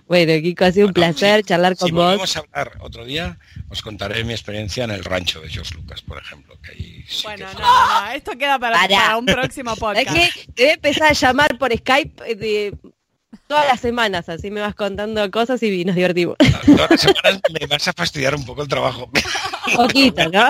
bueno, 0.07 0.33
Kiko, 0.41 0.65
ha 0.65 0.71
sido 0.71 0.87
un 0.87 0.93
placer 0.93 1.43
charlar 1.43 1.75
con 1.75 1.91
vos. 1.91 2.15
Vamos 2.15 2.37
a 2.37 2.39
hablar 2.39 2.77
otro 2.79 3.03
día, 3.05 3.37
os 3.69 3.81
contaré 3.81 4.23
mi 4.23 4.31
experiencia 4.31 4.85
en 4.85 4.91
el 4.91 5.03
rancho 5.03 5.41
de 5.41 5.49
George 5.49 5.75
Lucas, 5.75 6.01
por 6.01 6.19
ejemplo. 6.19 6.57
Que 6.61 7.03
bueno, 7.23 7.47
no, 7.53 7.59
no, 7.59 8.05
no, 8.05 8.11
esto 8.11 8.31
queda 8.37 8.59
para, 8.59 8.87
para 8.87 9.17
un 9.17 9.25
próximo 9.25 9.75
podcast. 9.75 10.07
Es 10.15 10.47
que 10.55 10.69
a 10.69 10.73
empezar 10.73 11.09
a 11.09 11.13
llamar 11.13 11.57
por 11.57 11.75
Skype 11.75 12.35
de 12.35 12.77
todas 13.47 13.67
las 13.67 13.79
semanas, 13.79 14.29
así 14.29 14.51
me 14.51 14.61
vas 14.61 14.75
contando 14.75 15.29
cosas 15.31 15.61
y 15.63 15.85
nos 15.85 15.95
divertimos. 15.95 16.37
Todas 16.65 16.91
las 16.91 17.01
semanas 17.01 17.41
me 17.59 17.67
vas 17.67 17.87
a 17.87 17.93
fastidiar 17.93 18.35
un 18.35 18.45
poco 18.45 18.63
el 18.63 18.67
trabajo. 18.67 19.09
Poquito, 19.75 20.29
¿no? 20.29 20.49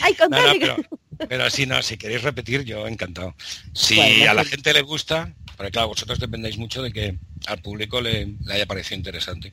Ay, 0.00 0.14
contale. 0.14 0.76
Pero 1.28 1.50
si 1.50 1.66
no, 1.66 1.82
si 1.82 1.96
queréis 1.96 2.22
repetir, 2.22 2.64
yo 2.64 2.86
encantado. 2.86 3.34
Si 3.72 4.00
a 4.00 4.34
la 4.34 4.44
gente 4.44 4.72
le 4.72 4.82
gusta, 4.82 5.32
porque 5.56 5.72
claro, 5.72 5.88
vosotros 5.88 6.18
dependéis 6.18 6.58
mucho 6.58 6.82
de 6.82 6.92
que 6.92 7.18
al 7.46 7.58
público 7.60 8.00
le, 8.00 8.34
haya 8.50 8.66
parecido 8.66 8.96
interesante. 8.96 9.52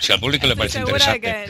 Si 0.00 0.12
al 0.12 0.20
público 0.20 0.46
le 0.46 0.56
parece 0.56 0.78
interesante, 0.78 1.46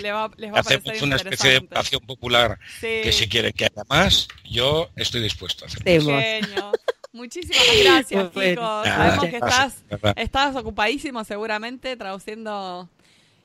hacemos 0.55 1.03
una 1.03 1.17
especie 1.17 1.51
de 1.51 1.59
votación 1.61 2.01
popular 2.07 2.59
que 2.81 3.13
si 3.13 3.29
quiere 3.29 3.53
que 3.53 3.65
haya 3.65 3.83
más, 3.89 4.29
yo 4.45 4.91
estoy 4.97 5.23
dispuesto 5.23 5.65
a 5.65 5.69
hacerlo. 5.69 6.73
Muchísimas 7.17 7.65
gracias, 7.83 8.31
chicos. 8.31 8.87
Sabemos 8.87 9.25
que 9.25 9.37
estás, 9.37 9.85
estás 10.17 10.55
ocupadísimo 10.55 11.25
seguramente 11.25 11.97
traduciendo 11.97 12.91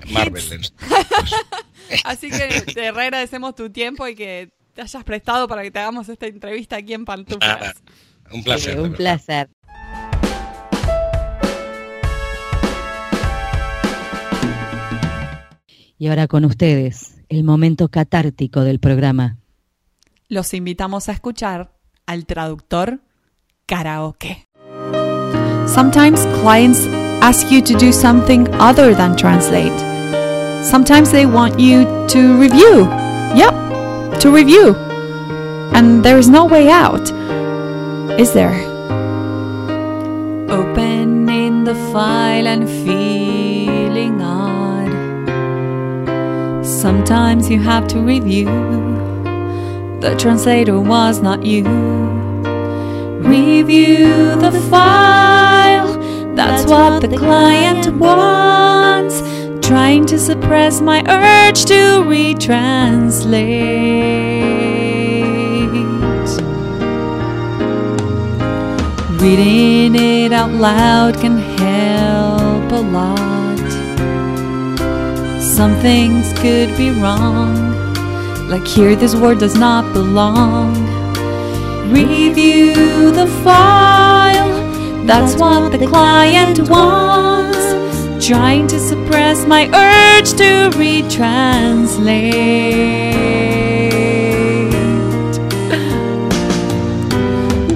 Marvel. 0.10 0.44
Así 2.04 2.30
que 2.30 2.64
te 2.74 2.90
agradecemos 2.90 3.56
tu 3.56 3.70
tiempo 3.70 4.06
y 4.10 4.16
que 4.16 4.52
te 4.74 4.82
hayas 4.82 5.04
prestado 5.06 5.48
para 5.48 5.64
que 5.64 5.72
te 5.72 5.80
hagamos 5.80 6.10
esta 6.10 6.28
entrevista 6.28 6.76
aquí 6.76 6.94
en 6.94 7.06
Pantuflas. 7.06 7.82
un 8.34 8.44
placer. 8.44 8.80
un 8.80 8.94
placer. 8.94 9.50
Y 15.98 16.08
ahora 16.08 16.28
con 16.28 16.44
ustedes, 16.44 17.22
el 17.30 17.46
momento 17.46 17.88
catártico 17.88 18.66
del 18.66 18.80
programa. 18.80 19.38
Los 20.28 20.54
invitamos 20.54 21.08
a 21.08 21.14
escuchar 21.14 21.72
al 22.06 22.26
traductor 22.26 23.00
karaoke. 23.72 24.34
Sometimes 25.68 26.26
clients 26.42 26.86
ask 27.24 27.50
you 27.52 27.62
to 27.62 27.74
do 27.76 27.92
something 27.94 28.54
other 28.56 28.94
than 28.94 29.16
translate. 29.16 29.80
Sometimes 30.64 31.12
they 31.12 31.26
want 31.26 31.60
you 31.60 31.86
to 32.10 32.38
review. 32.38 32.76
Yep, 33.42 33.54
to 34.20 34.32
review. 34.32 34.76
And 35.74 36.04
there 36.04 36.18
is 36.18 36.28
no 36.28 36.46
way 36.46 36.68
out, 36.70 37.10
is 38.20 38.34
there? 38.34 38.58
Opening 40.52 41.64
the 41.64 41.76
file 41.94 42.48
and 42.48 42.68
feeling 42.68 44.22
odd. 44.22 44.92
Sometimes 46.66 47.50
you 47.50 47.62
have 47.62 47.88
to 47.88 48.00
review. 48.00 48.48
The 50.02 50.16
translator 50.18 50.80
was 50.80 51.22
not 51.22 51.46
you. 51.46 52.01
Review 53.24 54.36
the 54.36 54.52
file. 54.70 55.98
That's 56.36 56.70
what 56.70 57.02
the 57.02 57.16
client 57.18 57.96
wants 57.98 59.22
trying 59.72 60.06
to 60.06 60.20
suppress 60.20 60.82
my 60.82 61.02
urge 61.08 61.64
to 61.64 62.04
retranslate. 62.04 63.32
Reading 69.22 69.96
it 69.96 70.34
out 70.34 70.52
loud 70.52 71.18
can 71.22 71.38
help 71.38 72.72
a 72.72 72.82
lot. 72.82 73.72
Some 75.42 75.76
things 75.76 76.34
could 76.34 76.76
be 76.76 76.90
wrong, 76.90 77.56
like 78.50 78.68
here 78.68 78.96
this 78.98 79.16
word 79.16 79.40
does 79.40 79.56
not 79.56 79.94
belong. 79.94 80.91
Review 81.92 83.12
the 83.12 83.28
file, 83.44 85.06
that's 85.06 85.36
what 85.36 85.72
the 85.72 85.86
client 85.88 86.70
wants 86.70 87.42
trying 88.26 88.68
to 88.68 88.80
suppress 88.80 89.46
my 89.48 89.66
urge 89.66 90.32
to 90.34 90.70
retranslate. 90.78 92.22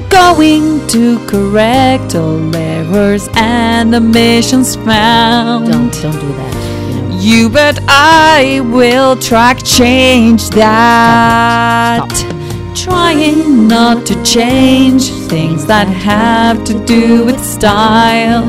Going 0.09 0.87
to 0.87 1.17
correct 1.27 2.15
all 2.15 2.55
errors 2.55 3.27
and 3.33 3.95
omissions 3.95 4.75
found. 4.75 5.71
Don't, 5.71 5.91
don't 6.01 6.19
do 6.19 6.33
that. 6.33 7.19
You, 7.19 7.49
bet 7.49 7.79
I 7.87 8.61
will 8.71 9.15
track 9.17 9.63
change 9.63 10.49
that. 10.51 11.97
Stop. 11.97 12.11
Stop. 12.11 12.34
Trying 12.75 13.67
not 13.67 14.05
to 14.05 14.23
change 14.23 15.09
things 15.27 15.65
that 15.65 15.87
have 15.87 16.63
to 16.65 16.73
do 16.85 17.25
with 17.25 17.43
style 17.43 18.45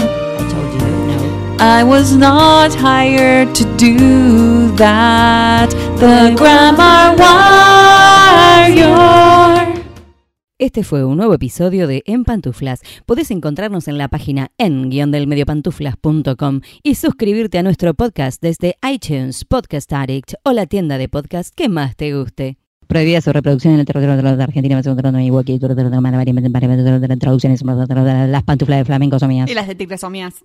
I 1.58 1.84
was 1.84 2.14
not 2.14 2.74
hired 2.74 3.54
to 3.54 3.64
do 3.76 4.76
that. 4.76 5.70
The 5.98 6.34
Grammar 6.36 7.16
Warrior. 8.76 9.82
Este 10.58 10.84
fue 10.84 11.04
un 11.04 11.16
nuevo 11.16 11.32
episodio 11.32 11.86
de 11.86 12.02
En 12.04 12.24
Pantuflas. 12.24 12.82
Podés 13.06 13.30
encontrarnos 13.30 13.88
en 13.88 13.96
la 13.96 14.08
página 14.08 14.50
en-mediopantuflas.com 14.58 16.60
y 16.82 16.96
suscribirte 16.96 17.56
a 17.56 17.62
nuestro 17.62 17.94
podcast 17.94 18.42
desde 18.42 18.76
iTunes, 18.86 19.46
Podcast 19.46 19.90
Addict 19.94 20.34
o 20.42 20.52
la 20.52 20.66
tienda 20.66 20.98
de 20.98 21.08
podcast 21.08 21.54
que 21.54 21.70
más 21.70 21.96
te 21.96 22.14
guste. 22.14 22.58
Prohibida 22.86 23.20
su 23.20 23.32
reproducción 23.32 23.74
en 23.74 23.80
el 23.80 23.86
territorio 23.86 24.36
de 24.36 24.42
Argentina, 24.42 24.80
traducciones, 27.18 27.62
las 27.62 28.42
pantuflas 28.44 28.78
de 28.78 28.84
flamenco 28.84 29.18
son 29.18 29.28
mías. 29.28 29.50
Y 29.50 29.54
las 29.54 29.66
de 29.66 29.74
tigres 29.74 30.00
son 30.00 30.12
mías. 30.12 30.44